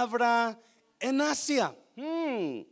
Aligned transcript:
palabra 0.00 0.58
en 0.98 1.20
Asia. 1.20 1.76
Hmm. 1.94 2.62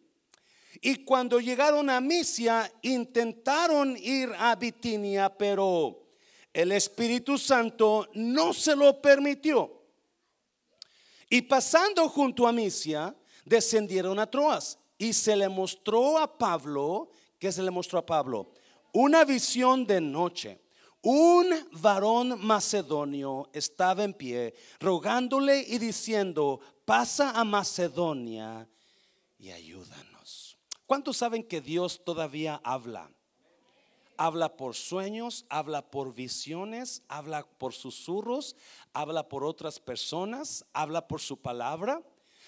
Y 0.81 1.05
cuando 1.05 1.41
llegaron 1.41 1.91
a 1.91 2.01
Misia, 2.01 2.73
intentaron 2.83 3.97
ir 3.99 4.31
a 4.39 4.55
Bitinia, 4.55 5.29
pero 5.29 6.07
el 6.53 6.73
Espíritu 6.73 7.37
Santo 7.37 8.09
no 8.15 8.55
se 8.55 8.75
lo 8.75 9.03
permitió. 9.03 9.83
Y 11.29 11.43
pasando 11.43 12.09
junto 12.09 12.47
a 12.47 12.53
Misia, 12.53 13.15
descendieron 13.45 14.19
a 14.19 14.31
Troas 14.31 14.79
y 14.97 15.13
se 15.13 15.37
le 15.37 15.49
mostró 15.49 16.19
a 16.19 16.39
Pablo, 16.39 17.11
¿qué 17.39 17.53
se 17.53 17.63
le 17.63 17.71
mostró 17.71 17.99
a 17.99 18.07
Pablo? 18.07 18.53
Una 18.93 19.25
visión 19.25 19.87
de 19.87 20.01
noche. 20.01 20.61
Un 21.01 21.55
varón 21.81 22.45
macedonio 22.45 23.49
estaba 23.53 24.03
en 24.03 24.15
pie, 24.15 24.55
rogándole 24.81 25.61
y 25.61 25.79
diciendo, 25.79 26.61
pasa 26.89 27.39
a 27.39 27.45
Macedonia 27.45 28.67
y 29.39 29.51
ayúdanos. 29.51 30.57
¿Cuántos 30.87 31.19
saben 31.19 31.43
que 31.43 31.61
Dios 31.61 32.03
todavía 32.03 32.63
habla? 32.65 33.11
Habla 34.17 34.57
por 34.57 34.75
sueños, 34.75 35.45
habla 35.51 35.91
por 35.91 36.15
visiones, 36.15 37.03
habla 37.07 37.47
por 37.47 37.75
susurros, 37.75 38.57
habla 38.95 39.29
por 39.29 39.45
otras 39.45 39.79
personas, 39.79 40.65
habla 40.73 41.07
por 41.07 41.21
su 41.21 41.39
palabra. 41.39 42.03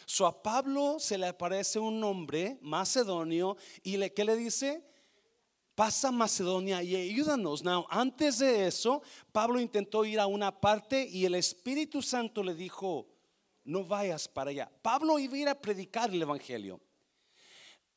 So 0.06 0.24
a 0.24 0.42
Pablo 0.42 0.96
se 0.98 1.18
le 1.18 1.26
aparece 1.26 1.78
un 1.78 2.02
hombre 2.02 2.58
macedonio 2.62 3.58
y 3.82 3.98
le, 3.98 4.14
¿qué 4.14 4.24
le 4.24 4.36
dice? 4.36 4.82
Pasa 5.74 6.08
a 6.08 6.12
Macedonia 6.12 6.82
y 6.82 6.96
ayúdanos. 6.96 7.62
Now, 7.62 7.84
antes 7.90 8.38
de 8.38 8.66
eso, 8.66 9.02
Pablo 9.32 9.60
intentó 9.60 10.02
ir 10.06 10.18
a 10.18 10.26
una 10.26 10.62
parte 10.62 11.06
y 11.06 11.26
el 11.26 11.34
Espíritu 11.34 12.00
Santo 12.00 12.42
le 12.42 12.54
dijo, 12.54 13.06
no 13.64 13.84
vayas 13.84 14.28
para 14.28 14.50
allá. 14.50 14.70
Pablo 14.82 15.18
iba 15.18 15.50
a 15.50 15.54
predicar 15.54 16.10
el 16.10 16.22
Evangelio. 16.22 16.80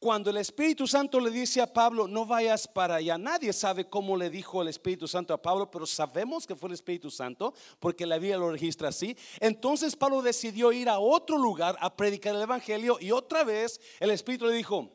Cuando 0.03 0.29
el 0.29 0.35
Espíritu 0.35 0.85
Santo 0.85 1.17
le 1.17 1.31
dice 1.31 1.61
a 1.61 1.71
Pablo, 1.71 2.09
no 2.09 2.25
vayas 2.25 2.67
para 2.67 2.95
allá, 2.95 3.17
nadie 3.17 3.53
sabe 3.53 3.87
cómo 3.87 4.17
le 4.17 4.29
dijo 4.29 4.61
el 4.61 4.67
Espíritu 4.67 5.07
Santo 5.07 5.33
a 5.33 5.41
Pablo, 5.41 5.71
pero 5.71 5.85
sabemos 5.85 6.45
que 6.45 6.57
fue 6.57 6.67
el 6.67 6.73
Espíritu 6.73 7.09
Santo, 7.09 7.53
porque 7.79 8.05
la 8.05 8.17
Biblia 8.17 8.37
lo 8.37 8.51
registra 8.51 8.89
así. 8.89 9.15
Entonces 9.39 9.95
Pablo 9.95 10.21
decidió 10.21 10.73
ir 10.73 10.89
a 10.89 10.99
otro 10.99 11.37
lugar 11.37 11.77
a 11.79 11.95
predicar 11.95 12.35
el 12.35 12.41
Evangelio 12.41 12.97
y 12.99 13.11
otra 13.11 13.45
vez 13.45 13.79
el 14.01 14.11
Espíritu 14.11 14.45
le 14.45 14.55
dijo, 14.55 14.91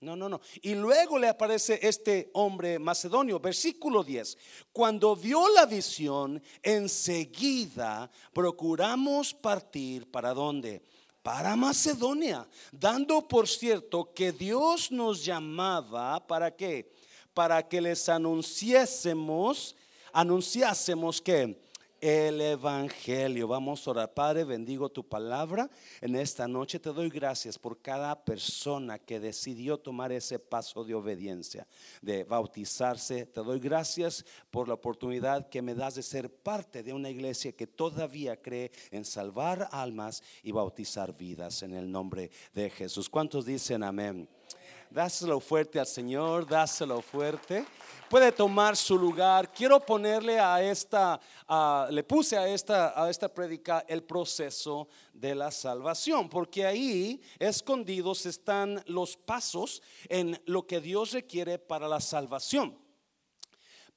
no, 0.00 0.14
no, 0.14 0.28
no. 0.28 0.40
Y 0.62 0.74
luego 0.74 1.18
le 1.18 1.28
aparece 1.28 1.80
este 1.82 2.30
hombre 2.34 2.78
macedonio, 2.78 3.40
versículo 3.40 4.04
10. 4.04 4.38
Cuando 4.72 5.16
vio 5.16 5.48
la 5.48 5.66
visión, 5.66 6.42
enseguida 6.62 8.10
procuramos 8.32 9.34
partir 9.34 10.10
para 10.10 10.32
dónde? 10.34 10.82
para 11.20 11.56
Macedonia, 11.56 12.48
dando 12.72 13.28
por 13.28 13.46
cierto 13.46 14.14
que 14.14 14.32
Dios 14.32 14.90
nos 14.90 15.22
llamaba 15.22 16.26
para 16.26 16.56
qué? 16.56 16.90
Para 17.34 17.68
que 17.68 17.82
les 17.82 18.08
anunciásemos, 18.08 19.76
anunciásemos 20.10 21.20
que 21.20 21.60
el 22.00 22.40
Evangelio. 22.40 23.48
Vamos 23.48 23.86
a 23.86 23.90
orar. 23.90 24.14
Padre, 24.14 24.44
bendigo 24.44 24.88
tu 24.88 25.06
palabra. 25.06 25.70
En 26.00 26.16
esta 26.16 26.46
noche 26.46 26.78
te 26.78 26.92
doy 26.92 27.08
gracias 27.08 27.58
por 27.58 27.80
cada 27.80 28.24
persona 28.24 28.98
que 28.98 29.20
decidió 29.20 29.78
tomar 29.78 30.12
ese 30.12 30.38
paso 30.38 30.84
de 30.84 30.94
obediencia, 30.94 31.66
de 32.02 32.24
bautizarse. 32.24 33.26
Te 33.26 33.42
doy 33.42 33.58
gracias 33.58 34.24
por 34.50 34.68
la 34.68 34.74
oportunidad 34.74 35.48
que 35.48 35.62
me 35.62 35.74
das 35.74 35.96
de 35.96 36.02
ser 36.02 36.32
parte 36.32 36.82
de 36.82 36.92
una 36.92 37.10
iglesia 37.10 37.52
que 37.52 37.66
todavía 37.66 38.40
cree 38.40 38.70
en 38.90 39.04
salvar 39.04 39.68
almas 39.72 40.22
y 40.42 40.52
bautizar 40.52 41.16
vidas 41.16 41.62
en 41.62 41.74
el 41.74 41.90
nombre 41.90 42.30
de 42.54 42.70
Jesús. 42.70 43.08
¿Cuántos 43.08 43.44
dicen 43.44 43.82
amén? 43.82 44.28
Dáselo 44.90 45.38
fuerte 45.38 45.78
al 45.78 45.86
Señor, 45.86 46.46
dáselo 46.46 47.02
fuerte. 47.02 47.66
Puede 48.08 48.32
tomar 48.32 48.74
su 48.74 48.98
lugar. 48.98 49.52
Quiero 49.52 49.78
ponerle 49.80 50.40
a 50.40 50.62
esta, 50.62 51.20
le 51.90 52.02
puse 52.04 52.38
a 52.38 52.48
esta, 52.48 53.00
a 53.00 53.10
esta 53.10 53.28
predica 53.28 53.84
el 53.86 54.02
proceso 54.02 54.88
de 55.12 55.34
la 55.34 55.50
salvación, 55.50 56.30
porque 56.30 56.64
ahí 56.64 57.20
escondidos 57.38 58.24
están 58.24 58.82
los 58.86 59.16
pasos 59.16 59.82
en 60.08 60.40
lo 60.46 60.66
que 60.66 60.80
Dios 60.80 61.12
requiere 61.12 61.58
para 61.58 61.86
la 61.86 62.00
salvación. 62.00 62.87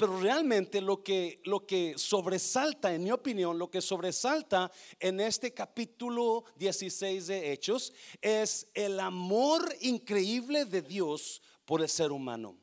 Pero 0.01 0.19
realmente 0.19 0.81
lo 0.81 1.03
que, 1.03 1.41
lo 1.44 1.67
que 1.67 1.94
sobresalta, 1.95 2.91
en 2.91 3.03
mi 3.03 3.12
opinión, 3.12 3.59
lo 3.59 3.69
que 3.69 3.81
sobresalta 3.81 4.72
en 5.00 5.19
este 5.19 5.53
capítulo 5.53 6.44
16 6.56 7.28
de 7.28 7.51
Hechos 7.51 7.94
es 8.19 8.66
el 8.73 9.00
amor 9.00 9.63
increíble 9.81 10.66
de 10.66 10.81
Dios 10.81 11.44
por 11.66 11.84
el 11.84 11.88
ser 11.88 12.12
humano. 12.12 12.57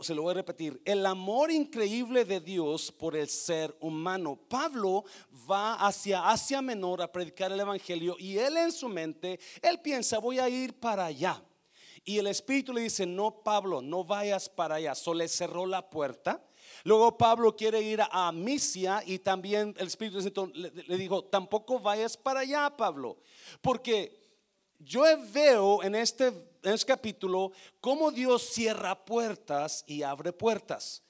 Se 0.00 0.14
lo 0.14 0.22
voy 0.22 0.30
a 0.30 0.36
repetir, 0.36 0.80
el 0.86 1.04
amor 1.04 1.50
increíble 1.50 2.24
de 2.24 2.40
Dios 2.40 2.90
por 2.90 3.16
el 3.16 3.28
ser 3.28 3.76
humano. 3.80 4.34
Pablo 4.48 5.04
va 5.50 5.74
hacia 5.74 6.30
Asia 6.30 6.62
Menor 6.62 7.02
a 7.02 7.12
predicar 7.12 7.52
el 7.52 7.60
Evangelio 7.60 8.16
y 8.18 8.38
él 8.38 8.56
en 8.56 8.72
su 8.72 8.88
mente, 8.88 9.38
él 9.60 9.78
piensa, 9.82 10.20
voy 10.20 10.38
a 10.38 10.48
ir 10.48 10.72
para 10.72 11.04
allá. 11.04 11.44
Y 12.04 12.18
el 12.18 12.26
Espíritu 12.26 12.72
le 12.72 12.82
dice, 12.82 13.06
no, 13.06 13.42
Pablo, 13.42 13.80
no 13.80 14.04
vayas 14.04 14.48
para 14.48 14.76
allá. 14.76 14.94
Solo 14.94 15.18
le 15.18 15.28
cerró 15.28 15.64
la 15.66 15.88
puerta. 15.88 16.44
Luego 16.84 17.16
Pablo 17.16 17.56
quiere 17.56 17.80
ir 17.80 18.02
a 18.10 18.30
Misia 18.32 19.02
y 19.06 19.18
también 19.18 19.74
el 19.78 19.86
Espíritu 19.86 20.50
le, 20.54 20.70
le 20.70 20.96
dijo, 20.98 21.24
tampoco 21.24 21.80
vayas 21.80 22.16
para 22.16 22.40
allá, 22.40 22.68
Pablo. 22.76 23.18
Porque 23.62 24.24
yo 24.78 25.04
veo 25.32 25.82
en 25.82 25.94
este, 25.94 26.26
en 26.26 26.74
este 26.74 26.86
capítulo 26.86 27.52
cómo 27.80 28.10
Dios 28.10 28.42
cierra 28.42 29.04
puertas 29.04 29.84
y 29.86 30.02
abre 30.02 30.32
puertas. 30.32 31.02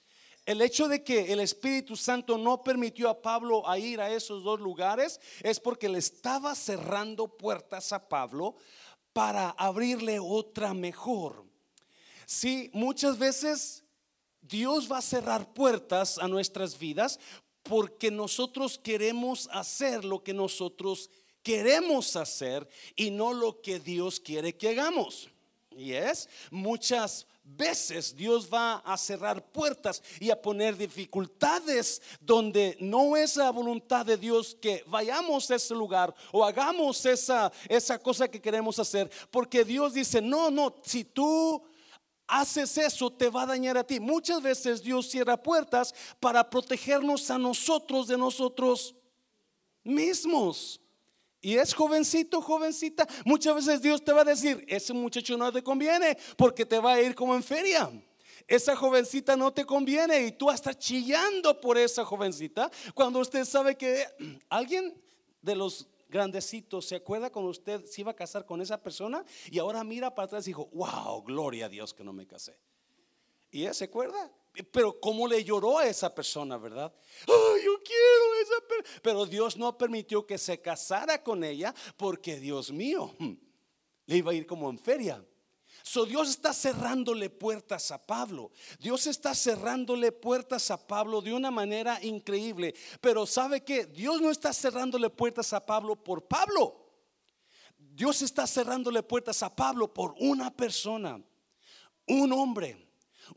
El 0.46 0.60
hecho 0.60 0.88
de 0.88 1.02
que 1.02 1.32
el 1.32 1.40
Espíritu 1.40 1.96
Santo 1.96 2.36
no 2.36 2.62
permitió 2.62 3.08
a 3.08 3.22
Pablo 3.22 3.66
a 3.66 3.78
ir 3.78 3.98
a 4.00 4.10
esos 4.10 4.44
dos 4.44 4.60
lugares 4.60 5.18
es 5.42 5.58
porque 5.58 5.88
le 5.88 5.98
estaba 5.98 6.54
cerrando 6.54 7.28
puertas 7.28 7.92
a 7.94 8.08
Pablo 8.08 8.56
para 9.14 9.50
abrirle 9.50 10.18
otra 10.18 10.74
mejor. 10.74 11.44
Sí, 12.26 12.68
muchas 12.74 13.16
veces 13.16 13.84
Dios 14.42 14.90
va 14.90 14.98
a 14.98 15.02
cerrar 15.02 15.54
puertas 15.54 16.18
a 16.18 16.28
nuestras 16.28 16.78
vidas 16.78 17.18
porque 17.62 18.10
nosotros 18.10 18.76
queremos 18.76 19.48
hacer 19.52 20.04
lo 20.04 20.22
que 20.22 20.34
nosotros 20.34 21.08
queremos 21.42 22.16
hacer 22.16 22.68
y 22.96 23.10
no 23.10 23.32
lo 23.32 23.62
que 23.62 23.78
Dios 23.78 24.18
quiere 24.18 24.56
que 24.56 24.70
hagamos. 24.70 25.30
Y 25.70 25.92
es 25.92 26.28
muchas 26.50 27.26
veces 27.44 28.16
Dios 28.16 28.48
va 28.52 28.76
a 28.76 28.96
cerrar 28.96 29.52
puertas 29.52 30.02
y 30.18 30.30
a 30.30 30.40
poner 30.40 30.76
dificultades 30.76 32.00
donde 32.20 32.76
no 32.80 33.16
es 33.16 33.36
la 33.36 33.50
voluntad 33.50 34.06
de 34.06 34.16
Dios 34.16 34.56
que 34.60 34.82
vayamos 34.86 35.50
a 35.50 35.56
ese 35.56 35.74
lugar 35.74 36.14
o 36.32 36.44
hagamos 36.44 37.04
esa, 37.04 37.52
esa 37.68 37.98
cosa 37.98 38.28
que 38.28 38.40
queremos 38.40 38.78
hacer. 38.78 39.10
Porque 39.30 39.64
Dios 39.64 39.92
dice, 39.92 40.20
no, 40.20 40.50
no, 40.50 40.74
si 40.82 41.04
tú 41.04 41.62
haces 42.26 42.78
eso 42.78 43.12
te 43.12 43.28
va 43.28 43.42
a 43.42 43.46
dañar 43.46 43.76
a 43.76 43.84
ti. 43.84 44.00
Muchas 44.00 44.42
veces 44.42 44.82
Dios 44.82 45.08
cierra 45.10 45.36
puertas 45.36 45.94
para 46.20 46.48
protegernos 46.48 47.30
a 47.30 47.38
nosotros 47.38 48.08
de 48.08 48.16
nosotros 48.16 48.94
mismos. 49.82 50.80
Y 51.44 51.58
es 51.58 51.74
jovencito, 51.74 52.40
jovencita. 52.40 53.06
Muchas 53.26 53.54
veces 53.54 53.82
Dios 53.82 54.02
te 54.02 54.14
va 54.14 54.22
a 54.22 54.24
decir, 54.24 54.64
ese 54.66 54.94
muchacho 54.94 55.36
no 55.36 55.52
te 55.52 55.62
conviene 55.62 56.16
porque 56.38 56.64
te 56.64 56.78
va 56.78 56.94
a 56.94 57.02
ir 57.02 57.14
como 57.14 57.34
en 57.34 57.42
feria. 57.42 57.90
Esa 58.48 58.74
jovencita 58.74 59.36
no 59.36 59.52
te 59.52 59.66
conviene 59.66 60.24
y 60.24 60.32
tú 60.32 60.50
estás 60.50 60.78
chillando 60.78 61.60
por 61.60 61.76
esa 61.76 62.02
jovencita 62.02 62.70
cuando 62.94 63.18
usted 63.18 63.44
sabe 63.44 63.76
que 63.76 64.06
alguien 64.48 64.98
de 65.42 65.54
los 65.54 65.86
grandecitos 66.08 66.86
se 66.86 66.96
acuerda 66.96 67.28
cuando 67.30 67.50
usted 67.50 67.84
se 67.84 68.00
iba 68.00 68.12
a 68.12 68.16
casar 68.16 68.46
con 68.46 68.62
esa 68.62 68.82
persona 68.82 69.22
y 69.50 69.58
ahora 69.58 69.84
mira 69.84 70.14
para 70.14 70.24
atrás 70.24 70.46
y 70.46 70.50
dijo, 70.50 70.70
wow, 70.72 71.22
gloria 71.24 71.66
a 71.66 71.68
Dios 71.68 71.92
que 71.92 72.04
no 72.04 72.14
me 72.14 72.26
casé. 72.26 72.58
Y 73.50 73.66
él 73.66 73.74
se 73.74 73.84
acuerda. 73.84 74.32
Pero 74.70 75.00
cómo 75.00 75.26
le 75.26 75.42
lloró 75.42 75.78
a 75.78 75.86
esa 75.86 76.14
persona, 76.14 76.56
¿verdad? 76.56 76.92
Oh, 77.26 77.56
yo 77.64 77.72
quiero 77.82 78.34
esa 78.42 78.68
persona. 78.68 79.00
Pero 79.02 79.26
Dios 79.26 79.56
no 79.56 79.76
permitió 79.76 80.24
que 80.24 80.38
se 80.38 80.60
casara 80.60 81.22
con 81.22 81.42
ella 81.42 81.74
porque 81.96 82.38
Dios 82.38 82.70
mío, 82.70 83.12
le 84.06 84.16
iba 84.16 84.30
a 84.30 84.34
ir 84.34 84.46
como 84.46 84.70
en 84.70 84.78
feria. 84.78 85.24
So 85.82 86.06
Dios 86.06 86.30
está 86.30 86.52
cerrándole 86.54 87.30
puertas 87.30 87.90
a 87.90 88.00
Pablo. 88.00 88.52
Dios 88.78 89.06
está 89.06 89.34
cerrándole 89.34 90.12
puertas 90.12 90.70
a 90.70 90.86
Pablo 90.86 91.20
de 91.20 91.32
una 91.32 91.50
manera 91.50 91.98
increíble. 92.02 92.74
Pero 93.00 93.26
¿sabe 93.26 93.64
que 93.64 93.86
Dios 93.86 94.20
no 94.20 94.30
está 94.30 94.52
cerrándole 94.52 95.10
puertas 95.10 95.52
a 95.52 95.64
Pablo 95.64 95.96
por 95.96 96.26
Pablo. 96.26 96.84
Dios 97.76 98.22
está 98.22 98.46
cerrándole 98.46 99.02
puertas 99.02 99.42
a 99.42 99.54
Pablo 99.54 99.92
por 99.92 100.14
una 100.18 100.54
persona, 100.54 101.22
un 102.08 102.32
hombre 102.32 102.83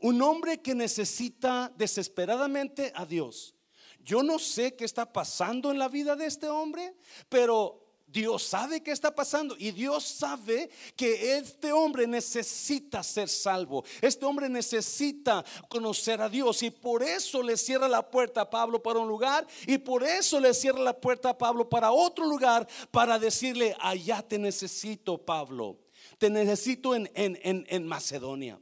un 0.00 0.20
hombre 0.22 0.60
que 0.60 0.74
necesita 0.74 1.72
desesperadamente 1.76 2.92
a 2.94 3.04
Dios. 3.06 3.54
Yo 4.00 4.22
no 4.22 4.38
sé 4.38 4.74
qué 4.74 4.84
está 4.84 5.12
pasando 5.12 5.70
en 5.70 5.78
la 5.78 5.88
vida 5.88 6.16
de 6.16 6.26
este 6.26 6.48
hombre, 6.48 6.94
pero 7.28 7.88
Dios 8.10 8.42
sabe 8.42 8.82
qué 8.82 8.90
está 8.90 9.14
pasando 9.14 9.54
y 9.58 9.70
Dios 9.70 10.02
sabe 10.02 10.70
que 10.96 11.36
este 11.36 11.72
hombre 11.72 12.06
necesita 12.06 13.02
ser 13.02 13.28
salvo. 13.28 13.84
Este 14.00 14.24
hombre 14.24 14.48
necesita 14.48 15.44
conocer 15.68 16.22
a 16.22 16.28
Dios 16.28 16.62
y 16.62 16.70
por 16.70 17.02
eso 17.02 17.42
le 17.42 17.58
cierra 17.58 17.86
la 17.86 18.10
puerta 18.10 18.42
a 18.42 18.50
Pablo 18.50 18.82
para 18.82 18.98
un 18.98 19.08
lugar 19.08 19.46
y 19.66 19.76
por 19.76 20.02
eso 20.04 20.40
le 20.40 20.54
cierra 20.54 20.80
la 20.80 20.98
puerta 20.98 21.30
a 21.30 21.38
Pablo 21.38 21.68
para 21.68 21.92
otro 21.92 22.24
lugar 22.24 22.66
para 22.90 23.18
decirle, 23.18 23.76
allá 23.78 24.22
te 24.22 24.38
necesito 24.38 25.18
Pablo, 25.18 25.78
te 26.16 26.30
necesito 26.30 26.94
en, 26.94 27.10
en, 27.14 27.38
en, 27.42 27.66
en 27.68 27.86
Macedonia. 27.86 28.58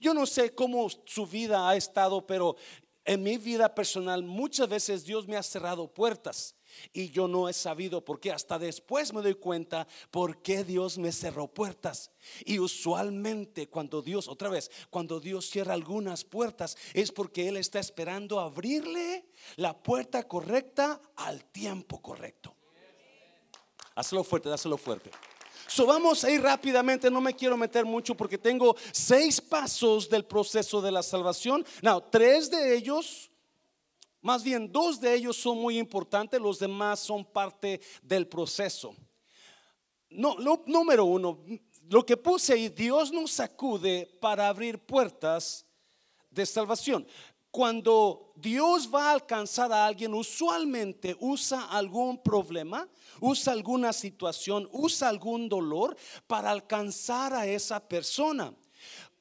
Yo 0.00 0.14
no 0.14 0.26
sé 0.26 0.54
cómo 0.54 0.88
su 1.04 1.26
vida 1.26 1.68
ha 1.68 1.76
estado, 1.76 2.26
pero 2.26 2.56
en 3.04 3.22
mi 3.22 3.36
vida 3.36 3.74
personal 3.74 4.22
muchas 4.22 4.68
veces 4.68 5.04
Dios 5.04 5.28
me 5.28 5.36
ha 5.36 5.42
cerrado 5.42 5.92
puertas. 5.92 6.56
Y 6.92 7.10
yo 7.10 7.28
no 7.28 7.48
he 7.48 7.52
sabido 7.52 8.04
por 8.04 8.18
qué. 8.18 8.32
Hasta 8.32 8.58
después 8.58 9.12
me 9.12 9.22
doy 9.22 9.34
cuenta 9.34 9.86
por 10.10 10.42
qué 10.42 10.64
Dios 10.64 10.98
me 10.98 11.12
cerró 11.12 11.46
puertas. 11.46 12.10
Y 12.44 12.58
usualmente 12.58 13.68
cuando 13.68 14.02
Dios, 14.02 14.26
otra 14.26 14.48
vez, 14.48 14.70
cuando 14.90 15.20
Dios 15.20 15.48
cierra 15.48 15.74
algunas 15.74 16.24
puertas 16.24 16.76
es 16.94 17.12
porque 17.12 17.48
Él 17.48 17.58
está 17.58 17.78
esperando 17.78 18.40
abrirle 18.40 19.26
la 19.56 19.76
puerta 19.76 20.26
correcta 20.26 21.00
al 21.16 21.44
tiempo 21.44 22.00
correcto. 22.00 22.56
Hazlo 23.94 24.24
fuerte, 24.24 24.50
hazlo 24.50 24.76
fuerte. 24.76 25.10
So 25.66 25.86
vamos 25.86 26.24
a 26.24 26.30
ir 26.30 26.42
rápidamente, 26.42 27.10
no 27.10 27.20
me 27.20 27.34
quiero 27.34 27.56
meter 27.56 27.84
mucho 27.84 28.14
porque 28.14 28.38
tengo 28.38 28.76
seis 28.92 29.40
pasos 29.40 30.08
del 30.08 30.24
proceso 30.24 30.80
de 30.80 30.92
la 30.92 31.02
salvación. 31.02 31.64
No, 31.82 32.02
tres 32.02 32.50
de 32.50 32.76
ellos 32.76 33.30
más 34.24 34.42
bien, 34.42 34.72
dos 34.72 34.98
de 35.00 35.14
ellos 35.14 35.36
son 35.36 35.58
muy 35.58 35.78
importantes, 35.78 36.40
los 36.40 36.58
demás 36.58 36.98
son 36.98 37.26
parte 37.26 37.82
del 38.00 38.26
proceso. 38.26 38.96
No, 40.08 40.34
número 40.64 41.04
uno, 41.04 41.44
lo 41.90 42.06
que 42.06 42.16
puse 42.16 42.54
ahí, 42.54 42.70
Dios 42.70 43.12
nos 43.12 43.32
sacude 43.32 44.16
para 44.22 44.48
abrir 44.48 44.78
puertas 44.78 45.66
de 46.30 46.46
salvación. 46.46 47.06
Cuando 47.54 48.32
Dios 48.34 48.90
va 48.92 49.10
a 49.10 49.12
alcanzar 49.12 49.72
a 49.72 49.86
alguien, 49.86 50.12
usualmente 50.12 51.16
usa 51.20 51.66
algún 51.66 52.20
problema, 52.20 52.88
usa 53.20 53.52
alguna 53.52 53.92
situación, 53.92 54.68
usa 54.72 55.08
algún 55.08 55.48
dolor 55.48 55.96
para 56.26 56.50
alcanzar 56.50 57.32
a 57.32 57.46
esa 57.46 57.78
persona. 57.78 58.52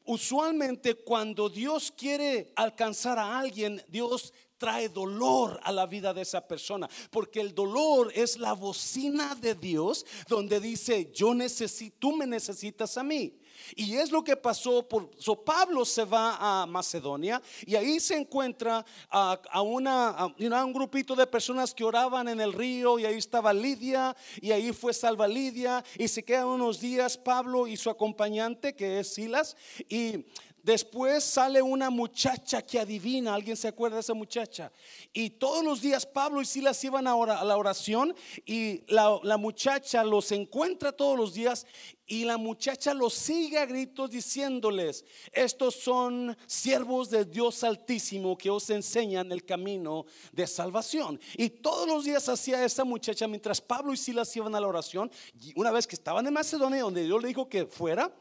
Usualmente 0.06 0.96
cuando 0.96 1.48
Dios 1.48 1.94
quiere 1.96 2.52
alcanzar 2.56 3.20
a 3.20 3.38
alguien, 3.38 3.80
Dios 3.88 4.34
trae 4.58 4.90
dolor 4.90 5.60
a 5.62 5.72
la 5.72 5.86
vida 5.86 6.12
de 6.12 6.24
esa 6.24 6.42
persona, 6.48 6.90
porque 7.12 7.40
el 7.40 7.54
dolor 7.54 8.12
es 8.16 8.40
la 8.40 8.54
bocina 8.54 9.36
de 9.36 9.54
Dios 9.54 10.08
donde 10.28 10.60
dice, 10.60 11.12
yo 11.14 11.36
necesito, 11.36 11.98
tú 12.00 12.16
me 12.16 12.26
necesitas 12.26 12.98
a 12.98 13.04
mí. 13.04 13.43
Y 13.76 13.96
es 13.96 14.12
lo 14.12 14.24
que 14.24 14.36
pasó 14.36 14.88
por 14.88 15.10
so 15.18 15.36
Pablo 15.36 15.86
se 15.86 16.06
va 16.06 16.38
a 16.40 16.66
Macedonia 16.66 17.42
y 17.66 17.76
ahí 17.76 18.00
se 18.00 18.16
encuentra 18.16 18.86
a, 19.10 19.62
una, 19.62 20.10
a, 20.10 20.26
un 20.66 20.74
grupito 20.74 21.16
de 21.16 21.28
personas 21.28 21.74
que 21.74 21.84
oraban 21.84 22.28
en 22.28 22.42
el 22.42 22.54
río 22.54 23.00
y 23.00 23.06
ahí 23.06 23.18
estaba 23.18 23.54
Lidia 23.54 24.16
y 24.42 24.52
ahí 24.52 24.72
fue 24.72 24.94
salva 24.94 25.28
Lidia 25.28 25.84
y 25.98 26.08
se 26.08 26.24
quedan 26.24 26.48
unos 26.48 26.80
días 26.80 27.18
Pablo 27.18 27.68
y 27.68 27.78
su 27.78 27.90
acompañante 27.90 28.76
que 28.76 29.00
es 29.00 29.14
Silas 29.14 29.56
y 29.90 30.26
Después 30.64 31.26
sale 31.26 31.62
una 31.62 31.90
muchacha 31.90 32.62
que 32.62 32.80
adivina, 32.80 33.36
¿alguien 33.36 33.58
se 33.58 33.68
acuerda 33.68 33.98
de 33.98 34.00
esa 34.00 34.14
muchacha? 34.14 34.72
Y 35.12 35.32
todos 35.32 35.62
los 35.62 35.82
días 35.82 36.06
Pablo 36.06 36.42
y 36.42 36.46
Silas 36.46 36.82
iban 36.86 37.06
a, 37.06 37.44
la 37.44 37.58
oración 37.58 38.16
y 38.46 38.82
la, 38.88 39.36
muchacha 39.36 40.06
los 40.06 40.32
encuentra 40.32 40.94
todos 40.94 41.18
los 41.18 41.34
días 41.34 41.68
y 42.08 42.24
la 42.24 42.38
muchacha 42.38 42.94
los 42.94 43.14
sigue 43.14 43.58
a 43.58 43.66
gritos 43.66 44.10
diciéndoles, 44.10 45.04
estos 45.34 45.76
son 45.76 46.38
siervos 46.48 47.10
de 47.10 47.26
Dios 47.26 47.66
Altísimo 47.66 48.38
que 48.38 48.50
os 48.50 48.70
enseñan 48.70 49.34
el 49.34 49.44
camino 49.44 50.06
de 50.32 50.48
salvación. 50.48 51.20
Y 51.36 51.50
todos 51.50 51.86
los 51.90 52.06
días 52.06 52.30
hacía 52.30 52.64
esa 52.64 52.86
muchacha 52.86 53.28
mientras 53.28 53.60
Pablo 53.60 53.92
y 53.92 53.98
Silas 53.98 54.34
iban 54.38 54.56
a 54.56 54.62
la 54.62 54.68
oración, 54.68 55.12
y 55.42 55.52
una 55.60 55.72
vez 55.72 55.86
que 55.86 55.96
estaban 55.96 56.26
en 56.26 56.34
Macedonia, 56.34 56.84
donde 56.84 57.04
Dios 57.04 57.22
le 57.22 57.28
dijo 57.28 57.50
que 57.50 57.66
fuera, 57.66 58.14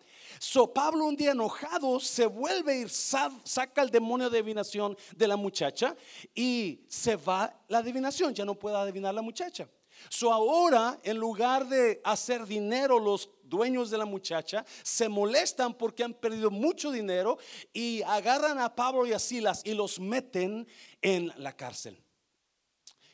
So 0.43 0.67
Pablo 0.67 1.05
un 1.05 1.15
día 1.15 1.31
enojado 1.31 2.01
se 2.01 2.27
vuelve 2.27 2.81
y 2.81 2.89
saca 2.89 3.81
el 3.81 3.91
demonio 3.91 4.29
de 4.29 4.41
adivinación 4.41 4.99
de 5.15 5.29
la 5.29 5.37
muchacha 5.37 5.95
y 6.35 6.85
se 6.89 7.15
va 7.15 7.63
la 7.69 7.79
adivinación, 7.79 8.35
ya 8.35 8.45
no 8.45 8.57
puede 8.57 8.77
adivinar 8.77 9.15
la 9.15 9.23
muchacha. 9.23 9.69
So 10.09 10.33
ahora, 10.33 10.99
en 11.05 11.17
lugar 11.17 11.69
de 11.69 12.01
hacer 12.03 12.45
dinero 12.45 12.99
los 12.99 13.31
dueños 13.45 13.89
de 13.89 13.99
la 13.99 14.05
muchacha, 14.05 14.65
se 14.83 15.09
molestan 15.09 15.75
porque 15.75 16.03
han 16.03 16.13
perdido 16.13 16.51
mucho 16.51 16.91
dinero 16.91 17.39
y 17.73 18.03
agarran 18.03 18.59
a 18.59 18.75
Pablo 18.75 19.07
y 19.07 19.13
a 19.13 19.21
Silas 19.21 19.63
y 19.65 19.75
los 19.75 20.01
meten 20.01 20.67
en 21.01 21.33
la 21.37 21.57
cárcel. 21.57 22.03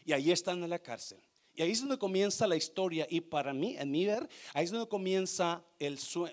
Y 0.02 0.14
ahí 0.14 0.32
están 0.32 0.64
en 0.64 0.70
la 0.70 0.78
cárcel. 0.78 1.22
Y 1.58 1.62
ahí 1.62 1.72
es 1.72 1.80
donde 1.80 1.98
comienza 1.98 2.46
la 2.46 2.54
historia. 2.54 3.04
Y 3.10 3.20
para 3.20 3.52
mí, 3.52 3.74
en 3.76 3.90
mi 3.90 4.06
ver, 4.06 4.28
ahí 4.54 4.64
es 4.64 4.70
donde 4.70 4.88
comienza 4.88 5.64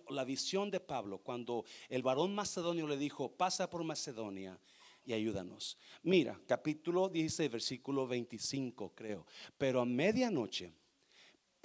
la 0.09 0.23
visión 0.23 0.69
de 0.69 0.79
Pablo. 0.79 1.17
Cuando 1.17 1.65
el 1.89 2.03
varón 2.03 2.35
macedonio 2.35 2.87
le 2.87 2.95
dijo, 2.95 3.31
pasa 3.31 3.67
por 3.67 3.83
Macedonia 3.83 4.59
y 5.03 5.13
ayúdanos. 5.13 5.79
Mira, 6.03 6.39
capítulo 6.45 7.09
16, 7.09 7.49
versículo 7.49 8.05
25, 8.05 8.93
creo. 8.93 9.25
Pero 9.57 9.81
a 9.81 9.85
medianoche, 9.85 10.71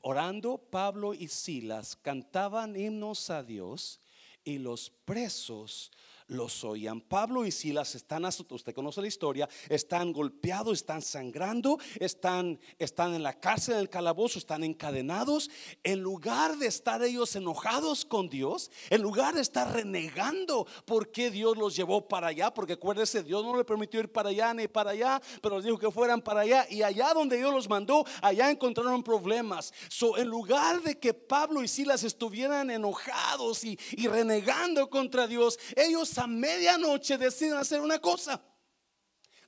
orando, 0.01 0.57
Pablo 0.57 1.13
y 1.13 1.29
Silas 1.29 1.97
cantaban 1.97 2.75
himnos 2.75 3.29
a 3.29 3.43
Dios 3.43 4.01
y 4.43 4.57
los 4.57 4.89
presos 4.89 5.93
los 6.31 6.65
oían. 6.65 7.01
Pablo 7.01 7.45
y 7.45 7.51
Silas 7.51 7.95
están, 7.95 8.25
usted 8.25 8.75
conoce 8.75 9.01
la 9.01 9.09
historia, 9.09 9.49
están 9.69 10.13
golpeados, 10.13 10.79
están 10.79 11.03
sangrando, 11.03 11.79
están, 11.99 12.59
están 12.79 13.15
en 13.15 13.23
la 13.23 13.39
cárcel, 13.39 13.75
en 13.75 13.81
el 13.81 13.91
calabozo, 13.91 14.39
están 14.39 14.65
encadenados. 14.65 15.51
En 15.83 16.01
lugar 16.01 16.57
de 16.57 16.67
estar 16.67 17.03
ellos 17.03 17.35
enojados 17.37 18.05
con 18.05 18.29
Dios, 18.29 18.71
en 18.91 19.03
lugar 19.03 19.35
de 19.35 19.41
estar 19.41 19.73
renegando 19.73 20.67
por 20.85 21.11
qué 21.11 21.31
Dios 21.31 21.57
los 21.57 21.75
llevó 21.77 22.07
para 22.07 22.29
allá, 22.29 22.55
porque 22.55 22.75
acuérdese, 22.75 23.23
Dios 23.23 23.45
no 23.45 23.57
le 23.57 23.65
permitió 23.65 24.01
ir 24.01 24.11
para 24.11 24.31
allá 24.31 24.55
ni 24.55 24.69
para 24.69 24.93
allá, 24.93 25.21
pero 25.43 25.57
les 25.57 25.65
dijo 25.65 25.79
que 25.79 25.91
fueran 25.91 26.21
para 26.23 26.43
allá. 26.43 26.67
Y 26.71 26.83
allá 26.83 27.13
donde 27.13 27.37
Dios 27.37 27.53
los 27.53 27.69
mandó, 27.69 28.05
allá 28.23 28.51
encontraron 28.51 29.03
problemas. 29.03 29.73
So, 29.89 30.17
en 30.17 30.29
lugar 30.29 30.81
de 30.83 30.99
que 30.99 31.13
Pablo 31.13 31.65
y 31.65 31.69
Silas 31.69 32.05
estuvieran 32.05 32.71
enojados 32.71 33.65
y, 33.65 33.79
y 33.93 34.07
renegando 34.07 34.89
contra 34.89 35.27
Dios, 35.27 35.59
ellos 35.75 36.20
a 36.21 36.27
medianoche 36.27 37.19
deciden 37.19 37.57
hacer 37.57 37.81
una 37.81 37.99
cosa. 37.99 38.43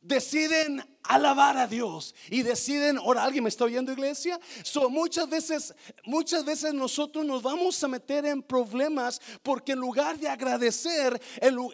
Deciden 0.01 0.83
alabar 1.05 1.57
a 1.57 1.69
Dios 1.69 2.15
y 2.29 2.43
deciden 2.43 2.99
orar. 2.99 3.27
¿Alguien 3.27 3.45
me 3.45 3.51
está 3.51 3.65
oyendo, 3.65 3.93
iglesia? 3.93 4.41
So, 4.65 4.91
muchas 4.91 5.29
veces, 5.29 5.75
muchas 6.05 6.45
veces 6.45 6.75
nosotros 6.75 7.25
nos 7.25 7.41
vamos 7.41 7.83
a 7.85 7.89
meter 7.89 8.27
en 8.27 8.43
problemas 8.43 9.21
porque 9.45 9.73
en 9.73 9.79
lugar 9.79 10.19
de 10.19 10.29
agradecer, 10.29 11.21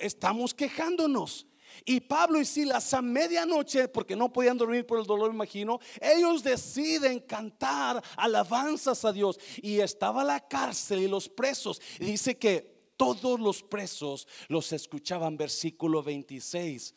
estamos 0.00 0.52
quejándonos. 0.52 1.46
Y 1.84 2.00
Pablo 2.00 2.40
y 2.40 2.44
Silas 2.44 2.92
a 2.92 3.00
medianoche, 3.00 3.88
porque 3.88 4.16
no 4.16 4.30
podían 4.30 4.58
dormir 4.58 4.84
por 4.84 4.98
el 4.98 5.06
dolor, 5.06 5.32
imagino, 5.32 5.80
ellos 6.00 6.42
deciden 6.42 7.20
cantar 7.20 8.02
alabanzas 8.16 9.04
a 9.06 9.12
Dios. 9.12 9.38
Y 9.62 9.80
estaba 9.80 10.22
la 10.24 10.46
cárcel 10.46 11.00
y 11.00 11.08
los 11.08 11.28
presos. 11.28 11.80
Dice 11.98 12.36
que 12.36 12.77
todos 12.98 13.40
los 13.40 13.62
presos 13.62 14.28
los 14.48 14.70
escuchaban, 14.74 15.38
versículo 15.38 16.02
26. 16.02 16.94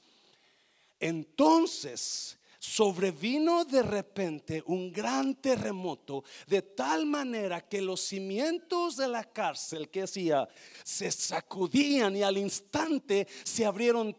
Entonces 1.00 2.38
sobrevino 2.62 3.66
de 3.66 3.82
repente 3.82 4.64
un 4.68 4.92
gran 4.92 5.34
terremoto, 5.34 6.24
de 6.46 6.62
tal 6.62 7.08
manera 7.08 7.62
que 7.62 7.82
los 7.82 8.02
cimientos 8.02 8.98
de 8.98 9.08
la 9.08 9.24
cárcel 9.24 9.90
que 9.90 10.04
hacía 10.04 10.48
se 10.84 11.12
sacudían 11.12 12.16
y 12.16 12.22
al 12.22 12.38
instante 12.38 13.28
se 13.44 13.66
abrieron 13.66 14.16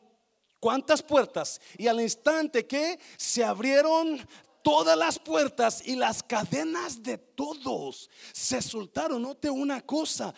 cuántas 0.59 1.05
puertas 1.05 1.61
y 1.79 1.87
al 1.87 2.01
instante 2.01 2.67
que 2.67 2.99
se 3.17 3.45
abrieron 3.45 4.21
todas 4.63 4.99
las 4.99 5.21
puertas 5.21 5.81
y 5.87 5.95
las 5.95 6.21
cadenas 6.25 7.01
de 7.01 7.19
todos 7.19 8.11
se 8.33 8.61
soltaron. 8.61 9.23
Note 9.23 9.51
una 9.51 9.83
cosa, 9.83 10.35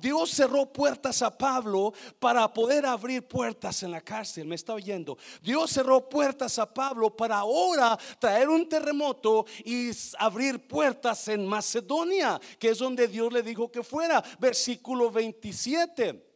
Dios 0.00 0.30
cerró 0.30 0.72
puertas 0.72 1.22
a 1.22 1.36
Pablo 1.36 1.92
para 2.18 2.52
poder 2.52 2.86
abrir 2.86 3.26
puertas 3.26 3.82
en 3.82 3.90
la 3.90 4.00
cárcel. 4.00 4.46
Me 4.46 4.54
está 4.54 4.74
oyendo. 4.74 5.16
Dios 5.42 5.70
cerró 5.70 6.08
puertas 6.08 6.58
a 6.58 6.72
Pablo 6.72 7.14
para 7.16 7.38
ahora 7.38 7.98
traer 8.18 8.48
un 8.48 8.68
terremoto 8.68 9.46
y 9.64 9.90
abrir 10.18 10.66
puertas 10.66 11.28
en 11.28 11.46
Macedonia, 11.46 12.40
que 12.58 12.70
es 12.70 12.78
donde 12.78 13.08
Dios 13.08 13.32
le 13.32 13.42
dijo 13.42 13.70
que 13.70 13.82
fuera. 13.82 14.22
Versículo 14.38 15.10
27. 15.10 16.28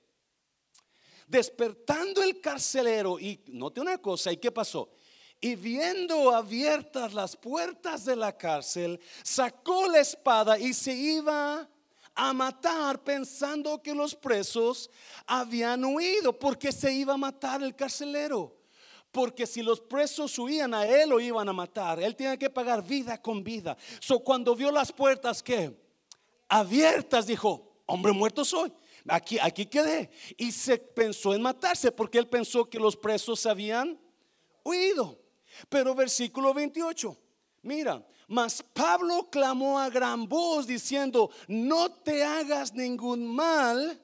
Despertando 1.27 2.23
el 2.23 2.41
carcelero, 2.41 3.19
y 3.19 3.43
note 3.49 3.81
una 3.81 3.99
cosa, 3.99 4.31
¿y 4.31 4.37
qué 4.37 4.53
pasó? 4.53 4.91
Y 5.41 5.57
viendo 5.57 6.31
abiertas 6.31 7.13
las 7.13 7.37
puertas 7.37 8.05
de 8.05 8.17
la 8.17 8.37
cárcel, 8.37 9.01
sacó 9.23 9.89
la 9.89 10.01
espada 10.01 10.59
y 10.59 10.73
se 10.73 10.95
iba 10.95 11.69
a 12.14 12.33
matar 12.33 13.02
pensando 13.02 13.83
que 13.83 13.94
los 13.94 14.14
presos 14.14 14.90
habían 15.26 15.85
huido 15.85 16.38
porque 16.38 16.71
se 16.71 16.92
iba 16.92 17.14
a 17.14 17.18
matar 17.18 17.62
el 17.62 17.75
carcelero. 17.75 18.56
Porque 19.11 19.47
si 19.47 19.62
los 19.62 19.80
presos 19.80 20.38
huían 20.38 20.75
a 20.75 20.87
él 20.87 21.11
lo 21.11 21.21
iban 21.21 21.49
a 21.49 21.52
matar. 21.52 22.00
Él 22.00 22.16
tiene 22.16 22.38
que 22.38 22.50
pagar 22.50 22.83
vida 22.83 23.21
con 23.21 23.44
vida. 23.44 23.76
So 24.00 24.21
cuando 24.21 24.56
vio 24.56 24.71
las 24.71 24.92
puertas 24.92 25.42
que 25.42 25.76
abiertas 26.49 27.26
dijo, 27.26 27.76
hombre 27.87 28.12
muerto 28.12 28.44
soy. 28.44 28.73
Aquí, 29.09 29.38
aquí 29.40 29.66
quedé. 29.66 30.11
Y 30.37 30.50
se 30.50 30.78
pensó 30.78 31.35
en 31.35 31.42
matarse 31.42 31.92
porque 31.92 32.18
él 32.18 32.26
pensó 32.26 32.68
que 32.68 32.78
los 32.78 32.97
presos 32.97 33.44
habían 33.47 33.99
huido. 34.64 35.18
Pero 35.68 35.94
versículo 35.94 36.52
28, 36.52 37.16
mira, 37.62 38.04
mas 38.28 38.62
Pablo 38.62 39.28
clamó 39.31 39.78
a 39.78 39.90
gran 39.90 40.28
voz 40.28 40.66
diciendo, 40.66 41.31
no 41.49 41.90
te 41.90 42.25
hagas 42.25 42.73
ningún 42.73 43.26
mal, 43.26 44.00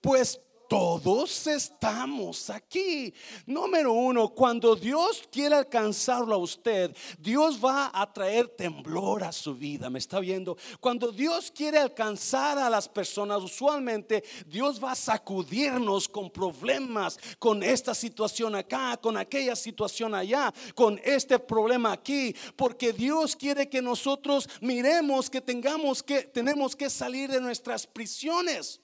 pues 0.00 0.40
todos 0.72 1.46
estamos 1.48 2.48
aquí. 2.48 3.12
Número 3.44 3.92
uno, 3.92 4.30
cuando 4.30 4.74
Dios 4.74 5.22
quiere 5.30 5.56
alcanzarlo 5.56 6.34
a 6.34 6.38
usted, 6.38 6.96
Dios 7.18 7.62
va 7.62 7.90
a 7.92 8.10
traer 8.10 8.48
temblor 8.48 9.22
a 9.22 9.32
su 9.32 9.54
vida. 9.54 9.90
¿Me 9.90 9.98
está 9.98 10.18
viendo? 10.18 10.56
Cuando 10.80 11.12
Dios 11.12 11.52
quiere 11.54 11.76
alcanzar 11.76 12.56
a 12.56 12.70
las 12.70 12.88
personas, 12.88 13.42
usualmente 13.42 14.24
Dios 14.46 14.82
va 14.82 14.92
a 14.92 14.94
sacudirnos 14.94 16.08
con 16.08 16.30
problemas, 16.30 17.18
con 17.38 17.62
esta 17.62 17.94
situación 17.94 18.54
acá, 18.54 18.96
con 18.96 19.18
aquella 19.18 19.54
situación 19.54 20.14
allá, 20.14 20.54
con 20.74 20.98
este 21.04 21.38
problema 21.38 21.92
aquí, 21.92 22.34
porque 22.56 22.94
Dios 22.94 23.36
quiere 23.36 23.68
que 23.68 23.82
nosotros 23.82 24.48
miremos 24.62 25.28
que 25.28 25.42
tengamos 25.42 26.02
que 26.02 26.22
tenemos 26.22 26.74
que 26.74 26.88
salir 26.88 27.30
de 27.30 27.42
nuestras 27.42 27.86
prisiones. 27.86 28.81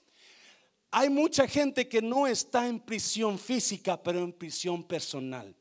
Hay 0.91 1.11
mucha 1.11 1.47
gente 1.47 1.89
que 1.89 2.01
no 2.01 2.27
está 2.27 2.67
en 2.67 2.81
prisión 2.81 3.39
física, 3.39 4.03
pero 4.03 4.21
en 4.21 4.33
prisión 4.33 4.83
personal. 4.83 5.55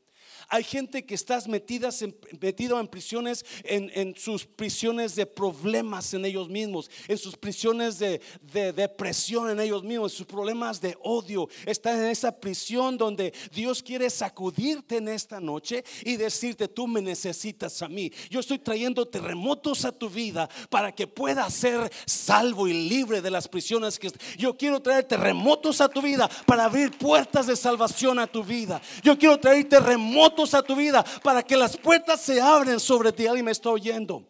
Hay 0.50 0.64
gente 0.64 1.04
que 1.04 1.14
está 1.14 1.38
metida 1.46 1.90
en, 2.00 2.16
metido 2.40 2.80
en 2.80 2.88
prisiones, 2.88 3.44
en, 3.64 4.14
sus 4.16 4.46
prisiones 4.46 5.14
de 5.14 5.26
problemas 5.26 6.14
en 6.14 6.24
ellos 6.24 6.48
mismos, 6.48 6.90
en 7.06 7.18
sus 7.18 7.36
prisiones 7.36 7.98
de, 7.98 8.20
depresión 8.72 9.50
en 9.50 9.60
ellos 9.60 9.84
mismos, 9.84 10.12
en 10.12 10.16
sus 10.16 10.26
problemas 10.26 10.80
de 10.80 10.96
odio. 11.02 11.48
Está 11.66 11.92
en 11.92 12.06
esa 12.10 12.32
prisión 12.32 12.96
donde 12.96 13.34
Dios 13.52 13.82
quiere 13.82 14.08
sacudirte 14.08 14.96
en 14.96 15.08
esta 15.08 15.38
noche 15.38 15.84
y 16.02 16.16
decirte, 16.16 16.66
tú 16.66 16.86
me 16.86 17.02
necesitas 17.02 17.82
a 17.82 17.88
mí. 17.88 18.10
Yo 18.30 18.40
estoy 18.40 18.58
trayendo 18.58 19.06
terremotos 19.06 19.84
a 19.84 19.92
tu 19.92 20.08
vida 20.08 20.48
para 20.70 20.94
que 20.94 21.06
puedas 21.06 21.52
ser 21.52 21.92
salvo 22.06 22.66
y 22.68 22.88
libre 22.88 23.20
de 23.20 23.30
las 23.30 23.48
prisiones 23.48 23.98
que 23.98 24.10
yo 24.38 24.56
quiero 24.56 24.80
traer 24.80 25.04
terremotos 25.04 25.82
a 25.82 25.90
tu 25.90 26.00
vida 26.00 26.28
para 26.46 26.64
abrir 26.64 26.96
puertas 26.96 27.46
de 27.46 27.56
salvación 27.56 28.18
a 28.18 28.26
tu 28.26 28.42
vida. 28.42 28.80
Yo 29.02 29.18
quiero 29.18 29.38
traer 29.38 29.68
terremotos 29.68 30.37
a 30.54 30.62
tu 30.62 30.76
vida 30.76 31.04
para 31.22 31.42
que 31.42 31.56
las 31.56 31.76
puertas 31.76 32.20
se 32.20 32.40
abren 32.40 32.78
sobre 32.78 33.12
ti. 33.12 33.26
Alguien 33.26 33.46
me 33.46 33.52
está 33.52 33.70
oyendo. 33.70 34.26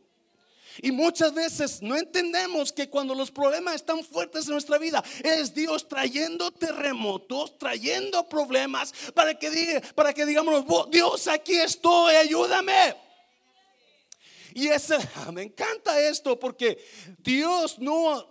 Y 0.80 0.92
muchas 0.92 1.34
veces 1.34 1.82
no 1.82 1.96
entendemos 1.96 2.72
que 2.72 2.88
cuando 2.88 3.14
los 3.14 3.30
problemas 3.30 3.74
están 3.74 4.04
fuertes 4.04 4.46
en 4.46 4.52
nuestra 4.52 4.78
vida, 4.78 5.02
es 5.24 5.52
Dios 5.52 5.88
trayendo 5.88 6.52
terremotos, 6.52 7.58
trayendo 7.58 8.28
problemas 8.28 8.94
para 9.12 9.36
que, 9.36 9.50
diga, 9.50 9.80
para 9.94 10.12
que 10.14 10.24
digamos, 10.24 10.64
Dios, 10.90 11.26
aquí 11.26 11.54
estoy, 11.54 12.14
ayúdame. 12.14 12.94
Y 14.54 14.68
ese, 14.68 14.98
me 15.32 15.42
encanta 15.42 16.00
esto 16.00 16.38
porque 16.38 16.78
Dios 17.18 17.78
no, 17.80 18.24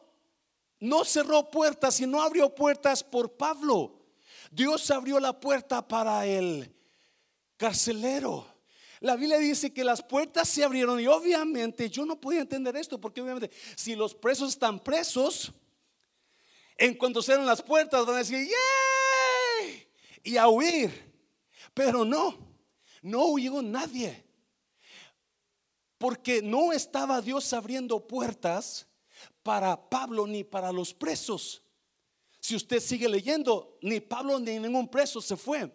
no 0.79 1.03
cerró 1.03 1.49
puertas 1.51 1.99
y 1.99 2.07
no 2.07 2.21
abrió 2.21 2.53
puertas 2.55 3.03
por 3.03 3.35
Pablo. 3.35 3.93
Dios 4.51 4.89
abrió 4.89 5.19
la 5.19 5.37
puerta 5.37 5.85
para 5.85 6.25
él 6.25 6.73
carcelero. 7.57 8.47
La 8.99 9.15
Biblia 9.15 9.37
dice 9.37 9.73
que 9.73 9.83
las 9.83 10.01
puertas 10.01 10.47
se 10.47 10.63
abrieron 10.63 10.99
y 10.99 11.07
obviamente 11.07 11.89
yo 11.89 12.05
no 12.05 12.19
podía 12.19 12.41
entender 12.41 12.75
esto 12.77 12.99
porque 12.99 13.21
obviamente 13.21 13.51
si 13.75 13.95
los 13.95 14.15
presos 14.15 14.49
están 14.49 14.79
presos, 14.79 15.51
en 16.77 16.95
cuanto 16.95 17.21
cierran 17.21 17.45
las 17.45 17.61
puertas 17.61 18.05
van 18.05 18.15
a 18.15 18.19
decir 18.19 18.47
¡Yay! 18.47 19.87
y 20.23 20.37
a 20.37 20.47
huir. 20.47 20.91
Pero 21.73 22.03
no, 22.03 22.35
no 23.01 23.27
huyó 23.27 23.61
nadie. 23.61 24.25
Porque 25.97 26.41
no 26.41 26.73
estaba 26.73 27.21
Dios 27.21 27.51
abriendo 27.53 28.05
puertas 28.05 28.87
para 29.41 29.89
Pablo 29.89 30.27
ni 30.27 30.43
para 30.43 30.71
los 30.71 30.93
presos. 30.93 31.63
Si 32.39 32.55
usted 32.55 32.79
sigue 32.79 33.09
leyendo, 33.09 33.77
ni 33.81 33.99
Pablo 33.99 34.39
ni 34.39 34.59
ningún 34.59 34.87
preso 34.87 35.21
se 35.21 35.35
fue. 35.35 35.71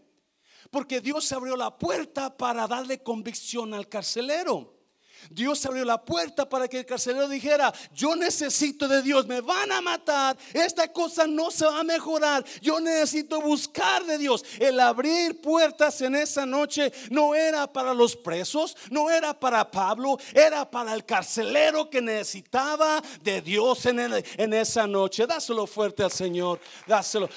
Porque 0.71 1.01
Dios 1.01 1.31
abrió 1.33 1.57
la 1.57 1.77
puerta 1.79 2.37
para 2.37 2.67
darle 2.67 3.03
convicción 3.03 3.75
al 3.75 3.89
carcelero. 3.89 4.82
Dios 5.31 5.65
abrió 5.67 5.85
la 5.85 6.03
puerta 6.03 6.49
para 6.49 6.69
que 6.69 6.79
el 6.79 6.87
carcelero 6.87 7.29
dijera, 7.29 7.73
yo 7.95 8.17
necesito 8.17 8.89
de 8.89 9.03
Dios, 9.03 9.27
me 9.27 9.41
van 9.41 9.73
a 9.73 9.81
matar, 9.81 10.37
esta 10.53 10.89
cosa 10.93 11.27
no 11.27 11.51
se 11.51 11.67
va 11.67 11.81
a 11.81 11.85
mejorar, 11.85 12.45
yo 12.61 12.81
necesito 12.81 13.41
buscar 13.41 14.05
de 14.05 14.19
Dios. 14.19 14.45
El 14.59 14.81
abrir 14.81 15.41
puertas 15.41 16.01
en 16.01 16.15
esa 16.15 16.47
noche 16.47 16.93
no 17.11 17.35
era 17.35 17.71
para 17.73 17.95
los 17.95 18.17
presos, 18.17 18.77
no 18.91 19.11
era 19.11 19.39
para 19.39 19.71
Pablo, 19.71 20.19
era 20.35 20.71
para 20.71 20.95
el 20.95 21.05
carcelero 21.05 21.89
que 21.89 22.01
necesitaba 22.01 23.03
de 23.23 23.41
Dios 23.41 23.87
en, 23.87 24.53
esa 24.53 24.87
noche. 24.87 25.27
Dáselo 25.27 25.67
fuerte 25.67 26.03
al 26.03 26.13
Señor, 26.13 26.61
dáselo. 26.87 27.29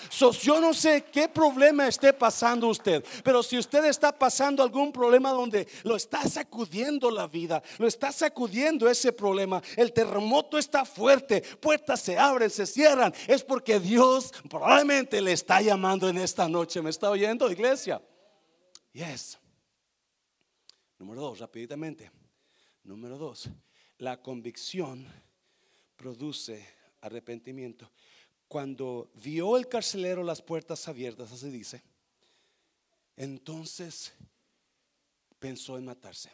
yo 0.42 0.60
no 0.60 0.74
sé 0.74 1.06
qué 1.12 1.28
problema 1.28 1.88
esté 1.88 2.14
pasando 2.14 2.68
usted, 2.68 3.04
pero 3.24 3.44
si 3.44 3.58
usted 3.58 3.86
está 3.86 4.12
pasando 4.12 4.64
algún 4.64 4.92
problema 4.92 5.32
donde 5.32 5.68
lo 5.84 5.96
está 5.96 6.28
sacudiendo 6.28 7.12
la 7.12 7.28
vida, 7.28 7.62
lo 7.78 7.88
está 7.88 8.12
sacudiendo 8.12 8.90
ese 8.90 9.12
problema. 9.12 9.62
El 9.76 9.94
terremoto 9.94 10.58
está 10.58 10.86
fuerte, 10.86 11.42
puertas 11.42 12.02
se 12.02 12.18
abren, 12.18 12.50
se 12.50 12.66
cierran. 12.66 13.14
Es 13.28 13.44
porque 13.44 13.80
Dios 13.80 14.32
probablemente 14.50 15.22
le 15.22 15.34
está 15.34 15.62
llamando 15.62 16.10
en 16.10 16.18
esta 16.18 16.48
noche. 16.48 16.82
¿Me 16.82 16.90
está 16.90 17.10
oyendo, 17.10 17.52
iglesia? 17.52 18.02
Yes. 18.94 19.38
Número 20.98 21.22
dos, 21.22 21.40
rápidamente. 21.40 22.12
Número 22.84 23.18
dos, 23.18 23.50
la 23.98 24.22
convicción 24.22 25.08
produce 25.96 26.66
arrepentimiento. 27.02 27.92
Cuando 28.48 29.12
vio 29.16 29.58
el 29.58 29.68
carcelero 29.68 30.24
las 30.24 30.42
puertas 30.42 30.88
abiertas, 30.88 31.32
así 31.32 31.50
dice, 31.50 31.82
entonces 33.16 34.14
pensó 35.40 35.78
en 35.78 35.86
matarse 35.86 36.32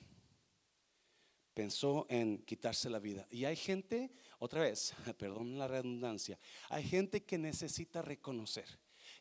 pensó 1.62 2.08
en 2.10 2.40
quitarse 2.40 2.90
la 2.90 2.98
vida. 2.98 3.28
Y 3.30 3.46
hay 3.46 3.56
gente, 3.56 4.10
otra 4.40 4.62
vez, 4.62 4.96
perdón 5.20 5.60
la 5.60 5.68
redundancia, 5.68 6.40
hay 6.70 6.84
gente 6.84 7.24
que 7.24 7.38
necesita 7.38 8.02
reconocer 8.02 8.66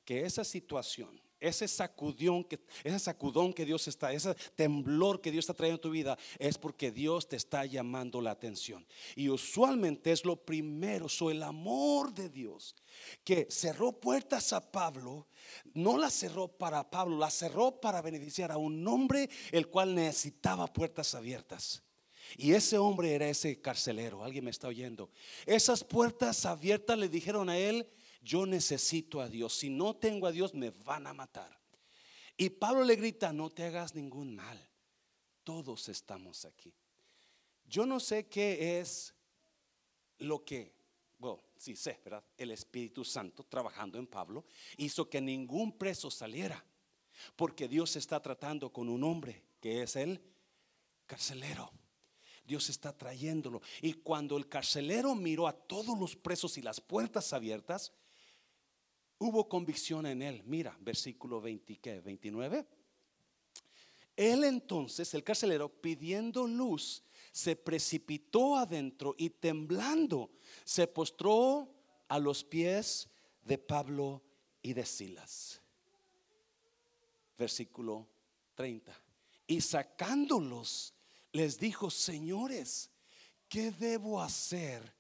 que 0.07 0.25
esa 0.25 0.43
situación, 0.43 1.21
ese 1.39 1.69
sacudón 1.69 2.45
que, 2.45 2.59
ese 2.83 2.99
sacudón 2.99 3.53
que 3.53 3.67
Dios 3.67 3.87
está, 3.89 4.15
ese 4.15 4.35
temblor 4.57 5.21
que 5.21 5.31
Dios 5.31 5.43
está 5.43 5.53
trayendo 5.53 5.81
a 5.81 5.83
tu 5.83 5.91
vida, 5.91 6.19
es 6.39 6.57
porque 6.57 6.91
Dios 6.91 7.29
te 7.29 7.37
está 7.37 7.67
llamando 7.67 8.23
la 8.23 8.31
atención. 8.31 8.87
Y 9.15 9.29
usualmente 9.29 10.11
es 10.11 10.25
lo 10.25 10.37
primero, 10.37 11.11
so 11.11 11.31
el 11.31 11.43
amor 11.43 12.15
de 12.15 12.31
Dios, 12.31 12.75
que 13.23 13.49
cerró 13.51 13.93
puertas 13.93 14.55
a 14.55 14.73
Pablo, 14.73 15.29
no 15.75 15.99
la 15.99 16.09
cerró 16.09 16.49
para 16.49 16.89
Pablo, 16.91 17.19
la 17.19 17.31
cerró 17.31 17.83
para 17.83 18.01
beneficiar 18.01 18.51
a 18.51 18.57
un 18.57 18.89
hombre 18.89 19.29
el 19.53 19.69
cual 19.69 19.95
necesitaba 19.95 20.73
puertas 20.73 21.15
abiertas. 21.15 21.83
Y 22.37 22.53
ese 22.53 22.79
hombre 22.79 23.15
era 23.15 23.29
ese 23.29 23.61
carcelero, 23.61 24.25
alguien 24.25 24.45
me 24.45 24.51
está 24.51 24.69
oyendo. 24.69 25.11
Esas 25.47 25.85
puertas 25.85 26.47
abiertas 26.47 26.99
le 26.99 27.09
dijeron 27.09 27.49
a 27.49 27.59
él, 27.59 27.89
yo 28.23 28.47
necesito 28.47 29.21
a 29.21 29.29
Dios, 29.29 29.55
si 29.55 29.71
no 29.71 29.97
tengo 29.97 30.27
a 30.27 30.33
Dios 30.33 30.55
me 30.55 30.71
van 30.71 31.07
a 31.07 31.13
matar. 31.13 31.59
Y 32.37 32.51
Pablo 32.51 32.85
le 32.85 32.97
grita, 32.97 33.33
no 33.33 33.51
te 33.51 33.65
hagas 33.65 33.95
ningún 33.95 34.35
mal, 34.35 34.59
todos 35.45 35.89
estamos 35.89 36.45
aquí. 36.45 36.75
Yo 37.67 37.87
no 37.87 38.01
sé 38.01 38.29
qué 38.29 38.81
es 38.81 39.15
lo 40.19 40.45
que, 40.45 40.73
bueno, 41.19 41.41
sí 41.57 41.77
sé, 41.77 42.01
¿verdad? 42.05 42.25
El 42.37 42.51
Espíritu 42.51 43.05
Santo 43.05 43.45
trabajando 43.45 43.99
en 43.99 44.07
Pablo 44.07 44.45
hizo 44.77 45.09
que 45.09 45.21
ningún 45.21 45.77
preso 45.77 46.11
saliera, 46.11 46.65
porque 47.37 47.69
Dios 47.69 47.97
está 47.97 48.21
tratando 48.21 48.73
con 48.73 48.89
un 48.89 49.05
hombre 49.05 49.43
que 49.61 49.83
es 49.83 49.97
el 49.97 50.21
carcelero. 51.07 51.71
Dios 52.51 52.69
está 52.69 52.93
trayéndolo. 52.93 53.63
Y 53.81 53.93
cuando 53.93 54.37
el 54.37 54.49
carcelero 54.49 55.15
miró 55.15 55.47
a 55.47 55.53
todos 55.53 55.97
los 55.97 56.17
presos 56.17 56.59
y 56.59 56.63
las 56.63 56.81
puertas 56.81 57.33
abiertas, 57.33 57.93
hubo 59.19 59.49
convicción 59.49 60.05
en 60.05 60.21
él. 60.21 60.43
Mira, 60.45 60.77
versículo 60.81 61.41
20, 61.41 61.77
¿qué? 61.77 62.01
29. 62.01 62.67
Él 64.17 64.43
entonces, 64.43 65.15
el 65.15 65.23
carcelero, 65.23 65.69
pidiendo 65.69 66.45
luz, 66.45 67.05
se 67.31 67.55
precipitó 67.55 68.57
adentro 68.57 69.15
y 69.17 69.31
temblando 69.31 70.33
se 70.65 70.89
postró 70.89 71.73
a 72.09 72.19
los 72.19 72.43
pies 72.43 73.09
de 73.45 73.59
Pablo 73.59 74.25
y 74.61 74.73
de 74.73 74.85
Silas. 74.85 75.61
Versículo 77.39 78.09
30. 78.57 78.93
Y 79.47 79.61
sacándolos, 79.61 80.95
les 81.33 81.59
dijo, 81.59 81.91
señores, 81.91 82.91
¿qué 83.49 83.71
debo 83.71 84.21
hacer 84.21 84.95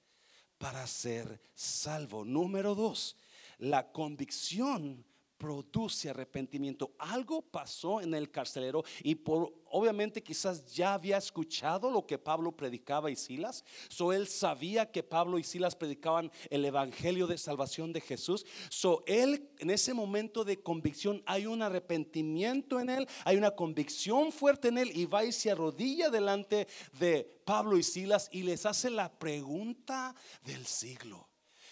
para 0.58 0.86
ser 0.86 1.40
salvo? 1.54 2.24
Número 2.24 2.74
dos, 2.74 3.16
la 3.58 3.90
convicción 3.92 5.04
produce 5.40 6.10
arrepentimiento. 6.10 6.92
Algo 6.98 7.40
pasó 7.40 8.02
en 8.02 8.12
el 8.12 8.30
carcelero 8.30 8.84
y 9.02 9.14
por 9.14 9.54
obviamente 9.70 10.22
quizás 10.22 10.74
ya 10.74 10.92
había 10.92 11.16
escuchado 11.16 11.90
lo 11.90 12.06
que 12.06 12.18
Pablo 12.18 12.52
predicaba 12.52 13.10
y 13.10 13.16
Silas. 13.16 13.64
So 13.88 14.12
él 14.12 14.28
sabía 14.28 14.90
que 14.90 15.02
Pablo 15.02 15.38
y 15.38 15.42
Silas 15.42 15.74
predicaban 15.74 16.30
el 16.50 16.62
evangelio 16.66 17.26
de 17.26 17.38
salvación 17.38 17.90
de 17.94 18.02
Jesús. 18.02 18.44
So 18.68 19.02
él 19.06 19.48
en 19.58 19.70
ese 19.70 19.94
momento 19.94 20.44
de 20.44 20.58
convicción 20.58 21.22
hay 21.24 21.46
un 21.46 21.62
arrepentimiento 21.62 22.78
en 22.78 22.90
él, 22.90 23.08
hay 23.24 23.38
una 23.38 23.52
convicción 23.52 24.32
fuerte 24.32 24.68
en 24.68 24.76
él 24.76 24.90
y 24.94 25.06
va 25.06 25.24
y 25.24 25.32
se 25.32 25.50
arrodilla 25.50 26.10
delante 26.10 26.68
de 26.98 27.40
Pablo 27.46 27.78
y 27.78 27.82
Silas 27.82 28.28
y 28.30 28.42
les 28.42 28.66
hace 28.66 28.90
la 28.90 29.10
pregunta 29.10 30.14
del 30.44 30.66
siglo 30.66 31.29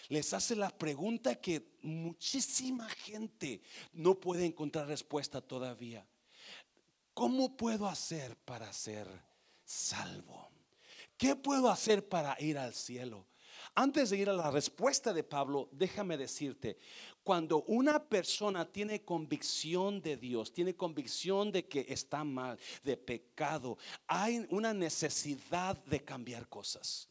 les 0.09 0.33
hace 0.33 0.55
la 0.55 0.69
pregunta 0.69 1.35
que 1.35 1.77
muchísima 1.83 2.89
gente 2.89 3.61
no 3.93 4.19
puede 4.19 4.45
encontrar 4.45 4.87
respuesta 4.87 5.39
todavía. 5.39 6.05
¿Cómo 7.13 7.55
puedo 7.55 7.87
hacer 7.87 8.35
para 8.37 8.73
ser 8.73 9.07
salvo? 9.63 10.49
¿Qué 11.15 11.35
puedo 11.35 11.69
hacer 11.69 12.07
para 12.07 12.35
ir 12.41 12.57
al 12.57 12.73
cielo? 12.73 13.27
Antes 13.75 14.09
de 14.09 14.17
ir 14.17 14.29
a 14.29 14.33
la 14.33 14.49
respuesta 14.49 15.13
de 15.13 15.23
Pablo, 15.23 15.69
déjame 15.71 16.17
decirte, 16.17 16.77
cuando 17.23 17.63
una 17.63 18.03
persona 18.03 18.65
tiene 18.65 19.03
convicción 19.03 20.01
de 20.01 20.17
Dios, 20.17 20.51
tiene 20.51 20.75
convicción 20.75 21.51
de 21.51 21.67
que 21.67 21.85
está 21.87 22.23
mal, 22.23 22.57
de 22.83 22.97
pecado, 22.97 23.77
hay 24.07 24.47
una 24.49 24.73
necesidad 24.73 25.77
de 25.85 26.03
cambiar 26.03 26.47
cosas. 26.47 27.09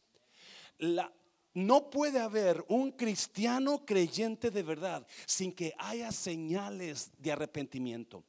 La, 0.79 1.11
no 1.53 1.89
puede 1.89 2.19
haber 2.19 2.63
un 2.67 2.91
cristiano 2.91 3.85
creyente 3.85 4.51
de 4.51 4.63
verdad 4.63 5.05
sin 5.25 5.51
que 5.51 5.73
haya 5.77 6.11
señales 6.11 7.11
de 7.17 7.31
arrepentimiento. 7.31 8.23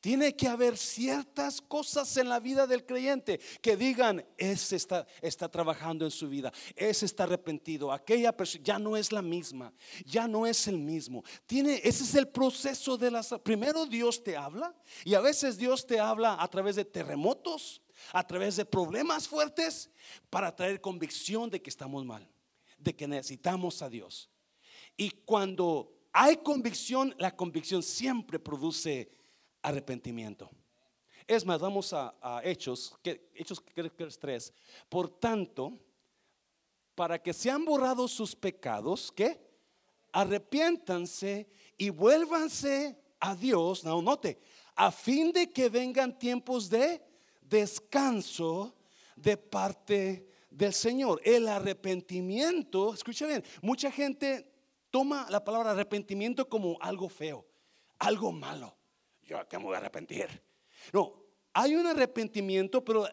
Tiene 0.00 0.36
que 0.36 0.48
haber 0.48 0.76
ciertas 0.76 1.60
cosas 1.60 2.16
en 2.16 2.28
la 2.28 2.40
vida 2.40 2.66
del 2.66 2.84
creyente 2.84 3.40
que 3.60 3.76
digan, 3.76 4.24
ese 4.36 4.76
está, 4.76 5.06
trabajando 5.50 6.04
en 6.04 6.10
su 6.10 6.28
vida, 6.28 6.52
ese 6.76 7.06
está 7.06 7.24
arrepentido, 7.24 7.92
aquella 7.92 8.36
persona 8.36 8.64
ya 8.64 8.78
no 8.78 8.96
es 8.96 9.12
la 9.12 9.22
misma, 9.22 9.72
ya 10.04 10.28
no 10.28 10.46
es 10.46 10.68
el 10.68 10.78
mismo. 10.78 11.24
Tiene, 11.46 11.80
ese 11.82 12.04
es 12.04 12.14
el 12.14 12.28
proceso 12.28 12.96
de 12.96 13.10
las... 13.10 13.34
Primero 13.42 13.86
Dios 13.86 14.22
te 14.22 14.36
habla 14.36 14.74
y 15.04 15.14
a 15.14 15.20
veces 15.20 15.56
Dios 15.56 15.86
te 15.86 15.98
habla 15.98 16.36
a 16.40 16.48
través 16.48 16.76
de 16.76 16.84
terremotos, 16.84 17.80
a 18.12 18.26
través 18.26 18.56
de 18.56 18.64
problemas 18.64 19.28
fuertes, 19.28 19.90
para 20.30 20.54
traer 20.54 20.80
convicción 20.80 21.48
de 21.50 21.62
que 21.62 21.70
estamos 21.70 22.04
mal 22.04 22.31
de 22.82 22.94
que 22.94 23.06
necesitamos 23.06 23.82
a 23.82 23.88
Dios. 23.88 24.28
Y 24.96 25.10
cuando 25.10 25.92
hay 26.12 26.36
convicción, 26.38 27.14
la 27.18 27.34
convicción 27.34 27.82
siempre 27.82 28.38
produce 28.38 29.10
arrepentimiento. 29.62 30.50
Es 31.26 31.46
más, 31.46 31.60
vamos 31.60 31.92
a, 31.92 32.14
Hechos, 32.44 32.94
que, 33.02 33.30
Hechos 33.34 33.60
que 33.60 34.04
es 34.04 34.18
3. 34.18 34.52
Por 34.88 35.08
tanto, 35.08 35.78
para 36.94 37.22
que 37.22 37.32
sean 37.32 37.64
borrados 37.64 38.12
sus 38.12 38.34
pecados, 38.34 39.10
que 39.12 39.40
arrepiéntanse 40.12 41.48
y 41.78 41.88
vuélvanse 41.90 42.98
a 43.20 43.34
Dios, 43.34 43.84
no 43.84 44.02
note, 44.02 44.40
a 44.74 44.90
fin 44.90 45.32
de 45.32 45.50
que 45.50 45.68
vengan 45.68 46.18
tiempos 46.18 46.68
de 46.68 47.00
descanso 47.40 48.74
de 49.16 49.36
parte 49.36 50.31
del 50.52 50.72
Señor. 50.72 51.20
El 51.24 51.48
arrepentimiento, 51.48 52.94
escucha 52.94 53.26
bien, 53.26 53.42
mucha 53.60 53.90
gente 53.90 54.46
toma 54.90 55.26
la 55.30 55.42
palabra 55.42 55.72
arrepentimiento 55.72 56.48
como 56.48 56.76
algo 56.80 57.08
feo, 57.08 57.46
algo 57.98 58.32
malo. 58.32 58.76
Yo 59.22 59.46
que 59.48 59.58
me 59.58 59.64
voy 59.64 59.74
a 59.74 59.78
arrepentir. 59.78 60.42
No, 60.92 61.14
hay 61.52 61.74
un 61.74 61.86
arrepentimiento, 61.86 62.84
pero 62.84 63.08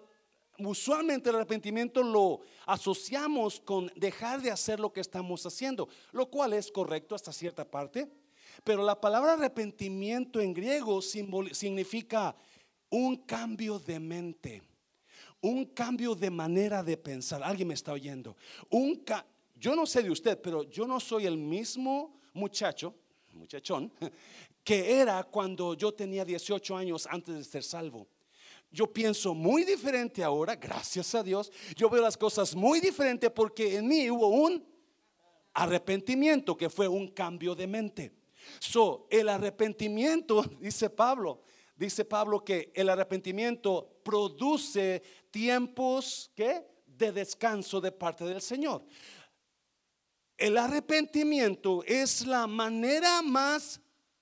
usualmente 0.57 1.29
el 1.29 1.37
arrepentimiento 1.37 2.03
lo 2.03 2.41
asociamos 2.65 3.59
con 3.59 3.91
dejar 3.95 4.41
de 4.41 4.51
hacer 4.51 4.79
lo 4.79 4.91
que 4.91 4.99
estamos 4.99 5.45
haciendo, 5.45 5.87
lo 6.11 6.29
cual 6.29 6.53
es 6.53 6.71
correcto 6.71 7.15
hasta 7.15 7.31
cierta 7.31 7.69
parte. 7.69 8.11
Pero 8.63 8.83
la 8.83 8.99
palabra 8.99 9.33
arrepentimiento 9.33 10.41
en 10.41 10.53
griego 10.53 11.01
significa 11.01 12.35
un 12.89 13.15
cambio 13.17 13.79
de 13.79 13.99
mente 13.99 14.63
un 15.41 15.65
cambio 15.65 16.15
de 16.15 16.29
manera 16.29 16.83
de 16.83 16.97
pensar. 16.97 17.41
Alguien 17.43 17.67
me 17.67 17.73
está 17.73 17.93
oyendo. 17.93 18.35
Un 18.69 19.03
yo 19.59 19.75
no 19.75 19.85
sé 19.85 20.03
de 20.03 20.11
usted, 20.11 20.39
pero 20.41 20.63
yo 20.63 20.87
no 20.87 20.99
soy 20.99 21.25
el 21.25 21.37
mismo 21.37 22.19
muchacho, 22.33 22.95
muchachón, 23.33 23.91
que 24.63 24.99
era 24.99 25.23
cuando 25.23 25.73
yo 25.73 25.93
tenía 25.93 26.23
18 26.23 26.77
años 26.77 27.07
antes 27.09 27.35
de 27.35 27.43
ser 27.43 27.63
salvo. 27.63 28.07
Yo 28.71 28.87
pienso 28.87 29.33
muy 29.33 29.63
diferente 29.63 30.23
ahora, 30.23 30.55
gracias 30.55 31.15
a 31.15 31.23
Dios. 31.23 31.51
Yo 31.75 31.89
veo 31.89 32.01
las 32.01 32.17
cosas 32.17 32.55
muy 32.55 32.79
diferente 32.79 33.29
porque 33.29 33.77
en 33.77 33.87
mí 33.87 34.09
hubo 34.09 34.27
un 34.27 34.63
arrepentimiento 35.53 36.55
que 36.55 36.69
fue 36.69 36.87
un 36.87 37.07
cambio 37.09 37.55
de 37.55 37.67
mente. 37.67 38.11
So, 38.59 39.07
el 39.09 39.27
arrepentimiento, 39.27 40.43
dice 40.59 40.89
Pablo, 40.89 41.41
dice 41.79 42.03
Pablo 42.03 42.43
que 42.43 42.73
el 42.75 42.89
arrepentimiento 42.89 44.01
produce 44.03 45.01
tiempos 45.31 46.29
¿qué? 46.35 46.67
de 46.85 47.13
descanso 47.13 47.79
de 47.79 47.93
parte 47.93 48.25
del 48.25 48.41
Señor. 48.41 48.85
El 50.37 50.57
arrepentimiento 50.57 51.81
es 51.85 52.27
la 52.27 52.47
manera 52.47 53.21
más 53.21 53.79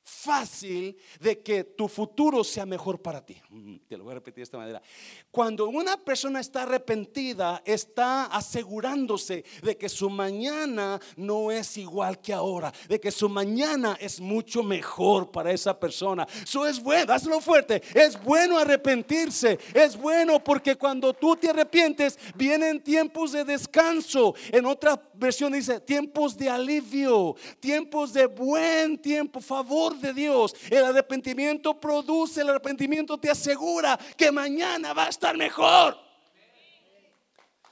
fácil 0.07 0.97
de 1.19 1.39
que 1.41 1.65
tu 1.65 1.89
futuro 1.89 2.41
sea 2.43 2.65
mejor 2.65 3.01
para 3.01 3.23
ti. 3.25 3.35
Te 3.89 3.97
lo 3.97 4.05
voy 4.05 4.11
a 4.11 4.15
repetir 4.15 4.37
de 4.37 4.43
esta 4.43 4.57
manera. 4.57 4.81
Cuando 5.29 5.67
una 5.67 5.97
persona 5.97 6.39
está 6.39 6.63
arrepentida, 6.63 7.61
está 7.65 8.25
asegurándose 8.25 9.43
de 9.61 9.77
que 9.77 9.89
su 9.89 10.09
mañana 10.09 10.99
no 11.17 11.51
es 11.51 11.77
igual 11.77 12.21
que 12.21 12.33
ahora, 12.33 12.73
de 12.87 12.99
que 12.99 13.11
su 13.11 13.27
mañana 13.27 13.97
es 13.99 14.21
mucho 14.21 14.63
mejor 14.63 15.29
para 15.29 15.51
esa 15.51 15.77
persona. 15.77 16.25
Eso 16.41 16.65
es 16.65 16.81
bueno, 16.81 17.11
hazlo 17.11 17.41
fuerte. 17.41 17.81
Es 17.93 18.21
bueno 18.23 18.57
arrepentirse, 18.57 19.59
es 19.73 19.97
bueno 19.97 20.41
porque 20.41 20.77
cuando 20.77 21.13
tú 21.13 21.35
te 21.35 21.49
arrepientes, 21.49 22.17
vienen 22.35 22.81
tiempos 22.81 23.33
de 23.33 23.43
descanso. 23.43 24.33
En 24.51 24.65
otra 24.65 25.01
versión 25.13 25.51
dice 25.51 25.81
tiempos 25.81 26.37
de 26.37 26.49
alivio, 26.49 27.35
tiempos 27.59 28.13
de 28.13 28.25
buen 28.25 28.97
tiempo, 28.97 29.41
favor 29.41 29.96
de 30.01 30.13
Dios. 30.13 30.55
El 30.69 30.85
arrepentimiento 30.85 31.79
produce, 31.79 32.41
el 32.41 32.49
arrepentimiento 32.49 33.17
te 33.17 33.29
asegura 33.29 33.97
que 34.15 34.31
mañana 34.31 34.93
va 34.93 35.05
a 35.05 35.09
estar 35.09 35.35
mejor. 35.35 36.07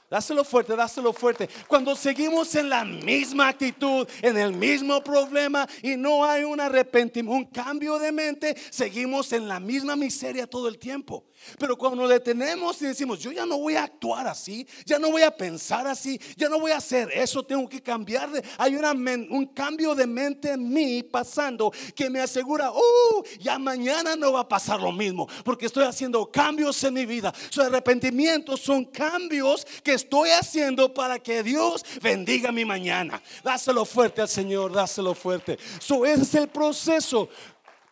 Dáselo 0.08 0.44
fuerte, 0.44 0.76
dáselo 0.76 1.12
fuerte. 1.12 1.48
Cuando 1.66 1.96
seguimos 1.96 2.54
en 2.54 2.68
la 2.68 2.84
misma 2.84 3.48
actitud, 3.48 4.06
en 4.22 4.36
el 4.36 4.52
mismo 4.52 5.02
problema 5.02 5.68
y 5.82 5.96
no 5.96 6.24
hay 6.24 6.44
un 6.44 6.60
arrepentimiento, 6.60 7.36
un 7.36 7.44
cambio 7.46 7.98
de 7.98 8.12
mente, 8.12 8.56
seguimos 8.70 9.32
en 9.32 9.48
la 9.48 9.58
misma 9.58 9.96
miseria 9.96 10.46
todo 10.46 10.68
el 10.68 10.78
tiempo. 10.78 11.24
Pero 11.58 11.76
cuando 11.76 12.02
nos 12.02 12.10
detenemos 12.10 12.80
y 12.82 12.86
decimos, 12.86 13.18
yo 13.18 13.32
ya 13.32 13.46
no 13.46 13.58
voy 13.58 13.76
a 13.76 13.84
actuar 13.84 14.26
así, 14.26 14.66
ya 14.84 14.98
no 14.98 15.10
voy 15.10 15.22
a 15.22 15.30
pensar 15.30 15.86
así, 15.86 16.20
ya 16.36 16.48
no 16.48 16.58
voy 16.58 16.72
a 16.72 16.78
hacer 16.78 17.10
eso, 17.12 17.42
tengo 17.42 17.68
que 17.68 17.82
cambiar. 17.82 18.30
Hay 18.58 18.76
un 18.76 19.46
cambio 19.46 19.94
de 19.94 20.06
mente 20.06 20.50
en 20.52 20.68
mí 20.72 21.02
pasando 21.02 21.72
que 21.94 22.10
me 22.10 22.20
asegura, 22.20 22.70
uh, 22.70 23.22
ya 23.38 23.58
mañana 23.58 24.16
no 24.16 24.32
va 24.32 24.40
a 24.40 24.48
pasar 24.48 24.80
lo 24.80 24.92
mismo, 24.92 25.28
porque 25.44 25.66
estoy 25.66 25.84
haciendo 25.84 26.30
cambios 26.30 26.82
en 26.84 26.94
mi 26.94 27.06
vida. 27.06 27.32
Su 27.50 27.62
arrepentimiento 27.62 28.56
son 28.56 28.84
cambios 28.84 29.66
que 29.82 29.94
estoy 29.94 30.30
haciendo 30.30 30.92
para 30.92 31.18
que 31.18 31.42
Dios 31.42 31.84
bendiga 32.02 32.52
mi 32.52 32.64
mañana. 32.64 33.22
Dáselo 33.42 33.84
fuerte 33.84 34.22
al 34.22 34.28
Señor, 34.28 34.72
dáselo 34.72 35.14
fuerte. 35.14 35.58
So, 35.80 36.04
ese 36.04 36.22
es 36.22 36.34
el 36.34 36.48
proceso. 36.48 37.28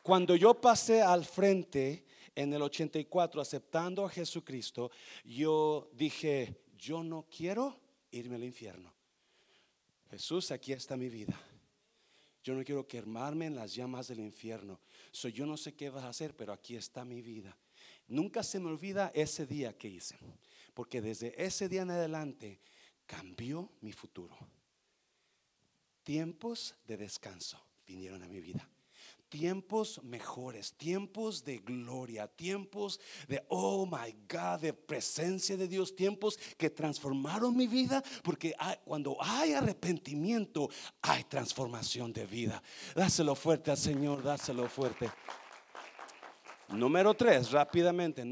Cuando 0.03 0.37
yo 0.37 0.53
pasé 0.53 1.01
al 1.01 1.25
frente 1.25 2.04
en 2.35 2.53
el 2.53 2.63
84 2.63 3.41
aceptando 3.41 4.05
a 4.05 4.11
Jesucristo, 4.11 4.91
yo 5.25 5.91
dije, 5.93 6.63
yo 6.77 7.03
no 7.03 7.27
quiero 7.29 7.81
irme 8.11 8.37
al 8.37 8.45
infierno. 8.45 8.93
Jesús, 10.11 10.51
aquí 10.51 10.73
está 10.73 10.97
mi 10.97 11.09
vida. 11.09 11.39
Yo 12.43 12.55
no 12.55 12.63
quiero 12.63 12.87
quemarme 12.87 13.47
en 13.47 13.57
las 13.57 13.75
llamas 13.75 14.09
del 14.09 14.21
infierno. 14.21 14.81
So, 15.11 15.29
yo 15.29 15.47
no 15.47 15.57
sé 15.57 15.75
qué 15.75 15.89
vas 15.89 16.05
a 16.05 16.11
hacer, 16.11 16.37
pero 16.37 16.53
aquí 16.53 16.77
está 16.77 17.05
mi 17.05 17.23
vida. 17.23 17.57
Nunca 18.07 18.43
se 18.43 18.61
me 18.61 18.69
olvida 18.69 19.11
ese 19.15 19.47
día 19.47 19.79
que 19.79 19.89
hice, 19.89 20.19
porque 20.75 21.01
desde 21.01 21.43
ese 21.43 21.69
día 21.69 21.83
en 21.83 21.91
adelante 21.91 22.61
cambió 23.07 23.73
mi 23.81 23.93
futuro. 23.93 24.37
Tiempos 26.03 26.75
de 26.87 26.99
descanso 26.99 27.59
vinieron 27.87 28.23
a 28.23 28.29
mi 28.29 28.41
vida 28.41 28.69
tiempos 29.35 30.01
mejores, 30.05 30.75
tiempos 30.75 31.45
de 31.45 31.59
gloria, 31.59 32.29
tiempos 32.29 33.01
de, 33.27 33.45
oh 33.49 33.85
my 33.85 34.13
God, 34.29 34.61
de 34.61 34.73
presencia 34.73 35.57
de 35.57 35.67
Dios, 35.67 35.97
tiempos 35.97 36.39
que 36.57 36.71
transformaron 36.71 37.57
mi 37.57 37.67
vida, 37.67 38.01
porque 38.23 38.55
cuando 38.85 39.17
hay 39.19 39.55
arrepentimiento, 39.55 40.71
hay 41.03 41.25
transformación 41.25 42.13
de 42.13 42.27
vida. 42.27 42.63
Dáselo 42.95 43.35
fuerte 43.35 43.73
al 43.73 43.77
Señor, 43.77 44.23
dáselo 44.23 44.69
fuerte. 44.69 45.11
Número 46.69 47.13
tres, 47.15 47.51
rápidamente. 47.51 48.25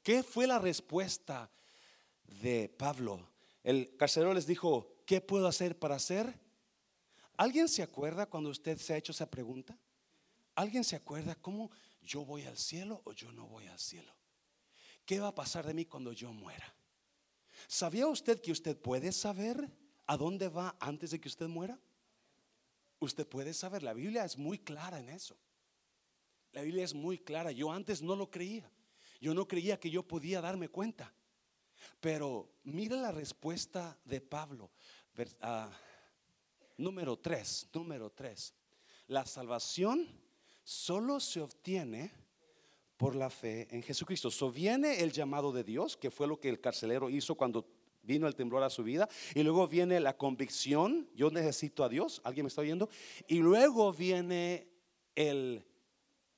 ¿Qué 0.00 0.22
fue 0.22 0.46
la 0.46 0.60
respuesta 0.60 1.50
de 2.40 2.68
Pablo? 2.68 3.28
El 3.64 3.96
carcelero 3.96 4.32
les 4.32 4.46
dijo, 4.46 4.94
¿qué 5.04 5.20
puedo 5.20 5.48
hacer 5.48 5.76
para 5.76 5.96
hacer? 5.96 6.38
¿Alguien 7.36 7.68
se 7.68 7.82
acuerda 7.82 8.26
cuando 8.26 8.48
usted 8.48 8.78
se 8.78 8.94
ha 8.94 8.96
hecho 8.96 9.10
esa 9.10 9.28
pregunta? 9.28 9.76
¿Alguien 10.54 10.84
se 10.84 10.96
acuerda 10.96 11.34
cómo 11.34 11.70
yo 12.02 12.24
voy 12.24 12.44
al 12.44 12.58
cielo 12.58 13.02
o 13.04 13.12
yo 13.12 13.32
no 13.32 13.46
voy 13.46 13.66
al 13.66 13.78
cielo? 13.78 14.14
¿Qué 15.04 15.20
va 15.20 15.28
a 15.28 15.34
pasar 15.34 15.66
de 15.66 15.74
mí 15.74 15.86
cuando 15.86 16.12
yo 16.12 16.32
muera? 16.32 16.74
¿Sabía 17.66 18.06
usted 18.06 18.40
que 18.40 18.52
usted 18.52 18.76
puede 18.76 19.12
saber 19.12 19.70
a 20.06 20.16
dónde 20.16 20.48
va 20.48 20.76
antes 20.80 21.10
de 21.10 21.20
que 21.20 21.28
usted 21.28 21.48
muera? 21.48 21.78
Usted 22.98 23.26
puede 23.26 23.54
saber, 23.54 23.82
la 23.82 23.94
Biblia 23.94 24.24
es 24.24 24.36
muy 24.36 24.58
clara 24.58 24.98
en 24.98 25.08
eso. 25.08 25.36
La 26.52 26.62
Biblia 26.62 26.84
es 26.84 26.94
muy 26.94 27.18
clara. 27.18 27.52
Yo 27.52 27.72
antes 27.72 28.02
no 28.02 28.16
lo 28.16 28.30
creía. 28.30 28.70
Yo 29.20 29.34
no 29.34 29.46
creía 29.46 29.78
que 29.78 29.90
yo 29.90 30.02
podía 30.02 30.40
darme 30.40 30.68
cuenta. 30.68 31.12
Pero 32.00 32.52
mira 32.64 32.96
la 32.96 33.12
respuesta 33.12 33.98
de 34.04 34.20
Pablo. 34.20 34.70
Ah, 35.40 35.70
número 36.76 37.18
3, 37.18 37.68
número 37.72 38.10
3. 38.10 38.54
La 39.08 39.24
salvación 39.26 40.08
solo 40.70 41.18
se 41.18 41.40
obtiene 41.40 42.12
por 42.96 43.16
la 43.16 43.28
fe 43.28 43.66
en 43.72 43.82
Jesucristo. 43.82 44.30
So 44.30 44.52
viene 44.52 45.00
el 45.00 45.10
llamado 45.10 45.50
de 45.50 45.64
Dios, 45.64 45.96
que 45.96 46.12
fue 46.12 46.28
lo 46.28 46.38
que 46.38 46.48
el 46.48 46.60
carcelero 46.60 47.10
hizo 47.10 47.34
cuando 47.34 47.66
vino 48.02 48.28
el 48.28 48.36
temblor 48.36 48.62
a 48.62 48.70
su 48.70 48.84
vida, 48.84 49.08
y 49.34 49.42
luego 49.42 49.66
viene 49.66 49.98
la 49.98 50.16
convicción, 50.16 51.08
yo 51.16 51.28
necesito 51.30 51.82
a 51.82 51.88
Dios, 51.88 52.20
¿alguien 52.22 52.44
me 52.44 52.48
está 52.48 52.60
oyendo? 52.60 52.88
Y 53.26 53.38
luego 53.38 53.92
viene 53.92 54.68
el 55.16 55.64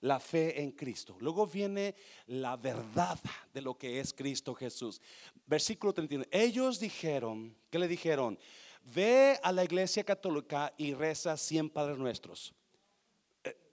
la 0.01 0.19
fe 0.19 0.61
en 0.61 0.73
Cristo. 0.73 1.17
Luego 1.21 1.47
viene 1.47 1.95
la 2.27 2.57
verdad 2.57 3.21
de 3.55 3.61
lo 3.61 3.79
que 3.79 4.01
es 4.01 4.13
Cristo 4.13 4.53
Jesús. 4.53 5.01
Versículo 5.47 5.93
31. 5.93 6.25
Ellos 6.33 6.81
dijeron, 6.81 7.55
¿qué 7.71 7.79
le 7.79 7.87
dijeron? 7.87 8.37
Ve 8.83 9.39
a 9.45 9.53
la 9.53 9.63
iglesia 9.63 10.03
católica 10.03 10.73
y 10.77 10.93
reza 10.95 11.37
100 11.37 11.71
Padres 11.71 11.99
Nuestros. 11.99 12.53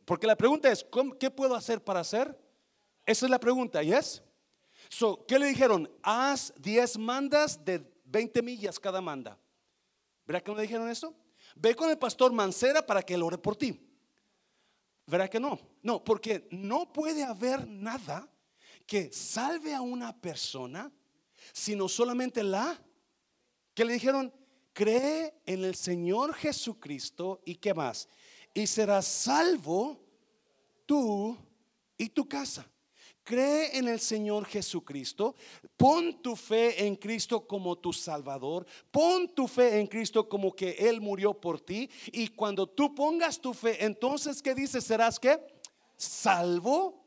Porque 0.10 0.26
la 0.26 0.36
pregunta 0.36 0.72
es, 0.72 0.84
¿qué 1.20 1.30
puedo 1.30 1.54
hacer 1.54 1.84
para 1.84 2.00
hacer? 2.00 2.36
Esa 3.06 3.28
es 3.28 3.30
la 3.30 3.40
pregunta, 3.40 3.84
¿y 3.84 3.94
es? 3.94 4.24
So, 4.90 5.24
¿Qué 5.28 5.38
le 5.38 5.46
dijeron? 5.46 5.88
Haz 6.02 6.52
10 6.58 6.98
mandas 6.98 7.64
de 7.64 7.88
20 8.06 8.42
millas 8.42 8.80
cada 8.80 9.02
manda. 9.02 9.38
¿Verdad 10.26 10.42
que 10.42 10.50
no 10.50 10.58
le 10.58 10.64
dijeron 10.64 10.90
eso? 10.90 11.14
Ve 11.56 11.76
con 11.76 11.92
el 11.92 12.00
pastor 12.00 12.32
Mancera 12.32 12.84
para 12.84 13.04
que 13.04 13.16
lo 13.20 13.28
ore 13.28 13.38
por 13.38 13.56
ti. 13.56 13.80
¿Verdad 15.06 15.30
que 15.30 15.40
no? 15.40 15.60
No, 15.84 16.04
porque 16.04 16.48
no 16.50 16.92
puede 16.92 17.24
haber 17.24 17.68
nada 17.68 18.28
que 18.88 19.14
salve 19.14 19.76
a 19.76 19.82
una 19.82 20.20
persona 20.20 20.92
sino 21.54 21.88
solamente 21.88 22.42
la 22.42 22.84
que 23.76 23.86
le 23.86 23.94
dijeron, 23.94 24.34
cree 24.74 25.36
en 25.46 25.64
el 25.64 25.76
Señor 25.76 26.34
Jesucristo 26.34 27.44
y 27.46 27.58
qué 27.58 27.76
más 27.76 28.10
y 28.54 28.68
serás 28.68 29.06
salvo 29.06 29.98
tú 30.86 31.38
y 31.98 32.10
tu 32.10 32.28
casa. 32.28 32.66
Cree 33.24 33.78
en 33.78 33.88
el 33.88 34.00
Señor 34.00 34.46
Jesucristo, 34.46 35.36
pon 35.78 36.20
tu 36.24 36.36
fe 36.36 36.84
en 36.84 36.96
Cristo 36.96 37.46
como 37.46 37.78
tu 37.78 37.94
Salvador, 37.94 38.66
pon 38.90 39.30
tu 39.36 39.48
fe 39.48 39.80
en 39.80 39.86
Cristo 39.86 40.28
como 40.28 40.56
que 40.56 40.72
Él 40.72 41.00
murió 41.00 41.40
por 41.40 41.62
ti 41.62 41.88
y 42.08 42.30
cuando 42.30 42.66
tú 42.66 42.96
pongas 42.96 43.40
tu 43.40 43.54
fe, 43.54 43.86
entonces 43.86 44.42
¿qué 44.42 44.56
dice? 44.56 44.82
Serás 44.82 45.20
que 45.20 45.40
salvo 45.96 46.99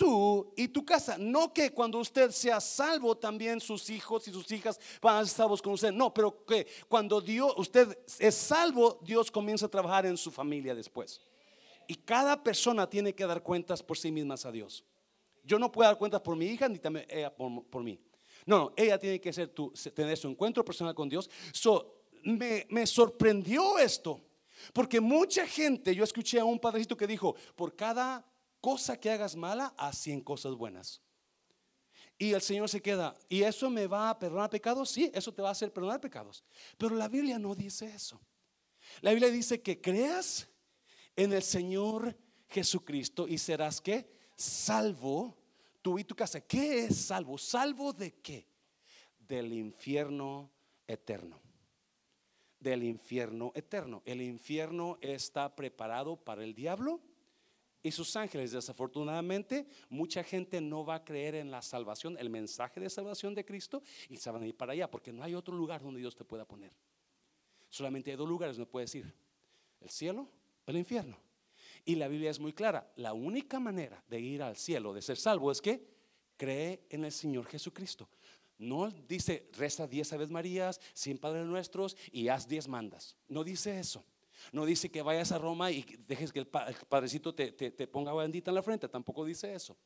tú 0.00 0.50
y 0.56 0.68
tu 0.68 0.82
casa. 0.82 1.18
No 1.18 1.52
que 1.52 1.72
cuando 1.72 1.98
usted 1.98 2.30
sea 2.30 2.58
salvo 2.58 3.14
también 3.14 3.60
sus 3.60 3.90
hijos 3.90 4.26
y 4.26 4.32
sus 4.32 4.50
hijas 4.50 4.80
van 5.02 5.16
a 5.16 5.26
ser 5.26 5.36
salvos 5.36 5.60
con 5.60 5.74
usted. 5.74 5.92
No, 5.92 6.14
pero 6.14 6.42
que 6.46 6.66
cuando 6.88 7.20
Dios, 7.20 7.52
usted 7.58 7.98
es 8.18 8.34
salvo, 8.34 8.98
Dios 9.02 9.30
comienza 9.30 9.66
a 9.66 9.68
trabajar 9.68 10.06
en 10.06 10.16
su 10.16 10.30
familia 10.30 10.74
después. 10.74 11.20
Y 11.86 11.96
cada 11.96 12.42
persona 12.42 12.88
tiene 12.88 13.14
que 13.14 13.26
dar 13.26 13.42
cuentas 13.42 13.82
por 13.82 13.98
sí 13.98 14.10
mismas 14.10 14.46
a 14.46 14.50
Dios. 14.50 14.82
Yo 15.44 15.58
no 15.58 15.70
puedo 15.70 15.86
dar 15.86 15.98
cuentas 15.98 16.22
por 16.22 16.34
mi 16.34 16.46
hija 16.46 16.66
ni 16.66 16.78
también 16.78 17.04
ella 17.10 17.34
por, 17.34 17.82
mí. 17.82 18.00
No, 18.46 18.58
no, 18.58 18.72
ella 18.78 18.98
tiene 18.98 19.20
que 19.20 19.34
ser 19.34 19.48
tu, 19.48 19.70
tener 19.94 20.16
su 20.16 20.28
encuentro 20.28 20.64
personal 20.64 20.94
con 20.94 21.10
Dios. 21.10 21.28
So, 21.52 22.04
me, 22.24 22.66
me 22.70 22.86
sorprendió 22.86 23.78
esto. 23.78 24.18
Porque 24.72 24.98
mucha 24.98 25.46
gente, 25.46 25.94
yo 25.94 26.04
escuché 26.04 26.40
a 26.40 26.44
un 26.44 26.58
padrecito 26.58 26.96
que 26.96 27.06
dijo, 27.06 27.34
por 27.54 27.76
cada 27.76 28.29
cosa 28.60 28.98
que 28.98 29.10
hagas 29.10 29.36
mala, 29.36 29.74
haz 29.76 29.98
100 29.98 30.20
cosas 30.22 30.54
buenas. 30.54 31.00
Y 32.18 32.34
el 32.34 32.42
Señor 32.42 32.68
se 32.68 32.82
queda, 32.82 33.16
¿y 33.28 33.42
eso 33.42 33.70
me 33.70 33.86
va 33.86 34.10
a 34.10 34.18
perdonar 34.18 34.50
pecados? 34.50 34.90
Sí, 34.90 35.10
eso 35.14 35.32
te 35.32 35.40
va 35.40 35.48
a 35.48 35.52
hacer 35.52 35.72
perdonar 35.72 36.00
pecados. 36.00 36.44
Pero 36.76 36.94
la 36.94 37.08
Biblia 37.08 37.38
no 37.38 37.54
dice 37.54 37.86
eso. 37.86 38.20
La 39.00 39.12
Biblia 39.12 39.30
dice 39.30 39.62
que 39.62 39.80
creas 39.80 40.48
en 41.16 41.32
el 41.32 41.42
Señor 41.42 42.16
Jesucristo 42.48 43.26
y 43.26 43.38
serás 43.38 43.80
que 43.80 44.10
salvo 44.36 45.36
tú 45.80 45.98
y 45.98 46.04
tu 46.04 46.14
casa. 46.14 46.40
¿Qué 46.42 46.84
es 46.84 47.06
salvo? 47.06 47.38
¿Salvo 47.38 47.92
de 47.92 48.12
qué? 48.20 48.46
Del 49.18 49.52
infierno 49.52 50.50
eterno. 50.86 51.40
Del 52.58 52.82
infierno 52.82 53.52
eterno. 53.54 54.02
El 54.04 54.20
infierno 54.20 54.98
está 55.00 55.54
preparado 55.56 56.16
para 56.16 56.44
el 56.44 56.54
diablo 56.54 57.00
y 57.82 57.90
sus 57.90 58.14
ángeles. 58.16 58.52
Desafortunadamente, 58.52 59.66
mucha 59.88 60.22
gente 60.22 60.60
no 60.60 60.84
va 60.84 60.96
a 60.96 61.04
creer 61.04 61.34
en 61.34 61.50
la 61.50 61.62
salvación, 61.62 62.16
el 62.18 62.30
mensaje 62.30 62.80
de 62.80 62.90
salvación 62.90 63.34
de 63.34 63.44
Cristo 63.44 63.82
y 64.08 64.16
se 64.16 64.30
van 64.30 64.42
a 64.42 64.46
ir 64.46 64.56
para 64.56 64.72
allá 64.72 64.90
porque 64.90 65.12
no 65.12 65.22
hay 65.22 65.34
otro 65.34 65.54
lugar 65.54 65.82
donde 65.82 66.00
Dios 66.00 66.14
te 66.14 66.24
pueda 66.24 66.44
poner. 66.44 66.72
Solamente 67.68 68.10
hay 68.10 68.16
dos 68.16 68.28
lugares 68.28 68.56
donde 68.56 68.70
puedes 68.70 68.94
ir, 68.94 69.12
el 69.80 69.90
cielo 69.90 70.28
o 70.66 70.70
el 70.70 70.76
infierno. 70.76 71.16
Y 71.84 71.94
la 71.94 72.08
Biblia 72.08 72.30
es 72.30 72.38
muy 72.38 72.52
clara, 72.52 72.92
la 72.96 73.12
única 73.12 73.58
manera 73.58 74.02
de 74.08 74.20
ir 74.20 74.42
al 74.42 74.56
cielo, 74.56 74.92
de 74.92 75.00
ser 75.00 75.16
salvo, 75.16 75.50
es 75.50 75.60
que 75.60 75.88
cree 76.36 76.86
en 76.90 77.04
el 77.04 77.12
Señor 77.12 77.46
Jesucristo. 77.46 78.08
No 78.58 78.90
dice 78.90 79.48
reza 79.52 79.86
diez 79.86 80.12
Aves 80.12 80.30
Marías, 80.30 80.80
cien 80.92 81.16
Padres 81.16 81.46
Nuestros 81.46 81.96
y 82.12 82.28
haz 82.28 82.46
diez 82.46 82.68
mandas. 82.68 83.16
No 83.28 83.42
dice 83.42 83.80
eso. 83.80 84.04
No 84.52 84.64
dice 84.64 84.90
que 84.90 85.02
vayas 85.02 85.32
a 85.32 85.38
Roma 85.38 85.70
y 85.70 85.82
dejes 86.06 86.32
que 86.32 86.40
el, 86.40 86.46
padrecito 86.46 87.34
te, 87.34 87.52
ponga 87.86 88.12
bendita 88.12 88.50
en 88.50 88.54
la 88.54 88.62
frente. 88.62 88.88
Tampoco 88.88 89.24
dice 89.24 89.54
eso. 89.54 89.76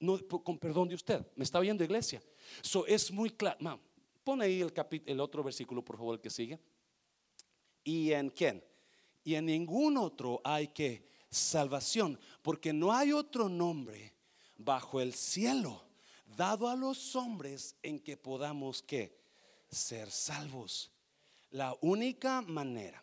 No, 0.00 0.18
con 0.28 0.58
perdón 0.58 0.88
de 0.88 0.94
usted. 0.94 1.26
Me 1.34 1.44
está 1.44 1.58
oyendo 1.58 1.82
iglesia. 1.82 2.22
So 2.62 2.86
es 2.86 3.10
muy 3.10 3.30
claro. 3.30 3.80
Pone 4.22 4.44
ahí 4.44 4.60
el, 4.60 4.72
el 5.06 5.20
otro 5.20 5.42
versículo, 5.42 5.84
por 5.84 5.96
favor, 5.96 6.14
el 6.14 6.20
que 6.20 6.30
sigue. 6.30 6.58
¿Y 7.82 8.12
en 8.12 8.30
quién? 8.30 8.62
Y 9.24 9.34
en 9.34 9.46
ningún 9.46 9.96
otro 9.96 10.40
hay 10.44 10.68
que 10.68 11.06
salvación, 11.30 12.18
porque 12.42 12.72
no 12.72 12.92
hay 12.92 13.12
otro 13.12 13.48
nombre 13.48 14.14
bajo 14.56 15.00
el 15.00 15.14
cielo 15.14 15.84
dado 16.36 16.68
a 16.68 16.76
los 16.76 17.16
hombres 17.16 17.76
en 17.82 18.00
que 18.00 18.16
podamos 18.16 18.82
que 18.82 19.18
ser 19.70 20.10
salvos. 20.10 20.90
La 21.50 21.76
única 21.80 22.42
manera 22.42 23.02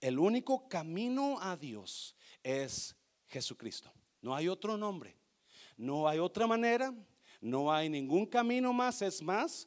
el 0.00 0.18
único 0.18 0.68
camino 0.68 1.38
a 1.40 1.56
Dios 1.56 2.14
es 2.42 2.96
Jesucristo. 3.26 3.92
No 4.20 4.34
hay 4.34 4.48
otro 4.48 4.76
nombre. 4.76 5.16
No 5.76 6.08
hay 6.08 6.18
otra 6.18 6.46
manera. 6.46 6.94
No 7.40 7.72
hay 7.72 7.88
ningún 7.88 8.26
camino 8.26 8.72
más. 8.72 9.02
Es 9.02 9.22
más, 9.22 9.66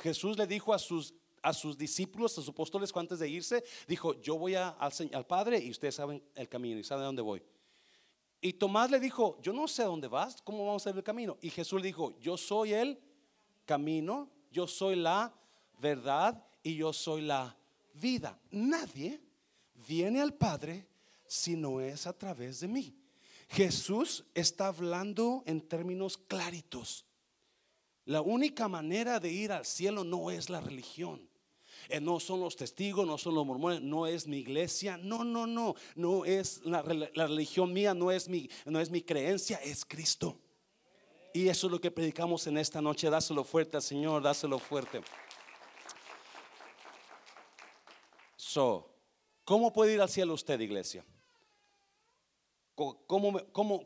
Jesús 0.00 0.38
le 0.38 0.46
dijo 0.46 0.72
a 0.72 0.78
sus, 0.78 1.14
a 1.42 1.52
sus 1.52 1.76
discípulos, 1.76 2.32
a 2.32 2.34
sus 2.36 2.48
apóstoles, 2.48 2.92
antes 2.94 3.18
de 3.18 3.28
irse, 3.28 3.64
dijo, 3.86 4.20
yo 4.20 4.38
voy 4.38 4.54
al, 4.54 4.74
al 5.12 5.26
Padre 5.26 5.58
y 5.58 5.70
ustedes 5.70 5.94
saben 5.94 6.22
el 6.34 6.48
camino 6.48 6.78
y 6.80 6.84
saben 6.84 7.02
a 7.02 7.06
dónde 7.06 7.22
voy. 7.22 7.42
Y 8.40 8.54
Tomás 8.54 8.90
le 8.90 8.98
dijo, 8.98 9.38
yo 9.42 9.52
no 9.52 9.68
sé 9.68 9.82
a 9.82 9.86
dónde 9.86 10.08
vas, 10.08 10.40
¿cómo 10.40 10.64
vamos 10.64 10.86
a 10.86 10.90
ver 10.90 10.98
el 10.98 11.04
camino? 11.04 11.36
Y 11.42 11.50
Jesús 11.50 11.80
le 11.80 11.88
dijo, 11.88 12.18
yo 12.20 12.38
soy 12.38 12.72
el 12.72 12.98
camino, 13.66 14.30
yo 14.50 14.66
soy 14.66 14.96
la 14.96 15.34
verdad 15.78 16.42
y 16.62 16.76
yo 16.76 16.92
soy 16.94 17.20
la 17.20 17.54
vida. 17.92 18.40
Nadie 18.50 19.20
viene 19.86 20.20
al 20.20 20.34
Padre 20.34 20.86
si 21.26 21.56
no 21.56 21.80
es 21.80 22.06
a 22.06 22.12
través 22.16 22.60
de 22.60 22.68
mí. 22.68 22.94
Jesús 23.48 24.24
está 24.34 24.68
hablando 24.68 25.42
en 25.46 25.60
términos 25.60 26.16
claritos. 26.16 27.04
La 28.04 28.20
única 28.20 28.68
manera 28.68 29.20
de 29.20 29.30
ir 29.30 29.52
al 29.52 29.64
cielo 29.64 30.04
no 30.04 30.30
es 30.30 30.50
la 30.50 30.60
religión. 30.60 31.28
Eh, 31.88 32.00
no 32.00 32.20
son 32.20 32.40
los 32.40 32.56
testigos, 32.56 33.06
no 33.06 33.18
son 33.18 33.34
los 33.34 33.46
mormones, 33.46 33.80
no 33.80 34.06
es 34.06 34.26
mi 34.26 34.38
iglesia, 34.38 34.96
no, 34.96 35.24
no, 35.24 35.46
no, 35.46 35.74
no 35.96 36.24
es 36.24 36.60
la, 36.64 36.82
religión 36.82 37.72
mía, 37.72 37.94
no 37.94 38.10
es, 38.10 38.28
mi, 38.28 38.48
no 38.66 38.80
es 38.80 38.90
mi 38.90 39.02
creencia, 39.02 39.56
es 39.58 39.84
Cristo. 39.84 40.38
Y 41.32 41.48
eso 41.48 41.66
es 41.66 41.72
lo 41.72 41.80
que 41.80 41.90
predicamos 41.90 42.46
en 42.46 42.58
esta 42.58 42.80
noche, 42.80 43.08
dáselo 43.08 43.44
fuerte 43.44 43.76
al 43.76 43.82
Señor, 43.82 44.22
dáselo 44.22 44.58
fuerte. 44.58 45.00
So, 48.36 48.89
¿cómo 49.50 49.72
puede 49.72 49.94
ir 49.94 50.00
al 50.00 50.08
cielo 50.08 50.32
usted, 50.34 50.60
iglesia? 50.60 51.04
¿Cómo, 52.76 53.40
cómo, 53.50 53.84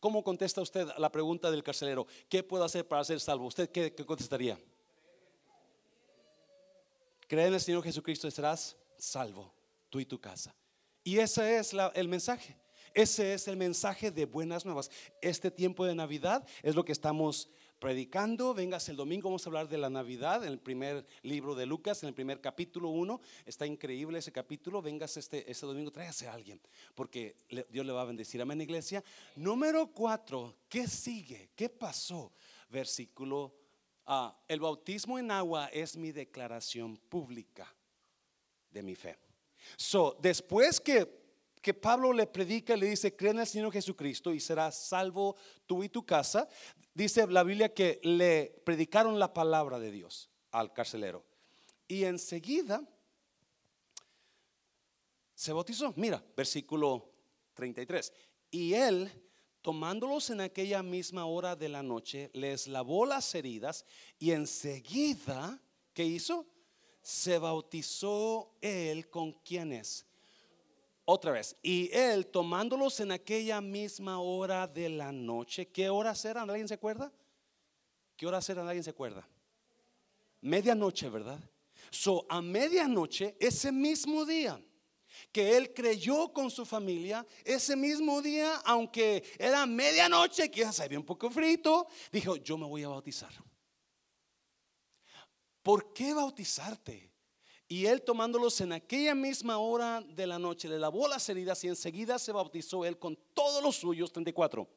cómo 0.00 0.24
contesta 0.24 0.60
usted 0.60 0.88
la 0.98 1.12
pregunta 1.12 1.52
del 1.52 1.62
carcelero? 1.62 2.04
¿Qué 2.28 2.42
puedo 2.42 2.64
hacer 2.64 2.88
para 2.88 3.04
ser 3.04 3.20
salvo? 3.20 3.46
¿Usted 3.46 3.70
qué, 3.70 3.94
qué 3.94 4.04
contestaría? 4.04 4.58
Cree 7.28 7.46
en 7.46 7.54
el 7.54 7.60
Señor 7.60 7.84
Jesucristo 7.84 8.26
y 8.26 8.32
serás 8.32 8.76
salvo, 8.98 9.54
tú 9.88 10.00
y 10.00 10.04
tu 10.04 10.20
casa. 10.20 10.52
Y 11.04 11.20
ese 11.20 11.58
es 11.58 11.72
el 11.94 12.08
mensaje. 12.08 12.58
Ese 12.92 13.34
es 13.34 13.46
el 13.46 13.56
mensaje 13.56 14.10
de 14.10 14.26
buenas 14.26 14.64
nuevas. 14.64 14.90
Este 15.22 15.48
tiempo 15.48 15.86
de 15.86 15.94
Navidad 15.94 16.44
es 16.60 16.74
lo 16.74 16.84
que 16.84 16.90
estamos 16.90 17.48
predicando. 17.84 18.54
Vengas 18.54 18.88
el 18.88 18.96
domingo, 18.96 19.28
vamos 19.28 19.44
a 19.44 19.50
hablar 19.50 19.68
de 19.68 19.76
la 19.76 19.90
Navidad 19.90 20.42
en 20.42 20.52
el 20.52 20.58
primer 20.58 21.06
libro 21.20 21.54
de 21.54 21.66
Lucas, 21.66 22.02
en 22.02 22.08
el 22.08 22.14
primer 22.14 22.40
capítulo 22.40 22.88
1. 22.88 23.20
Está 23.44 23.66
increíble 23.66 24.20
ese 24.20 24.32
capítulo. 24.32 24.80
Vengas 24.80 25.18
este, 25.18 25.50
este 25.50 25.66
domingo, 25.66 25.90
tráigase 25.90 26.26
a 26.26 26.32
alguien, 26.32 26.58
porque 26.94 27.36
Dios 27.68 27.84
le 27.84 27.92
va 27.92 28.00
a 28.00 28.06
bendecir. 28.06 28.40
Amén, 28.40 28.62
iglesia. 28.62 29.04
Número 29.36 29.88
4, 29.88 30.56
¿qué 30.66 30.88
sigue? 30.88 31.50
¿Qué 31.54 31.68
pasó? 31.68 32.32
Versículo 32.70 33.52
Ah, 34.06 34.34
el 34.48 34.60
bautismo 34.60 35.18
en 35.18 35.30
agua 35.30 35.66
es 35.66 35.94
mi 35.96 36.10
declaración 36.10 36.96
pública 36.96 37.70
de 38.70 38.82
mi 38.82 38.94
fe. 38.94 39.18
So, 39.76 40.16
después 40.20 40.80
que, 40.80 41.23
que 41.64 41.72
Pablo 41.72 42.12
le 42.12 42.26
predica, 42.26 42.76
le 42.76 42.90
dice, 42.90 43.16
cree 43.16 43.30
en 43.30 43.38
el 43.38 43.46
Señor 43.46 43.72
Jesucristo 43.72 44.34
y 44.34 44.38
serás 44.38 44.86
salvo 44.86 45.34
tú 45.64 45.82
y 45.82 45.88
tu 45.88 46.04
casa, 46.04 46.46
dice 46.92 47.26
la 47.26 47.42
Biblia 47.42 47.72
que 47.72 48.00
le 48.02 48.60
predicaron 48.66 49.18
la 49.18 49.32
palabra 49.32 49.78
de 49.78 49.90
Dios 49.90 50.28
al 50.50 50.74
carcelero. 50.74 51.24
Y 51.88 52.04
enseguida 52.04 52.86
se 55.34 55.54
bautizó. 55.54 55.94
Mira, 55.96 56.22
versículo 56.36 57.10
33. 57.54 58.12
Y 58.50 58.74
él 58.74 59.10
tomándolos 59.62 60.28
en 60.28 60.42
aquella 60.42 60.82
misma 60.82 61.24
hora 61.24 61.56
de 61.56 61.70
la 61.70 61.82
noche, 61.82 62.28
les 62.34 62.66
lavó 62.66 63.06
las 63.06 63.34
heridas 63.34 63.86
y 64.18 64.32
enseguida, 64.32 65.58
¿qué 65.94 66.04
hizo? 66.04 66.46
Se 67.00 67.38
bautizó 67.38 68.54
él 68.60 69.08
con 69.08 69.32
quienes. 69.32 70.04
Otra 71.06 71.32
vez, 71.32 71.56
y 71.62 71.90
él 71.92 72.28
tomándolos 72.28 72.98
en 73.00 73.12
aquella 73.12 73.60
misma 73.60 74.20
hora 74.20 74.66
de 74.66 74.88
la 74.88 75.12
noche, 75.12 75.68
¿qué 75.68 75.90
horas 75.90 76.24
eran? 76.24 76.48
¿Alguien 76.48 76.66
se 76.66 76.74
acuerda? 76.74 77.12
¿Qué 78.16 78.26
horas 78.26 78.48
eran? 78.48 78.66
¿Alguien 78.66 78.84
se 78.84 78.90
acuerda? 78.90 79.28
Medianoche, 80.40 81.10
¿verdad? 81.10 81.38
So, 81.90 82.24
a 82.28 82.40
medianoche, 82.40 83.36
ese 83.38 83.70
mismo 83.70 84.24
día, 84.24 84.62
que 85.30 85.56
él 85.56 85.74
creyó 85.74 86.32
con 86.32 86.50
su 86.50 86.64
familia 86.64 87.26
ese 87.44 87.76
mismo 87.76 88.22
día, 88.22 88.56
aunque 88.64 89.22
era 89.38 89.66
medianoche, 89.66 90.50
se 90.72 90.82
había 90.82 90.98
un 90.98 91.04
poco 91.04 91.30
frito, 91.30 91.86
dijo, 92.10 92.36
yo 92.36 92.56
me 92.56 92.66
voy 92.66 92.82
a 92.82 92.88
bautizar. 92.88 93.32
¿Por 95.62 95.92
qué 95.92 96.12
bautizarte? 96.12 97.13
Y 97.74 97.86
él 97.86 98.02
tomándolos 98.02 98.60
en 98.60 98.70
aquella 98.70 99.16
misma 99.16 99.58
hora 99.58 100.00
de 100.00 100.28
la 100.28 100.38
noche, 100.38 100.68
le 100.68 100.78
lavó 100.78 101.08
las 101.08 101.28
heridas 101.28 101.64
y 101.64 101.66
enseguida 101.66 102.20
se 102.20 102.30
bautizó 102.30 102.84
él 102.84 103.00
con 103.00 103.18
todos 103.34 103.60
los 103.64 103.74
suyos, 103.74 104.12
34 104.12 104.68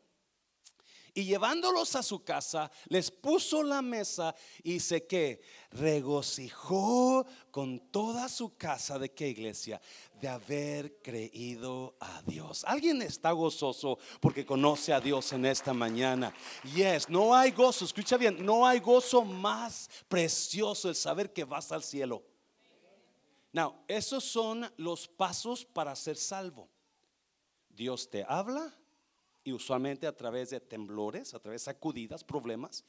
y 1.14 1.26
llevándolos 1.26 1.96
a 1.96 2.02
su 2.02 2.24
casa, 2.24 2.72
les 2.90 3.10
puso 3.12 3.62
la 3.62 3.84
mesa 3.84 4.36
y 4.64 4.80
sé 4.80 5.06
que 5.06 5.42
regocijó 5.72 7.26
con 7.52 7.80
toda 7.92 8.30
su 8.30 8.56
casa 8.56 8.98
de 8.98 9.12
qué 9.12 9.30
iglesia, 9.30 9.80
de 10.20 10.28
haber 10.28 11.00
creído 11.02 11.98
a 12.00 12.24
Dios. 12.24 12.64
Alguien 12.66 13.04
está 13.04 13.32
gozoso 13.32 14.00
porque 14.20 14.46
conoce 14.46 14.92
a 14.92 15.00
Dios 15.00 15.34
en 15.34 15.46
esta 15.46 15.74
mañana. 15.74 16.34
Yes, 16.76 17.10
no 17.10 17.36
hay 17.36 17.52
gozo, 17.52 17.86
escucha 17.86 18.18
bien, 18.18 18.44
no 18.44 18.66
hay 18.66 18.80
gozo 18.80 19.24
más 19.24 19.90
precioso 20.08 20.90
el 20.90 20.96
saber 20.96 21.32
que 21.32 21.46
vas 21.46 21.72
al 21.72 21.84
cielo. 21.84 22.37
Now, 23.52 23.84
esos 23.88 24.24
son 24.24 24.72
los 24.78 25.08
pasos 25.08 25.66
para 25.66 25.96
ser 25.96 26.18
salvo. 26.18 26.70
Dios 27.70 28.10
te 28.10 28.26
habla, 28.28 28.74
y 29.48 29.54
usualmente 29.54 30.08
a 30.08 30.18
través 30.18 30.50
de 30.50 30.60
temblores, 30.60 31.34
a 31.34 31.40
través 31.40 31.62
de 31.62 31.72
sacudidas, 31.72 32.22
problemas, 32.22 32.84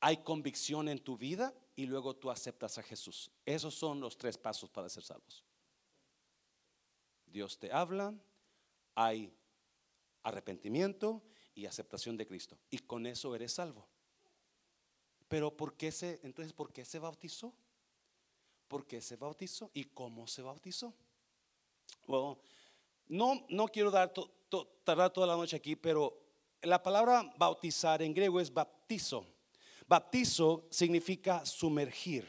hay 0.00 0.16
convicción 0.22 0.88
en 0.88 0.98
tu 0.98 1.18
vida 1.18 1.52
y 1.74 1.84
luego 1.84 2.16
tú 2.16 2.30
aceptas 2.30 2.78
a 2.78 2.82
Jesús. 2.82 3.30
Esos 3.44 3.74
son 3.74 4.00
los 4.00 4.16
tres 4.16 4.38
pasos 4.38 4.70
para 4.70 4.88
ser 4.88 5.02
salvos. 5.02 5.44
Dios 7.26 7.58
te 7.58 7.70
habla, 7.70 8.14
hay 8.94 9.36
arrepentimiento 10.22 11.22
y 11.54 11.66
aceptación 11.66 12.16
de 12.16 12.26
Cristo. 12.26 12.58
Y 12.70 12.78
con 12.78 13.04
eso 13.04 13.34
eres 13.34 13.52
salvo. 13.52 13.86
Pero 15.28 15.54
¿por 15.54 15.76
qué 15.76 15.92
se, 15.92 16.20
entonces, 16.22 16.54
¿por 16.54 16.72
qué 16.72 16.86
se 16.86 16.98
bautizó? 16.98 17.52
¿Por 18.68 18.86
qué 18.86 19.00
se 19.00 19.16
bautizó? 19.16 19.70
¿Y 19.74 19.84
cómo 19.84 20.26
se 20.26 20.42
bautizó? 20.42 20.92
Bueno, 22.06 22.38
no, 23.08 23.44
no 23.48 23.68
quiero 23.68 23.90
dar 23.90 24.12
tardar 24.84 25.12
toda 25.12 25.26
la 25.26 25.36
noche 25.36 25.56
aquí, 25.56 25.76
pero 25.76 26.18
la 26.62 26.82
palabra 26.82 27.32
bautizar 27.36 28.02
en 28.02 28.14
griego 28.14 28.40
es 28.40 28.52
baptizo. 28.52 29.26
Baptizo 29.86 30.66
significa 30.70 31.44
sumergir. 31.44 32.26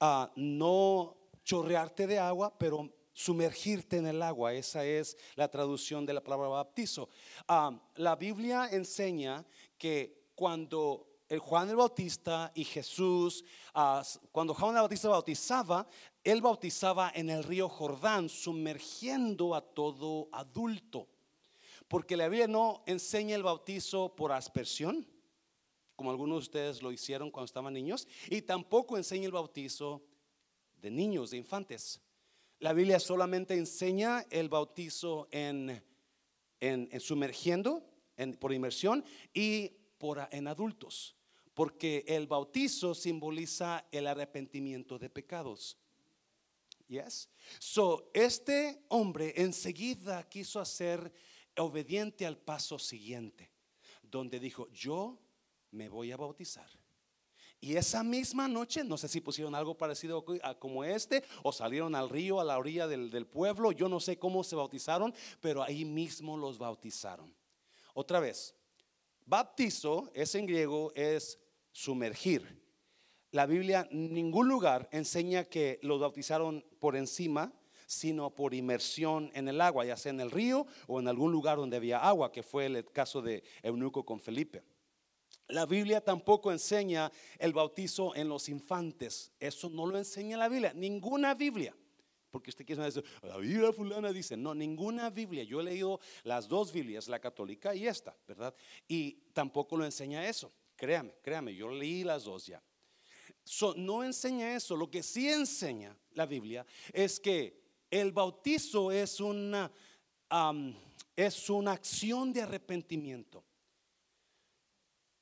Ah, 0.00 0.32
no 0.36 1.16
chorrearte 1.44 2.06
de 2.06 2.18
agua, 2.18 2.56
pero 2.58 2.90
sumergirte 3.12 3.98
en 3.98 4.06
el 4.06 4.22
agua. 4.22 4.52
Esa 4.52 4.84
es 4.84 5.16
la 5.36 5.48
traducción 5.48 6.04
de 6.04 6.14
la 6.14 6.22
palabra 6.22 6.48
baptizo. 6.48 7.08
Ah, 7.46 7.80
la 7.96 8.16
Biblia 8.16 8.68
enseña 8.70 9.44
que 9.78 10.30
cuando 10.34 11.13
Juan 11.38 11.70
el 11.70 11.76
Bautista 11.76 12.52
y 12.54 12.64
Jesús, 12.64 13.44
ah, 13.74 14.02
cuando 14.32 14.54
Juan 14.54 14.74
el 14.74 14.82
Bautista 14.82 15.08
bautizaba, 15.08 15.86
él 16.22 16.40
bautizaba 16.40 17.12
en 17.14 17.30
el 17.30 17.44
río 17.44 17.68
Jordán, 17.68 18.28
sumergiendo 18.28 19.54
a 19.54 19.60
todo 19.60 20.28
adulto. 20.32 21.08
Porque 21.88 22.16
la 22.16 22.28
Biblia 22.28 22.48
no 22.48 22.82
enseña 22.86 23.36
el 23.36 23.42
bautizo 23.42 24.14
por 24.16 24.32
aspersión, 24.32 25.06
como 25.96 26.10
algunos 26.10 26.36
de 26.36 26.42
ustedes 26.42 26.82
lo 26.82 26.90
hicieron 26.90 27.30
cuando 27.30 27.46
estaban 27.46 27.74
niños, 27.74 28.08
y 28.28 28.42
tampoco 28.42 28.96
enseña 28.96 29.26
el 29.26 29.32
bautizo 29.32 30.02
de 30.80 30.90
niños, 30.90 31.30
de 31.30 31.36
infantes. 31.36 32.00
La 32.58 32.72
Biblia 32.72 32.98
solamente 32.98 33.54
enseña 33.54 34.24
el 34.30 34.48
bautizo 34.48 35.28
en, 35.30 35.82
en, 36.60 37.00
sumergiendo, 37.00 37.82
por 38.38 38.52
inmersión, 38.52 39.04
y 39.32 39.68
por, 39.98 40.26
en 40.30 40.48
adultos, 40.48 41.16
porque 41.54 42.04
el 42.06 42.26
bautizo 42.26 42.94
simboliza 42.94 43.86
el 43.92 44.06
arrepentimiento 44.06 44.98
de 44.98 45.08
pecados. 45.08 45.78
Yes. 46.88 47.28
So, 47.58 48.10
este 48.12 48.84
hombre 48.88 49.32
enseguida 49.36 50.28
quiso 50.28 50.60
hacer 50.60 51.12
obediente 51.56 52.26
al 52.26 52.36
paso 52.36 52.78
siguiente, 52.78 53.50
donde 54.02 54.38
dijo, 54.38 54.68
yo 54.70 55.18
me 55.70 55.88
voy 55.88 56.12
a 56.12 56.16
bautizar. 56.16 56.68
Y 57.60 57.76
esa 57.76 58.02
misma 58.02 58.46
noche, 58.46 58.84
no 58.84 58.98
sé 58.98 59.08
si 59.08 59.22
pusieron 59.22 59.54
algo 59.54 59.78
parecido 59.78 60.22
a 60.42 60.58
como 60.58 60.84
este, 60.84 61.24
o 61.42 61.50
salieron 61.50 61.94
al 61.94 62.10
río, 62.10 62.38
a 62.38 62.44
la 62.44 62.58
orilla 62.58 62.86
del, 62.86 63.10
del 63.10 63.26
pueblo, 63.26 63.72
yo 63.72 63.88
no 63.88 64.00
sé 64.00 64.18
cómo 64.18 64.44
se 64.44 64.56
bautizaron, 64.56 65.14
pero 65.40 65.62
ahí 65.62 65.86
mismo 65.86 66.36
los 66.36 66.58
bautizaron. 66.58 67.34
Otra 67.94 68.20
vez, 68.20 68.54
Baptizo 69.24 70.10
es 70.12 70.34
en 70.34 70.44
griego, 70.44 70.92
es 70.94 71.38
sumergir. 71.74 72.62
La 73.32 73.46
Biblia 73.46 73.88
en 73.90 74.14
ningún 74.14 74.48
lugar 74.48 74.88
enseña 74.92 75.44
que 75.44 75.80
los 75.82 76.00
bautizaron 76.00 76.64
por 76.78 76.94
encima, 76.94 77.52
sino 77.86 78.30
por 78.30 78.54
inmersión 78.54 79.30
en 79.34 79.48
el 79.48 79.60
agua, 79.60 79.84
ya 79.84 79.96
sea 79.96 80.10
en 80.10 80.20
el 80.20 80.30
río 80.30 80.66
o 80.86 81.00
en 81.00 81.08
algún 81.08 81.32
lugar 81.32 81.58
donde 81.58 81.76
había 81.76 81.98
agua, 81.98 82.30
que 82.30 82.44
fue 82.44 82.66
el 82.66 82.84
caso 82.86 83.20
de 83.20 83.42
Eunuco 83.62 84.06
con 84.06 84.20
Felipe. 84.20 84.62
La 85.48 85.66
Biblia 85.66 86.00
tampoco 86.00 86.52
enseña 86.52 87.10
el 87.38 87.52
bautizo 87.52 88.14
en 88.14 88.28
los 88.28 88.48
infantes. 88.48 89.32
Eso 89.40 89.68
no 89.68 89.84
lo 89.84 89.98
enseña 89.98 90.38
la 90.38 90.48
Biblia, 90.48 90.72
ninguna 90.72 91.34
Biblia. 91.34 91.76
porque 92.30 92.50
usted 92.50 92.66
quiere 92.66 92.82
decir, 92.82 93.04
la 93.22 93.36
Biblia 93.36 93.72
fulana 93.72 94.12
dice, 94.12 94.36
no, 94.36 94.54
ninguna 94.54 95.10
Biblia. 95.10 95.44
Yo 95.44 95.60
he 95.60 95.64
leído 95.64 96.00
las 96.24 96.48
dos 96.48 96.72
Biblias, 96.72 97.06
la 97.06 97.20
católica 97.20 97.74
y 97.74 97.86
esta, 97.86 98.16
¿verdad? 98.26 98.54
Y 98.88 99.12
tampoco 99.32 99.76
lo 99.76 99.84
enseña 99.84 100.26
eso. 100.26 100.52
Créame, 100.84 101.14
créame, 101.22 101.54
yo 101.54 101.70
leí 101.70 102.04
las 102.04 102.24
dos 102.24 102.46
ya. 102.46 102.62
no 103.76 104.04
enseña 104.04 104.54
eso. 104.54 104.76
Lo 104.76 104.90
que 104.90 105.02
sí 105.02 105.30
enseña 105.30 105.96
la 106.12 106.26
Biblia 106.26 106.66
es 106.92 107.18
que 107.18 107.58
el 107.90 108.12
bautizo 108.12 108.92
es 108.92 109.18
una, 109.18 109.72
es 111.16 111.48
una 111.48 111.72
acción 111.72 112.34
de 112.34 112.42
arrepentimiento. 112.42 113.42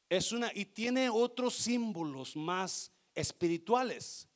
Es 0.09 0.33
una, 0.33 0.51
y 0.53 0.65
tiene 0.65 1.09
otros 1.09 1.55
símbolos 1.55 2.35
más 2.35 2.91
espirituales. 3.15 4.27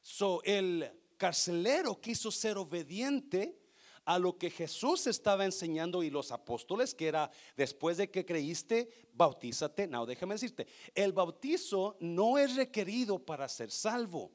So, 0.00 0.44
el 0.44 0.88
carcelero 1.16 2.00
quiso 2.00 2.30
ser 2.30 2.56
obediente 2.56 3.61
a 4.04 4.18
lo 4.18 4.36
que 4.36 4.50
Jesús 4.50 5.06
estaba 5.06 5.44
enseñando 5.44 6.02
y 6.02 6.10
los 6.10 6.32
apóstoles, 6.32 6.94
que 6.94 7.08
era 7.08 7.30
después 7.56 7.96
de 7.96 8.10
que 8.10 8.24
creíste, 8.24 9.08
bautízate. 9.12 9.86
No, 9.86 10.06
déjame 10.06 10.34
decirte, 10.34 10.66
el 10.94 11.12
bautizo 11.12 11.96
no 12.00 12.38
es 12.38 12.56
requerido 12.56 13.18
para 13.18 13.48
ser 13.48 13.70
salvo. 13.70 14.32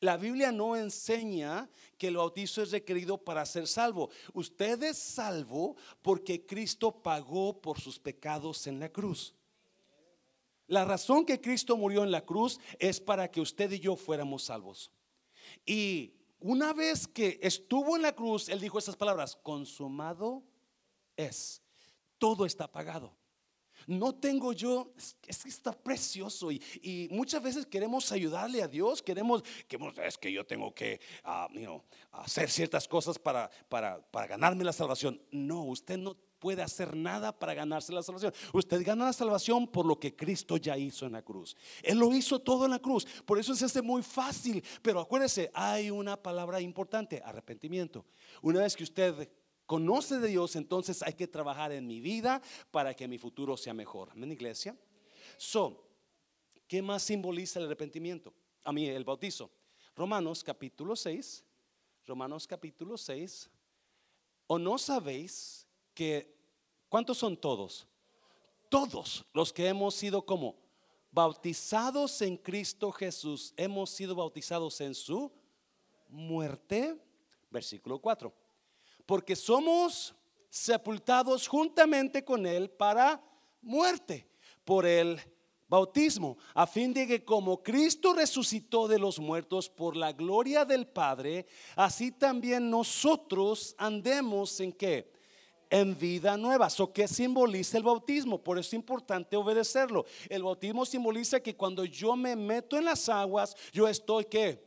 La 0.00 0.16
Biblia 0.16 0.50
no 0.50 0.74
enseña 0.74 1.70
que 1.96 2.08
el 2.08 2.16
bautizo 2.16 2.60
es 2.60 2.72
requerido 2.72 3.18
para 3.18 3.46
ser 3.46 3.68
salvo. 3.68 4.10
Usted 4.32 4.82
es 4.82 4.98
salvo 4.98 5.76
porque 6.02 6.44
Cristo 6.44 7.02
pagó 7.02 7.60
por 7.60 7.80
sus 7.80 8.00
pecados 8.00 8.66
en 8.66 8.80
la 8.80 8.88
cruz. 8.88 9.32
La 10.66 10.84
razón 10.84 11.24
que 11.24 11.40
Cristo 11.40 11.76
murió 11.76 12.02
en 12.02 12.10
la 12.10 12.24
cruz 12.24 12.58
es 12.80 13.00
para 13.00 13.30
que 13.30 13.40
usted 13.40 13.70
y 13.70 13.78
yo 13.78 13.94
fuéramos 13.94 14.42
salvos. 14.44 14.90
Y 15.64 16.14
una 16.42 16.72
vez 16.72 17.06
que 17.06 17.38
estuvo 17.42 17.96
en 17.96 18.02
la 18.02 18.14
cruz, 18.14 18.48
Él 18.48 18.60
dijo 18.60 18.78
esas 18.78 18.96
palabras, 18.96 19.36
consumado 19.36 20.42
es, 21.16 21.62
todo 22.18 22.46
está 22.46 22.70
pagado. 22.70 23.16
No 23.86 24.14
tengo 24.14 24.52
yo, 24.52 24.92
es 24.96 25.16
que 25.20 25.30
está 25.48 25.72
precioso 25.72 26.52
y, 26.52 27.08
muchas 27.10 27.42
veces 27.42 27.66
queremos 27.66 28.12
ayudarle 28.12 28.62
a 28.62 28.68
Dios, 28.68 29.02
queremos, 29.02 29.42
es 30.04 30.18
que 30.18 30.30
yo 30.30 30.46
tengo 30.46 30.72
que 30.74 31.00
ah, 31.24 31.48
hacer 32.12 32.48
ciertas 32.48 32.86
cosas 32.86 33.18
para, 33.18 33.50
para, 33.68 34.00
para 34.10 34.26
ganarme 34.28 34.62
la 34.62 34.72
salvación. 34.72 35.20
No, 35.32 35.64
usted 35.64 35.98
no 35.98 36.16
puede 36.42 36.60
hacer 36.60 36.96
nada 36.96 37.30
para 37.30 37.54
ganarse 37.54 37.92
la 37.92 38.02
salvación. 38.02 38.34
Usted 38.52 38.84
gana 38.84 39.04
la 39.04 39.12
salvación 39.12 39.68
por 39.68 39.86
lo 39.86 40.00
que 40.00 40.16
Cristo 40.16 40.56
ya 40.56 40.76
hizo 40.76 41.06
en 41.06 41.12
la 41.12 41.22
cruz. 41.22 41.56
Él 41.84 41.98
lo 41.98 42.12
hizo 42.12 42.40
todo 42.40 42.64
en 42.64 42.72
la 42.72 42.80
cruz. 42.80 43.06
Por 43.24 43.38
eso 43.38 43.52
es 43.52 43.62
este 43.62 43.80
muy 43.80 44.02
fácil. 44.02 44.60
Pero 44.82 44.98
acuérdese, 44.98 45.52
hay 45.54 45.88
una 45.88 46.20
palabra 46.20 46.60
importante, 46.60 47.22
arrepentimiento. 47.24 48.04
Una 48.42 48.58
vez 48.58 48.74
que 48.74 48.82
usted 48.82 49.30
conoce 49.66 50.18
de 50.18 50.26
Dios, 50.26 50.56
entonces 50.56 51.00
hay 51.04 51.12
que 51.12 51.28
trabajar 51.28 51.70
en 51.70 51.86
mi 51.86 52.00
vida 52.00 52.42
para 52.72 52.92
que 52.92 53.06
mi 53.06 53.18
futuro 53.18 53.56
sea 53.56 53.72
mejor. 53.72 54.10
Amén, 54.10 54.32
iglesia. 54.32 54.76
So, 55.36 55.88
¿qué 56.66 56.82
más 56.82 57.04
simboliza 57.04 57.60
el 57.60 57.66
arrepentimiento? 57.66 58.34
A 58.64 58.72
mí, 58.72 58.88
el 58.88 59.04
bautizo. 59.04 59.48
Romanos 59.94 60.42
capítulo 60.42 60.96
6. 60.96 61.44
Romanos 62.04 62.48
capítulo 62.48 62.98
6. 62.98 63.48
¿O 64.48 64.58
no 64.58 64.76
sabéis 64.76 65.68
que, 65.94 66.31
¿cuántos 66.92 67.16
son 67.16 67.34
todos? 67.34 67.88
Todos 68.68 69.24
los 69.32 69.50
que 69.50 69.66
hemos 69.66 69.94
sido 69.94 70.24
como 70.24 70.54
bautizados 71.10 72.20
en 72.20 72.36
Cristo 72.36 72.92
Jesús, 72.92 73.54
hemos 73.56 73.88
sido 73.88 74.14
bautizados 74.14 74.78
en 74.82 74.94
su 74.94 75.32
muerte. 76.08 76.96
Versículo 77.50 77.98
4 77.98 78.32
porque 79.06 79.36
somos 79.36 80.14
sepultados 80.48 81.46
juntamente 81.46 82.24
con 82.24 82.46
Él 82.46 82.70
para 82.70 83.22
muerte 83.60 84.28
por 84.64 84.86
el 84.86 85.20
bautismo, 85.68 86.36
a 86.54 86.66
fin 86.66 86.92
de 86.92 87.06
que 87.06 87.24
como 87.24 87.62
Cristo 87.62 88.12
resucitó 88.12 88.86
de 88.86 88.98
los 88.98 89.18
muertos 89.18 89.70
por 89.70 89.96
la 89.96 90.12
gloria 90.12 90.64
del 90.64 90.86
Padre, 90.86 91.46
así 91.74 92.12
también 92.12 92.68
nosotros 92.68 93.74
andemos 93.78 94.60
en 94.60 94.72
qué? 94.72 95.10
En 95.72 95.98
vida 95.98 96.36
nueva. 96.36 96.68
¿So 96.68 96.92
qué 96.92 97.08
simboliza 97.08 97.78
el 97.78 97.84
bautismo? 97.84 98.42
Por 98.42 98.58
eso 98.58 98.68
es 98.68 98.74
importante 98.74 99.36
obedecerlo. 99.36 100.04
El 100.28 100.42
bautismo 100.42 100.84
simboliza 100.84 101.40
que 101.40 101.56
cuando 101.56 101.86
yo 101.86 102.14
me 102.14 102.36
meto 102.36 102.76
en 102.76 102.84
las 102.84 103.08
aguas, 103.08 103.56
yo 103.72 103.88
estoy 103.88 104.26
qué? 104.26 104.62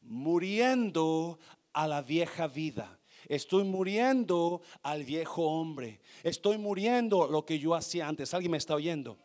Muriendo 0.00 1.40
a 1.72 1.88
la 1.88 2.02
vieja 2.02 2.46
vida 2.46 3.00
Estoy 3.28 3.64
muriendo 3.64 4.62
al 4.82 5.04
viejo 5.04 5.42
hombre. 5.42 6.00
Estoy 6.22 6.58
muriendo 6.58 7.26
lo 7.26 7.44
que 7.44 7.58
yo 7.58 7.74
hacía 7.74 8.08
antes. 8.08 8.34
¿Alguien 8.34 8.52
me 8.52 8.58
está 8.58 8.74
oyendo? 8.74 9.18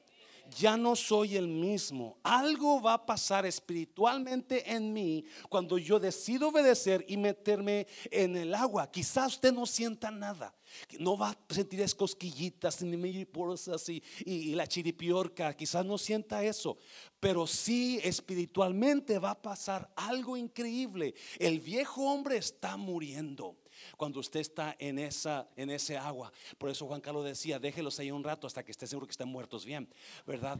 Ya 0.49 0.77
no 0.77 0.95
soy 0.95 1.35
el 1.35 1.47
mismo. 1.47 2.17
Algo 2.23 2.81
va 2.81 2.93
a 2.93 3.05
pasar 3.05 3.45
espiritualmente 3.45 4.71
en 4.71 4.93
mí 4.93 5.25
cuando 5.49 5.77
yo 5.77 5.99
decido 5.99 6.49
obedecer 6.49 7.05
y 7.07 7.17
meterme 7.17 7.87
en 8.11 8.35
el 8.35 8.53
agua. 8.53 8.89
Quizás 8.91 9.33
usted 9.33 9.53
no 9.53 9.65
sienta 9.65 10.11
nada. 10.11 10.55
No 10.99 11.17
va 11.17 11.31
a 11.31 11.53
sentir 11.53 11.81
escosquillitas 11.81 12.81
ni 12.83 12.95
mariposas 12.95 13.89
y, 13.89 14.03
y, 14.25 14.53
la 14.53 14.67
chiripiorca. 14.67 15.55
Quizás 15.55 15.85
no 15.85 15.97
sienta 15.97 16.43
eso. 16.43 16.77
Pero 17.19 17.47
sí 17.47 17.99
espiritualmente 18.03 19.17
va 19.19 19.31
a 19.31 19.41
pasar 19.41 19.91
algo 19.95 20.37
increíble. 20.37 21.15
El 21.39 21.59
viejo 21.59 22.03
hombre 22.03 22.37
está 22.37 22.77
muriendo 22.77 23.57
cuando 23.97 24.19
usted 24.19 24.39
está 24.39 24.75
en 24.79 24.99
esa 24.99 25.47
en 25.55 25.69
ese 25.69 25.97
agua. 25.97 26.31
Por 26.57 26.69
eso 26.69 26.87
Juan 26.87 27.01
Carlos 27.01 27.25
decía, 27.25 27.59
déjelos 27.59 27.99
ahí 27.99 28.11
un 28.11 28.23
rato 28.23 28.47
hasta 28.47 28.63
que 28.63 28.71
esté 28.71 28.87
seguro 28.87 29.07
que 29.07 29.11
estén 29.11 29.27
muertos 29.27 29.65
bien, 29.65 29.87
¿verdad? 30.25 30.59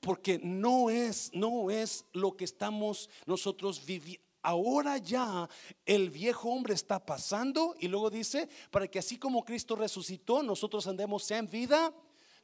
Porque 0.00 0.40
no 0.42 0.90
es 0.90 1.30
no 1.34 1.70
es 1.70 2.04
lo 2.12 2.36
que 2.36 2.44
estamos 2.44 3.10
nosotros 3.26 3.84
viviendo 3.84 4.30
Ahora 4.42 4.96
ya 4.96 5.48
el 5.84 6.08
viejo 6.08 6.48
hombre 6.48 6.72
está 6.72 7.04
pasando 7.04 7.74
y 7.78 7.88
luego 7.88 8.08
dice, 8.08 8.48
para 8.70 8.88
que 8.88 8.98
así 8.98 9.18
como 9.18 9.44
Cristo 9.44 9.76
resucitó, 9.76 10.42
nosotros 10.42 10.86
andemos 10.86 11.30
en 11.30 11.46
vida 11.46 11.92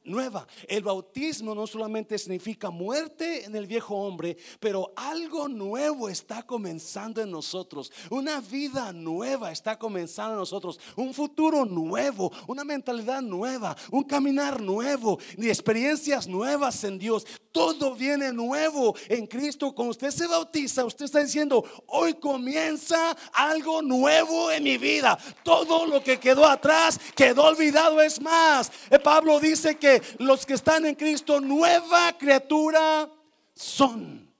nueva. 0.06 0.46
El 0.66 0.82
bautismo 0.82 1.54
no 1.54 1.66
solamente 1.66 2.18
significa 2.18 2.70
muerte 2.70 3.44
en 3.44 3.54
el 3.56 3.66
viejo 3.66 3.94
hombre, 3.94 4.36
pero 4.60 4.92
algo 4.96 5.48
nuevo 5.48 6.08
está 6.08 6.44
comenzando 6.44 7.20
en 7.20 7.30
nosotros. 7.30 7.92
Una 8.10 8.40
vida 8.40 8.92
nueva 8.92 9.52
está 9.52 9.78
comenzando 9.78 10.32
en 10.32 10.38
nosotros. 10.38 10.80
Un 10.96 11.12
futuro 11.12 11.64
nuevo, 11.64 12.32
una 12.46 12.64
mentalidad 12.64 13.20
nueva, 13.20 13.76
un 13.90 14.04
caminar 14.04 14.60
nuevo, 14.60 15.18
y 15.36 15.48
experiencias 15.48 16.26
nuevas 16.26 16.82
en 16.84 16.98
Dios. 16.98 17.26
Todo 17.52 17.94
viene 17.94 18.32
nuevo 18.32 18.94
en 19.08 19.26
Cristo. 19.26 19.74
Cuando 19.74 19.92
usted 19.92 20.10
se 20.10 20.26
bautiza, 20.26 20.84
usted 20.84 21.06
está 21.06 21.20
diciendo, 21.20 21.64
hoy 21.86 22.14
comienza 22.14 23.16
algo 23.32 23.82
nuevo 23.82 24.50
en 24.50 24.64
mi 24.64 24.76
vida. 24.76 25.18
Todo 25.42 25.86
lo 25.86 26.02
que 26.02 26.18
quedó 26.18 26.46
atrás 26.46 27.00
quedó 27.14 27.44
olvidado. 27.44 28.00
Es 28.02 28.20
más, 28.20 28.70
Pablo 29.02 29.40
dice 29.40 29.76
que 29.76 29.95
los 30.18 30.46
que 30.46 30.54
están 30.54 30.87
en 30.87 30.94
Cristo, 30.94 31.40
nueva 31.40 32.16
criatura 32.18 33.11
son. 33.54 34.32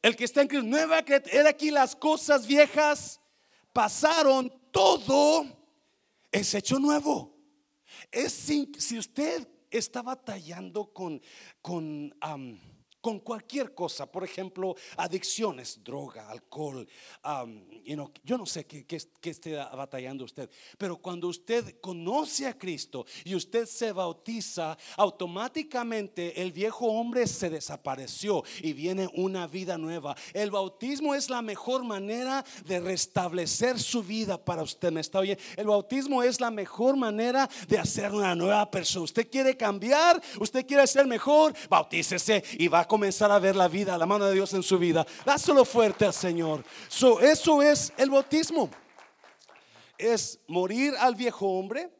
El 0.00 0.16
que 0.16 0.24
está 0.24 0.42
en 0.42 0.48
Cristo, 0.48 0.66
nueva 0.66 1.02
criatura. 1.04 1.48
aquí 1.48 1.70
las 1.70 1.94
cosas 1.94 2.46
viejas 2.46 3.20
pasaron, 3.72 4.52
todo 4.70 5.46
es 6.30 6.54
hecho 6.54 6.78
nuevo. 6.78 7.36
Es 8.10 8.32
si 8.32 8.98
usted 8.98 9.46
está 9.70 10.02
batallando 10.02 10.92
con, 10.92 11.22
con 11.60 12.14
con 13.02 13.18
cualquier 13.18 13.74
cosa, 13.74 14.10
por 14.10 14.24
ejemplo, 14.24 14.76
adicciones, 14.96 15.80
droga, 15.82 16.30
alcohol, 16.30 16.88
yo 18.24 18.38
no 18.38 18.46
sé 18.46 18.64
qué, 18.64 18.86
esté 19.22 19.56
batallando 19.56 20.24
usted, 20.24 20.48
pero 20.78 20.96
cuando 20.96 21.26
usted 21.28 21.80
conoce 21.80 22.46
a 22.46 22.56
Cristo 22.56 23.04
y 23.24 23.34
usted 23.34 23.66
se 23.66 23.92
bautiza, 23.92 24.78
automáticamente 24.96 26.40
el 26.40 26.52
viejo 26.52 26.86
hombre 26.86 27.26
se 27.26 27.50
desapareció 27.50 28.44
y 28.62 28.72
viene 28.72 29.08
una 29.14 29.48
vida 29.48 29.76
nueva. 29.76 30.16
El 30.32 30.52
bautismo 30.52 31.14
es 31.14 31.28
la 31.28 31.42
mejor 31.42 31.84
manera 31.84 32.44
de 32.64 32.78
restablecer 32.78 33.80
su 33.80 34.04
vida 34.04 34.42
para 34.42 34.62
usted, 34.62 34.92
¿me 34.92 35.00
está 35.00 35.18
oyendo? 35.18 35.42
El 35.56 35.66
bautismo 35.66 36.22
es 36.22 36.40
la 36.40 36.52
mejor 36.52 36.96
manera 36.96 37.50
de 37.66 37.78
hacer 37.80 38.12
una 38.12 38.36
nueva 38.36 38.70
persona. 38.70 39.02
Usted 39.02 39.28
quiere 39.28 39.56
cambiar, 39.56 40.22
usted 40.38 40.64
quiere 40.64 40.86
ser 40.86 41.08
mejor, 41.08 41.52
bautícese 41.68 42.44
y 42.58 42.68
va 42.68 42.80
a 42.80 42.91
comenzar 42.92 43.32
a 43.32 43.38
ver 43.38 43.56
la 43.56 43.68
vida, 43.68 43.96
la 43.96 44.04
mano 44.04 44.26
de 44.26 44.34
Dios 44.34 44.52
en 44.52 44.62
su 44.62 44.78
vida. 44.78 45.06
Dáselo 45.24 45.64
fuerte 45.64 46.04
al 46.04 46.12
Señor. 46.12 46.62
eso 47.22 47.62
es 47.62 47.90
el 47.96 48.10
bautismo. 48.10 48.68
Es 49.96 50.38
morir 50.46 50.92
al 50.98 51.14
viejo 51.14 51.46
hombre 51.58 51.90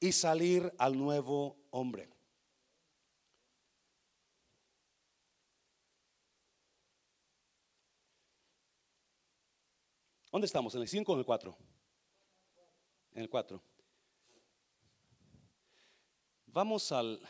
y 0.00 0.10
salir 0.10 0.74
al 0.78 0.98
nuevo 0.98 1.56
hombre. 1.70 2.10
¿Dónde 10.32 10.46
estamos? 10.46 10.74
¿En 10.74 10.82
el 10.82 10.88
5 10.88 11.12
o 11.12 11.14
en 11.14 11.18
el 11.20 11.24
4? 11.24 11.56
En 13.12 13.22
el 13.22 13.30
4. 13.30 13.62
Vamos 16.46 16.90
al 16.90 17.20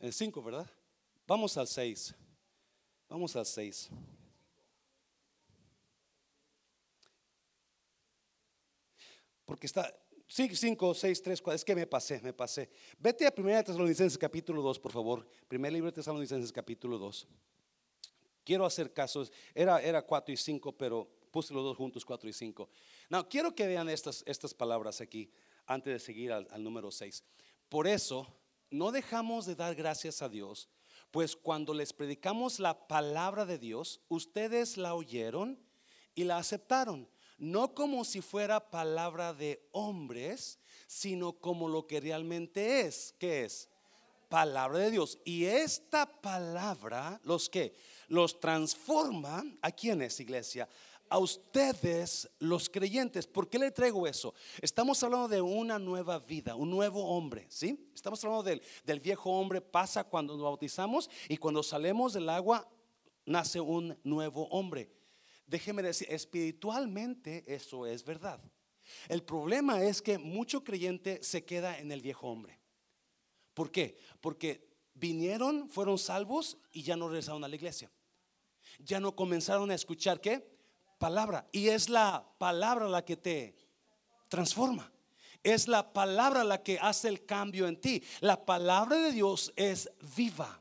el 0.00 0.12
5, 0.12 0.42
¿verdad? 0.42 0.70
Vamos 1.26 1.56
al 1.56 1.66
6. 1.66 2.14
Vamos 3.08 3.34
al 3.36 3.46
6. 3.46 3.88
Porque 9.44 9.66
está 9.66 9.94
5, 10.26 10.94
6, 10.94 11.22
3, 11.22 11.42
4. 11.42 11.56
Es 11.56 11.64
que 11.64 11.74
me 11.74 11.86
pasé, 11.86 12.20
me 12.22 12.32
pasé. 12.32 12.70
Vete 12.98 13.26
a 13.26 13.32
1 13.36 13.64
Tesalonicenses 13.64 14.18
capítulo 14.18 14.62
2, 14.62 14.78
por 14.78 14.92
favor. 14.92 15.26
Primer 15.48 15.72
libro 15.72 15.90
de 15.90 15.94
Tesalonicenses 15.94 16.52
capítulo 16.52 16.98
2. 16.98 17.26
Quiero 18.44 18.66
hacer 18.66 18.92
casos. 18.92 19.32
Era, 19.54 19.80
era 19.80 20.02
4 20.02 20.32
y 20.32 20.36
5, 20.36 20.76
pero 20.76 21.08
puse 21.30 21.54
los 21.54 21.64
dos 21.64 21.76
juntos, 21.76 22.04
4 22.04 22.28
y 22.28 22.32
5. 22.32 22.68
No, 23.08 23.28
quiero 23.28 23.54
que 23.54 23.66
vean 23.66 23.88
estas, 23.88 24.22
estas 24.26 24.52
palabras 24.52 25.00
aquí 25.00 25.30
antes 25.66 25.92
de 25.92 25.98
seguir 25.98 26.32
al, 26.32 26.46
al 26.50 26.62
número 26.62 26.90
6. 26.90 27.24
Por 27.68 27.86
eso, 27.86 28.26
no 28.70 28.92
dejamos 28.92 29.46
de 29.46 29.54
dar 29.54 29.74
gracias 29.74 30.20
a 30.20 30.28
Dios, 30.28 30.68
pues 31.14 31.36
cuando 31.36 31.72
les 31.74 31.92
predicamos 31.92 32.58
la 32.58 32.88
palabra 32.88 33.46
de 33.46 33.56
Dios, 33.56 34.00
ustedes 34.08 34.76
la 34.76 34.96
oyeron 34.96 35.60
y 36.16 36.24
la 36.24 36.38
aceptaron 36.38 37.08
no 37.38 37.72
como 37.72 38.04
si 38.04 38.20
fuera 38.20 38.68
palabra 38.68 39.32
de 39.32 39.64
hombres, 39.70 40.58
sino 40.88 41.34
como 41.34 41.68
lo 41.68 41.86
que 41.86 42.00
realmente 42.00 42.80
es. 42.80 43.14
¿Qué 43.16 43.44
es? 43.44 43.68
Palabra 44.28 44.80
de 44.80 44.90
Dios. 44.90 45.20
Y 45.24 45.44
esta 45.44 46.06
palabra, 46.20 47.20
los 47.22 47.48
que 47.48 47.76
los 48.08 48.40
transforma, 48.40 49.44
¿a 49.62 49.70
quiénes, 49.70 50.18
iglesia? 50.18 50.68
A 51.14 51.18
ustedes, 51.18 52.28
los 52.40 52.68
creyentes. 52.68 53.28
¿Por 53.28 53.48
qué 53.48 53.56
le 53.56 53.70
traigo 53.70 54.04
eso? 54.04 54.34
Estamos 54.60 55.00
hablando 55.04 55.28
de 55.28 55.40
una 55.40 55.78
nueva 55.78 56.18
vida, 56.18 56.56
un 56.56 56.68
nuevo 56.68 57.04
hombre, 57.04 57.46
¿sí? 57.50 57.88
Estamos 57.94 58.24
hablando 58.24 58.42
del, 58.42 58.60
del 58.84 58.98
viejo 58.98 59.30
hombre, 59.30 59.60
pasa 59.60 60.02
cuando 60.02 60.32
nos 60.32 60.42
bautizamos 60.42 61.08
y 61.28 61.36
cuando 61.36 61.62
salemos 61.62 62.14
del 62.14 62.28
agua, 62.28 62.68
nace 63.26 63.60
un 63.60 63.96
nuevo 64.02 64.48
hombre. 64.48 64.90
Déjeme 65.46 65.84
decir, 65.84 66.08
espiritualmente 66.10 67.44
eso 67.46 67.86
es 67.86 68.04
verdad. 68.04 68.42
El 69.08 69.22
problema 69.22 69.84
es 69.84 70.02
que 70.02 70.18
mucho 70.18 70.64
creyente 70.64 71.22
se 71.22 71.44
queda 71.44 71.78
en 71.78 71.92
el 71.92 72.00
viejo 72.00 72.26
hombre. 72.26 72.58
¿Por 73.54 73.70
qué? 73.70 73.98
Porque 74.20 74.68
vinieron, 74.94 75.68
fueron 75.68 75.96
salvos 75.96 76.58
y 76.72 76.82
ya 76.82 76.96
no 76.96 77.06
regresaron 77.06 77.44
a 77.44 77.48
la 77.48 77.54
iglesia. 77.54 77.88
Ya 78.80 78.98
no 78.98 79.14
comenzaron 79.14 79.70
a 79.70 79.76
escuchar 79.76 80.20
qué? 80.20 80.53
Palabra. 80.98 81.46
Y 81.52 81.68
es 81.68 81.88
la 81.88 82.26
palabra 82.38 82.88
la 82.88 83.04
que 83.04 83.16
te 83.16 83.54
transforma. 84.28 84.90
Es 85.42 85.68
la 85.68 85.92
palabra 85.92 86.42
la 86.42 86.62
que 86.62 86.78
hace 86.80 87.08
el 87.08 87.26
cambio 87.26 87.68
en 87.68 87.80
ti. 87.80 88.02
La 88.20 88.44
palabra 88.44 88.96
de 88.96 89.12
Dios 89.12 89.52
es 89.56 89.90
viva. 90.16 90.60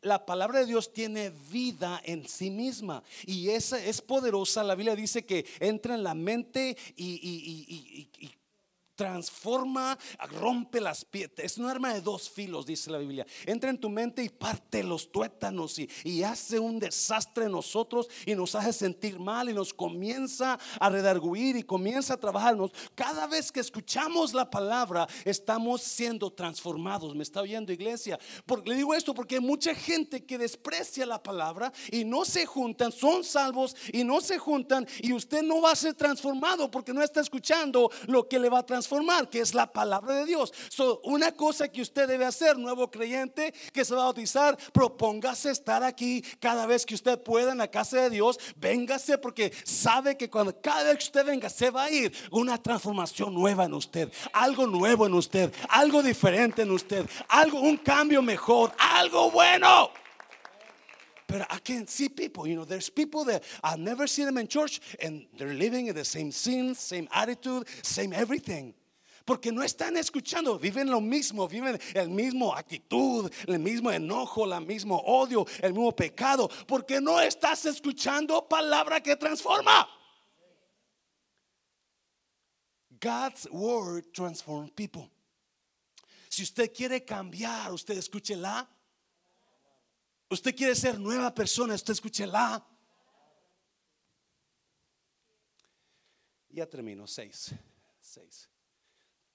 La 0.00 0.24
palabra 0.24 0.60
de 0.60 0.66
Dios 0.66 0.92
tiene 0.92 1.30
vida 1.30 2.00
en 2.04 2.26
sí 2.26 2.50
misma 2.50 3.02
y 3.26 3.50
esa 3.50 3.78
es 3.84 4.00
poderosa. 4.00 4.64
La 4.64 4.74
Biblia 4.74 4.96
dice 4.96 5.24
que 5.24 5.44
entra 5.60 5.94
en 5.94 6.02
la 6.02 6.14
mente 6.14 6.76
y, 6.96 8.32
transforma, 9.02 9.98
rompe 10.38 10.80
las 10.80 11.04
piedras. 11.04 11.44
Es 11.44 11.58
un 11.58 11.66
arma 11.66 11.92
de 11.92 12.00
dos 12.00 12.30
filos, 12.30 12.66
dice 12.66 12.88
la 12.88 12.98
Biblia. 12.98 13.26
Entra 13.46 13.68
en 13.68 13.76
tu 13.76 13.90
mente 13.90 14.22
y 14.22 14.28
parte 14.28 14.84
los 14.84 15.10
tuétanos 15.10 15.76
y, 15.80 16.22
hace 16.22 16.60
un 16.60 16.78
desastre 16.78 17.46
en 17.46 17.52
nosotros 17.52 18.08
y 18.24 18.36
nos 18.36 18.54
hace 18.54 18.72
sentir 18.72 19.18
mal 19.18 19.50
y 19.50 19.54
nos 19.54 19.74
comienza 19.74 20.56
a 20.78 20.88
redarguir 20.88 21.56
y 21.56 21.64
comienza 21.64 22.14
a 22.14 22.16
trabajarnos. 22.16 22.70
Cada 22.94 23.26
vez 23.26 23.50
que 23.50 23.58
escuchamos 23.58 24.32
la 24.34 24.48
palabra, 24.48 25.08
estamos 25.24 25.82
siendo 25.82 26.32
transformados. 26.32 27.16
¿Me 27.16 27.24
está 27.24 27.40
oyendo, 27.40 27.72
iglesia? 27.72 28.20
Porque, 28.46 28.70
le 28.70 28.76
digo 28.76 28.94
esto 28.94 29.14
porque 29.14 29.34
hay 29.34 29.40
mucha 29.40 29.74
gente 29.74 30.24
que 30.24 30.38
desprecia 30.38 31.04
la 31.06 31.20
palabra 31.20 31.72
y 31.90 32.04
no 32.04 32.24
se 32.24 32.46
juntan, 32.46 32.92
son 32.92 33.24
salvos 33.24 33.74
y 33.92 34.04
no 34.04 34.20
se 34.20 34.38
juntan 34.38 34.86
y 35.00 35.12
usted 35.12 35.42
no 35.42 35.60
va 35.60 35.72
a 35.72 35.76
ser 35.76 35.94
transformado 35.94 36.70
porque 36.70 36.92
no 36.92 37.02
está 37.02 37.20
escuchando 37.20 37.90
lo 38.06 38.28
que 38.28 38.38
le 38.38 38.48
va 38.48 38.60
a 38.60 38.66
transformar 38.66 38.91
que 39.30 39.40
es 39.40 39.54
la 39.54 39.72
palabra 39.72 40.14
de 40.16 40.26
Dios. 40.26 40.52
So, 40.68 41.00
una 41.04 41.32
cosa 41.32 41.68
que 41.68 41.80
usted 41.80 42.06
debe 42.06 42.26
hacer, 42.26 42.58
nuevo 42.58 42.90
creyente 42.90 43.54
que 43.72 43.84
se 43.84 43.94
va 43.94 44.02
a 44.02 44.04
bautizar, 44.04 44.56
propóngase 44.72 45.50
estar 45.50 45.82
aquí 45.82 46.22
cada 46.40 46.66
vez 46.66 46.84
que 46.84 46.94
usted 46.94 47.18
pueda 47.22 47.52
en 47.52 47.58
la 47.58 47.68
casa 47.68 48.02
de 48.02 48.10
Dios. 48.10 48.38
Véngase 48.56 49.16
porque 49.18 49.52
sabe 49.64 50.16
que 50.16 50.28
cuando 50.28 50.60
cada 50.60 50.84
vez 50.84 50.98
que 50.98 51.04
usted 51.04 51.24
venga 51.24 51.48
se 51.48 51.70
va 51.70 51.84
a 51.84 51.90
ir 51.90 52.12
una 52.30 52.62
transformación 52.62 53.34
nueva 53.34 53.64
en 53.64 53.74
usted, 53.74 54.12
algo 54.32 54.66
nuevo 54.66 55.06
en 55.06 55.14
usted, 55.14 55.52
algo 55.68 56.02
diferente 56.02 56.62
en 56.62 56.70
usted, 56.70 57.08
algo, 57.28 57.60
un 57.60 57.78
cambio 57.78 58.20
mejor, 58.20 58.72
algo 58.78 59.30
bueno. 59.30 59.90
But 61.32 61.46
I 61.50 61.58
can 61.60 61.86
see 61.86 62.10
people, 62.10 62.46
you 62.46 62.54
know, 62.54 62.66
there's 62.66 62.90
people 62.90 63.24
that 63.24 63.42
I've 63.64 63.78
never 63.78 64.06
seen 64.06 64.26
them 64.26 64.36
in 64.36 64.48
church 64.48 64.80
and 65.00 65.24
they're 65.38 65.54
living 65.54 65.86
in 65.86 65.94
the 65.94 66.04
same 66.04 66.30
sins, 66.30 66.78
same 66.78 67.08
attitude, 67.10 67.66
same 67.82 68.12
everything. 68.12 68.74
Porque 69.24 69.52
no 69.52 69.62
están 69.62 69.96
escuchando, 69.96 70.58
viven 70.58 70.90
lo 70.90 71.00
mismo, 71.00 71.46
viven 71.46 71.80
el 71.94 72.08
mismo 72.08 72.54
actitud, 72.54 73.30
el 73.46 73.58
mismo 73.58 73.90
enojo, 73.90 74.44
el 74.44 74.66
mismo 74.66 74.98
odio, 74.98 75.46
el 75.60 75.72
mismo 75.72 75.94
pecado. 75.94 76.48
Porque 76.66 77.00
no 77.00 77.20
estás 77.20 77.64
escuchando 77.66 78.48
palabra 78.48 79.00
que 79.00 79.16
transforma. 79.16 79.88
God's 83.00 83.48
word 83.50 84.12
transforms 84.12 84.70
people. 84.72 85.10
Si 86.28 86.42
usted 86.42 86.72
quiere 86.72 87.04
cambiar, 87.04 87.72
usted 87.72 87.96
escúchela. 87.98 88.68
Usted 90.30 90.56
quiere 90.56 90.74
ser 90.74 90.98
nueva 90.98 91.34
persona, 91.34 91.74
usted 91.74 91.92
escúchela. 91.92 92.64
Ya 96.48 96.66
termino, 96.66 97.06
seis. 97.06 97.54
Seis 98.00 98.51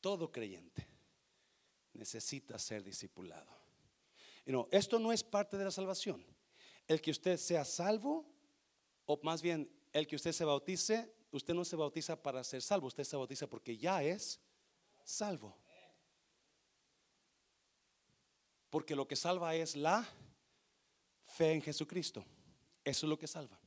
todo 0.07 0.31
creyente 0.31 0.87
necesita 1.91 2.57
ser 2.57 2.81
discipulado. 2.81 3.51
No, 4.45 4.69
esto 4.71 4.99
no 4.99 5.11
es 5.11 5.21
parte 5.21 5.57
de 5.57 5.65
la 5.65 5.71
salvación. 5.71 6.25
El 6.87 7.01
que 7.01 7.11
usted 7.11 7.35
sea 7.35 7.65
salvo, 7.65 8.25
o 9.05 9.19
más 9.23 9.41
bien 9.41 9.69
el 9.91 10.07
que 10.07 10.15
usted 10.15 10.31
se 10.31 10.45
bautice, 10.45 11.13
usted 11.31 11.53
no 11.53 11.65
se 11.65 11.75
bautiza 11.75 12.23
para 12.23 12.41
ser 12.45 12.61
salvo, 12.61 12.87
usted 12.87 13.03
se 13.03 13.17
bautiza 13.17 13.47
porque 13.47 13.77
ya 13.77 14.01
es 14.01 14.39
salvo. 15.03 15.57
Porque 18.69 18.95
lo 18.95 19.09
que 19.09 19.17
salva 19.17 19.55
es 19.55 19.75
la 19.75 20.07
fe 21.25 21.51
en 21.51 21.61
Jesucristo. 21.61 22.23
Eso 22.81 23.07
es 23.07 23.09
lo 23.09 23.19
que 23.19 23.27
salva. 23.27 23.59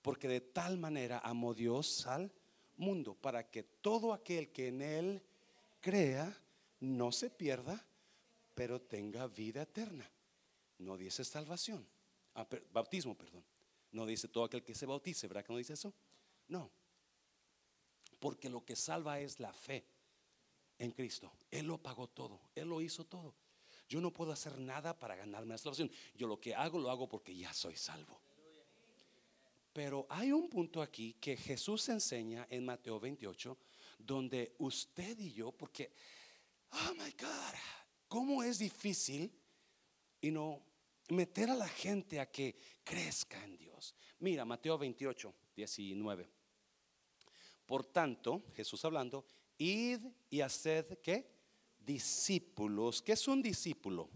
Porque 0.00 0.28
de 0.28 0.42
tal 0.42 0.78
manera 0.78 1.18
amó 1.24 1.54
Dios 1.54 2.06
al 2.06 2.32
mundo 2.78 3.14
para 3.14 3.50
que 3.50 3.62
todo 3.62 4.12
aquel 4.12 4.50
que 4.50 4.68
en 4.68 4.82
él 4.82 5.22
crea 5.80 6.34
no 6.80 7.12
se 7.12 7.30
pierda, 7.30 7.84
pero 8.54 8.80
tenga 8.80 9.26
vida 9.26 9.62
eterna. 9.62 10.08
No 10.78 10.96
dice 10.96 11.24
salvación, 11.24 11.86
ah, 12.34 12.46
bautismo, 12.72 13.16
perdón. 13.16 13.44
No 13.90 14.06
dice 14.06 14.28
todo 14.28 14.44
aquel 14.44 14.62
que 14.62 14.74
se 14.74 14.86
bautice, 14.86 15.26
¿verdad 15.26 15.44
que 15.44 15.52
no 15.52 15.58
dice 15.58 15.72
eso? 15.72 15.92
No. 16.48 16.70
Porque 18.20 18.48
lo 18.48 18.64
que 18.64 18.76
salva 18.76 19.20
es 19.20 19.40
la 19.40 19.52
fe 19.52 19.84
en 20.78 20.92
Cristo. 20.92 21.32
Él 21.50 21.66
lo 21.66 21.78
pagó 21.78 22.08
todo, 22.08 22.40
Él 22.54 22.68
lo 22.68 22.80
hizo 22.80 23.04
todo. 23.04 23.34
Yo 23.88 24.00
no 24.00 24.12
puedo 24.12 24.32
hacer 24.32 24.58
nada 24.58 24.98
para 24.98 25.16
ganarme 25.16 25.54
la 25.54 25.58
salvación. 25.58 25.90
Yo 26.14 26.26
lo 26.26 26.38
que 26.38 26.54
hago 26.54 26.78
lo 26.78 26.90
hago 26.90 27.08
porque 27.08 27.34
ya 27.34 27.52
soy 27.54 27.76
salvo. 27.76 28.20
Pero 29.78 30.08
hay 30.10 30.32
un 30.32 30.48
punto 30.48 30.82
aquí 30.82 31.14
que 31.20 31.36
Jesús 31.36 31.88
enseña 31.88 32.48
en 32.50 32.64
Mateo 32.64 32.98
28, 32.98 33.56
donde 33.96 34.56
usted 34.58 35.16
y 35.20 35.32
yo, 35.32 35.52
porque, 35.52 35.92
oh 36.72 36.94
my 36.94 37.12
God, 37.12 37.54
cómo 38.08 38.42
es 38.42 38.58
difícil 38.58 39.32
y 40.20 40.32
no 40.32 40.64
meter 41.10 41.50
a 41.50 41.54
la 41.54 41.68
gente 41.68 42.18
a 42.18 42.28
que 42.28 42.56
crezca 42.82 43.40
en 43.44 43.56
Dios. 43.56 43.94
Mira, 44.18 44.44
Mateo 44.44 44.76
28, 44.78 45.32
19. 45.54 46.28
Por 47.64 47.86
tanto, 47.86 48.42
Jesús 48.56 48.84
hablando, 48.84 49.26
id 49.58 50.00
y 50.28 50.40
haced 50.40 50.98
que 50.98 51.30
discípulos. 51.78 53.00
¿Qué 53.00 53.12
es 53.12 53.28
un 53.28 53.40
discípulo? 53.40 54.10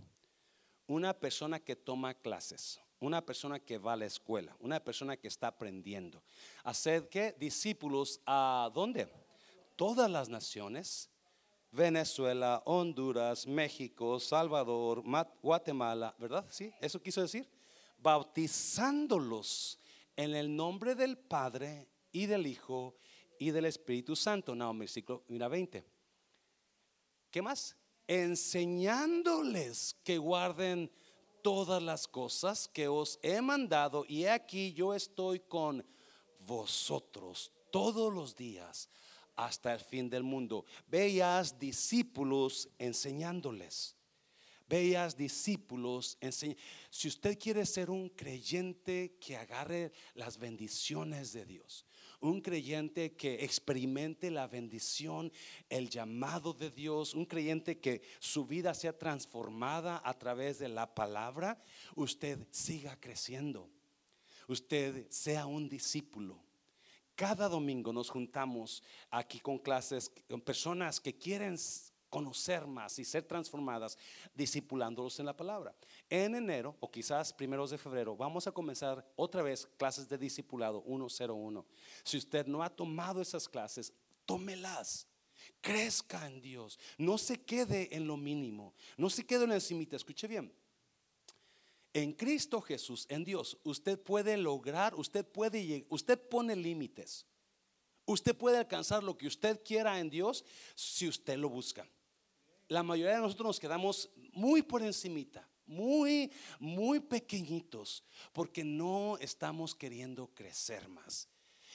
Una 0.89 1.15
persona 1.15 1.61
que 1.61 1.77
toma 1.77 2.15
clases 2.15 2.81
una 3.03 3.25
persona 3.25 3.59
que 3.59 3.79
va 3.79 3.95
a 3.95 3.97
la 3.97 4.07
escuela, 4.07 4.57
una 4.61 4.79
persona 4.81 5.17
que 5.17 5.29
está 5.29 5.49
aprendiendo. 5.49 6.23
Hacer 6.63 7.09
que 7.09 7.33
discípulos 7.39 8.21
a 8.27 8.71
dónde? 8.73 9.09
Todas 9.77 10.11
las 10.11 10.29
naciones, 10.29 11.11
Venezuela, 11.73 12.63
Honduras, 12.65 13.47
México, 13.47 14.21
Salvador, 14.21 15.03
Guatemala, 15.43 16.15
¿verdad? 16.19 16.47
Sí, 16.49 16.73
eso 16.81 17.03
quiso 17.03 17.21
decir. 17.21 17.49
Bautizándolos 17.99 19.79
En 20.15 20.35
el 20.35 20.55
nombre 20.55 20.95
del 20.95 21.17
Padre 21.17 21.89
y 22.13 22.27
del 22.27 22.47
Hijo 22.47 22.97
y 23.39 23.51
del 23.51 23.65
Espíritu 23.65 24.15
Santo. 24.15 24.55
No, 24.55 24.73
versículo 24.75 25.25
mira 25.29 25.49
20. 25.49 25.83
¿Qué 27.31 27.41
más? 27.41 27.75
Enseñándoles 28.07 29.97
que 30.05 30.19
guarden 30.19 30.93
todas 31.43 31.83
las 31.83 32.09
cosas 32.09 32.69
que 32.69 32.89
os 32.89 33.19
he 33.23 33.41
mandado 33.43 34.05
y 34.09 34.25
aquí 34.27 34.73
yo 34.73 34.95
estoy 34.95 35.41
con 35.41 35.85
vosotros 36.39 37.53
todos 37.71 38.13
los 38.13 38.37
días 38.37 38.89
hasta 39.37 39.73
el 39.75 39.81
fin 39.81 40.09
del 40.09 40.23
mundo. 40.23 40.65
Veas 40.87 41.59
discípulos 41.59 42.69
enseñándoles. 42.79 43.97
Veas 44.69 45.17
discípulos 45.17 46.17
Si 46.89 47.09
usted 47.09 47.39
quiere 47.39 47.67
ser 47.67 47.91
un 47.91 48.09
creyente 48.09 49.19
que 49.21 49.37
agarre 49.37 49.93
las 50.15 50.39
bendiciones 50.39 51.33
de 51.33 51.45
Dios, 51.45 51.85
un 52.23 52.41
creyente 52.41 53.13
que 53.13 53.45
experimente 53.45 54.31
la 54.31 54.47
bendición, 54.47 55.31
el 55.69 55.91
llamado 55.91 56.55
de 56.55 56.71
Dios, 56.71 57.15
un 57.15 57.27
creyente 57.27 57.79
que 57.79 58.03
su 58.21 58.47
vida 58.47 58.73
sea 58.75 58.97
transformada 58.97 60.01
a 60.05 60.19
través 60.19 60.59
de 60.59 60.69
la 60.69 60.95
palabra, 60.95 61.63
usted 61.95 62.39
siga 62.51 62.99
creciendo. 62.99 63.69
Usted 64.49 65.07
sea 65.11 65.47
un 65.47 65.69
discípulo. 65.69 66.39
Cada 67.15 67.49
domingo 67.49 67.93
nos 67.93 68.09
juntamos 68.09 68.83
aquí 69.11 69.39
con 69.39 69.59
clases, 69.59 70.11
con 70.29 70.41
personas 70.41 71.01
que 71.01 71.17
quieren 71.17 71.59
conocer 72.13 72.67
más 72.67 72.99
y 72.99 73.07
ser 73.07 73.25
transformadas, 73.25 73.97
discipulándolos 74.35 75.19
en 75.19 75.25
la 75.25 75.35
palabra. 75.35 75.75
En 76.11 76.35
enero, 76.35 76.77
o 76.79 76.91
quizás 76.91 77.33
primeros 77.33 77.71
de 77.71 77.79
febrero, 77.79 78.15
vamos 78.15 78.47
a 78.47 78.53
comenzar 78.53 79.03
otra 79.17 79.43
vez 79.43 79.67
clases 79.79 80.07
de 80.11 80.19
discipulado 80.19 80.85
101. 80.87 81.65
Si 82.05 82.19
usted 82.19 82.47
no 82.47 82.63
ha 82.63 82.69
tomado 82.69 83.23
esas 83.23 83.49
clases, 83.49 83.95
tómelas. 84.27 85.07
Crezca 85.63 86.27
en 86.27 86.43
Dios. 86.43 86.79
No 86.99 87.17
se 87.17 87.41
quede 87.41 87.89
en 87.97 88.07
lo 88.07 88.19
mínimo. 88.19 88.75
No 88.99 89.09
se 89.09 89.25
quede 89.25 89.45
en 89.45 89.53
el 89.53 89.63
cimita. 89.63 89.97
Escuche 89.97 90.29
bien. 90.29 90.53
En 91.95 92.13
Cristo 92.13 92.61
Jesús, 92.61 93.07
en 93.09 93.25
Dios, 93.25 93.57
usted 93.65 93.99
puede 93.99 94.37
lograr, 94.37 94.95
usted 94.95 95.27
puede 95.27 95.65
llegar, 95.65 95.87
usted 95.91 96.19
pone 96.19 96.55
límites. 96.57 97.27
Usted 98.05 98.37
puede 98.37 98.59
alcanzar 98.59 99.03
lo 99.03 99.17
que 99.17 99.27
usted 99.27 99.63
quiera 99.65 99.99
en 99.99 100.11
Dios 100.11 100.45
si 100.75 101.09
usted 101.09 101.39
lo 101.39 101.49
busca. 101.49 101.89
La 102.69 102.83
mayoría 102.83 103.17
de 103.17 103.23
nosotros 103.23 103.47
nos 103.47 103.61
quedamos 103.61 104.11
muy 104.33 104.63
por 104.63 104.83
encimita, 104.83 105.49
muy, 105.67 106.31
muy 106.59 107.01
pequeñitos, 107.01 108.05
porque 108.33 108.65
no 108.65 109.17
estamos 109.19 109.75
queriendo 109.75 110.29
crecer 110.29 110.89
más. 110.89 111.29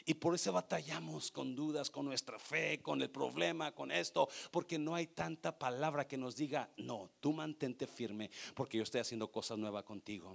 Y 0.05 0.13
por 0.13 0.33
eso 0.33 0.53
batallamos 0.53 1.31
con 1.31 1.53
dudas, 1.53 1.89
con 1.89 2.05
nuestra 2.05 2.39
fe, 2.39 2.81
con 2.81 3.01
el 3.01 3.09
problema, 3.09 3.73
con 3.73 3.91
esto, 3.91 4.29
porque 4.51 4.79
no 4.79 4.95
hay 4.95 5.07
tanta 5.07 5.59
palabra 5.59 6.07
que 6.07 6.17
nos 6.17 6.37
diga, 6.37 6.69
no, 6.77 7.11
tú 7.19 7.33
mantente 7.33 7.87
firme, 7.87 8.31
porque 8.55 8.77
yo 8.77 8.83
estoy 8.83 9.01
haciendo 9.01 9.29
cosas 9.29 9.57
nuevas 9.57 9.83
contigo. 9.83 10.33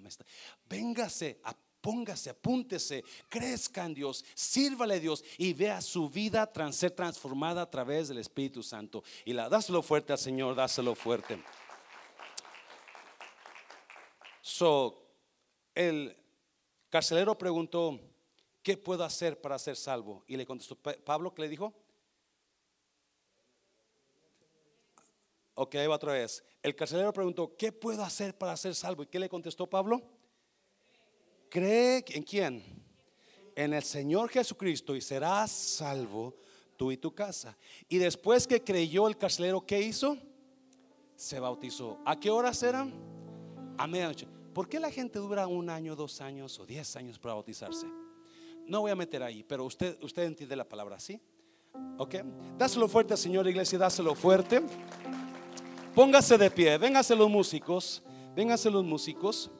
Véngase, 0.68 1.40
póngase, 1.82 2.30
apúntese, 2.30 3.04
crezca 3.28 3.84
en 3.84 3.92
Dios, 3.92 4.24
sírvale 4.34 4.94
a 4.94 5.00
Dios 5.00 5.24
y 5.36 5.52
vea 5.52 5.82
su 5.82 6.08
vida 6.08 6.50
trans, 6.50 6.76
ser 6.76 6.92
transformada 6.92 7.62
a 7.62 7.70
través 7.70 8.08
del 8.08 8.18
Espíritu 8.18 8.62
Santo. 8.62 9.02
Y 9.24 9.32
la, 9.32 9.48
dáselo 9.48 9.82
fuerte 9.82 10.12
al 10.12 10.18
Señor, 10.18 10.54
dáselo 10.54 10.94
fuerte. 10.94 11.42
So, 14.40 15.02
el 15.74 16.16
carcelero 16.88 17.36
preguntó, 17.36 18.00
¿qué 18.62 18.76
puedo 18.76 19.04
hacer 19.04 19.40
para 19.40 19.58
ser 19.58 19.76
salvo? 19.76 20.24
Y 20.26 20.36
le 20.36 20.46
contestó 20.46 20.76
Pablo, 20.76 21.34
¿qué 21.34 21.42
le 21.42 21.48
dijo? 21.48 21.74
Ok, 25.54 25.74
ahí 25.74 25.86
va 25.86 25.96
otra 25.96 26.12
vez. 26.12 26.44
El 26.62 26.74
carcelero 26.74 27.12
preguntó, 27.12 27.56
¿qué 27.56 27.72
puedo 27.72 28.04
hacer 28.04 28.38
para 28.38 28.56
ser 28.56 28.74
salvo? 28.74 29.02
¿Y 29.02 29.06
qué 29.06 29.18
le 29.18 29.28
contestó 29.28 29.68
Pablo? 29.68 30.00
Cree 31.52 32.02
en 32.08 32.22
quién? 32.22 32.62
En 33.54 33.74
el 33.74 33.82
Señor 33.82 34.30
Jesucristo 34.30 34.96
y 34.96 35.02
serás 35.02 35.50
salvo 35.50 36.34
tú 36.78 36.90
y 36.90 36.96
tu 36.96 37.14
casa. 37.14 37.58
Y 37.90 37.98
después 37.98 38.46
que 38.46 38.64
creyó 38.64 39.06
el 39.06 39.18
carcelero, 39.18 39.60
¿qué 39.60 39.78
hizo? 39.78 40.16
Se 41.14 41.38
bautizó. 41.38 41.98
¿A 42.06 42.18
qué 42.18 42.30
horas 42.30 42.62
eran? 42.62 42.94
A 43.76 43.86
medianoche. 43.86 44.26
¿Por 44.54 44.66
qué 44.66 44.80
la 44.80 44.90
gente 44.90 45.18
dura 45.18 45.46
un 45.46 45.68
año, 45.68 45.94
dos 45.94 46.22
años 46.22 46.58
o 46.58 46.64
diez 46.64 46.96
años 46.96 47.18
para 47.18 47.34
bautizarse? 47.34 47.86
No 48.66 48.80
voy 48.80 48.90
a 48.90 48.96
meter 48.96 49.22
ahí, 49.22 49.42
pero 49.42 49.66
usted, 49.66 50.02
usted 50.02 50.22
entiende 50.22 50.56
la 50.56 50.66
palabra, 50.66 50.98
¿sí? 50.98 51.20
¿Ok? 51.98 52.14
Dáselo 52.56 52.88
fuerte, 52.88 53.14
Señor 53.14 53.46
Iglesia, 53.46 53.78
dáselo 53.78 54.14
fuerte. 54.14 54.62
Póngase 55.94 56.38
de 56.38 56.50
pie, 56.50 56.78
véngase 56.78 57.14
los 57.14 57.28
músicos, 57.28 58.02
véngase 58.34 58.70
los 58.70 58.84
músicos. 58.84 59.50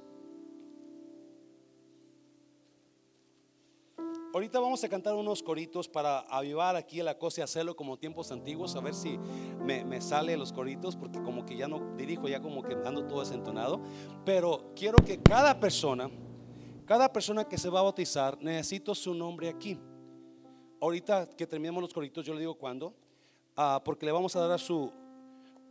Ahorita 4.35 4.61
vamos 4.61 4.83
a 4.83 4.89
cantar 4.89 5.15
unos 5.15 5.43
coritos 5.43 5.89
para 5.89 6.21
avivar 6.21 6.75
aquí 6.77 7.03
la 7.03 7.19
cosa 7.19 7.43
y 7.43 7.45
hacerlo 7.45 7.77
como 7.77 7.99
tiempos 7.99 8.33
antiguos, 8.33 8.75
a 8.77 8.81
ver 8.81 8.95
si 8.95 9.19
me, 9.61 9.85
me, 9.85 10.01
sale 10.01 10.37
los 10.37 10.53
coritos, 10.53 10.97
porque 10.97 11.23
como 11.23 11.45
que 11.45 11.57
ya 11.57 11.69
no 11.69 11.95
dirijo, 11.97 12.29
ya 12.29 12.41
como 12.41 12.63
que 12.63 12.75
ando 12.85 13.07
todo 13.07 13.21
desentonado. 13.21 13.81
Pero 14.25 14.73
quiero 14.75 14.99
que 14.99 15.21
cada 15.21 15.61
persona 15.61 16.11
cada 16.93 17.13
persona 17.13 17.45
que 17.45 17.57
se 17.57 17.71
va 17.71 17.81
a 17.81 17.85
bautizar, 17.85 18.37
necesito 18.43 18.95
su 18.95 19.15
nombre 19.15 19.49
aquí. 19.49 19.79
Ahorita 20.81 21.27
que 21.27 21.47
terminemos 21.47 21.81
los 21.81 21.95
coritos, 21.95 22.27
yo 22.27 22.35
le 22.35 22.41
digo 22.41 22.55
cuándo, 22.57 22.93
ah, 23.57 23.81
porque 23.85 24.05
le 24.05 24.13
vamos 24.13 24.35
a 24.35 24.47
dar 24.47 24.59
su, 24.59 24.93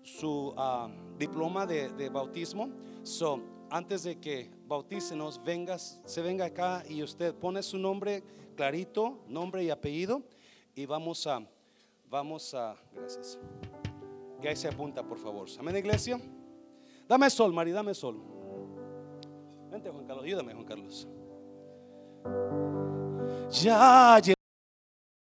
su 0.01 0.53
ah, 0.57 0.89
diploma 1.19 1.65
de, 1.65 2.09
bautismo. 2.09 2.69
So, 3.03 3.41
antes 3.69 4.03
de 4.03 4.19
que 4.19 4.49
bautícenos, 4.65 5.43
vengas, 5.43 6.01
se 6.05 6.21
venga 6.21 6.45
acá 6.45 6.83
y 6.89 7.03
usted 7.03 7.35
pone 7.35 7.61
su 7.61 7.77
nombre 7.77 8.23
clarito, 8.61 9.17
nombre 9.27 9.63
y 9.63 9.71
apellido, 9.71 10.21
y 10.75 10.85
vamos 10.85 11.25
a, 11.25 11.43
vamos 12.07 12.53
a, 12.53 12.75
gracias. 12.93 13.39
Que 14.39 14.49
ahí 14.49 14.55
se 14.55 14.67
apunta, 14.67 15.01
por 15.01 15.17
favor. 15.17 15.47
Amén, 15.57 15.77
iglesia. 15.77 16.21
Dame 17.07 17.27
sol, 17.31 17.51
Mari, 17.51 17.71
dame 17.71 17.95
sol. 17.95 18.21
Vente, 19.71 19.89
Juan 19.89 20.05
Carlos, 20.05 20.25
ayúdame, 20.25 20.53
Juan 20.53 20.65
Carlos. 20.65 21.07
Ya 23.49 24.21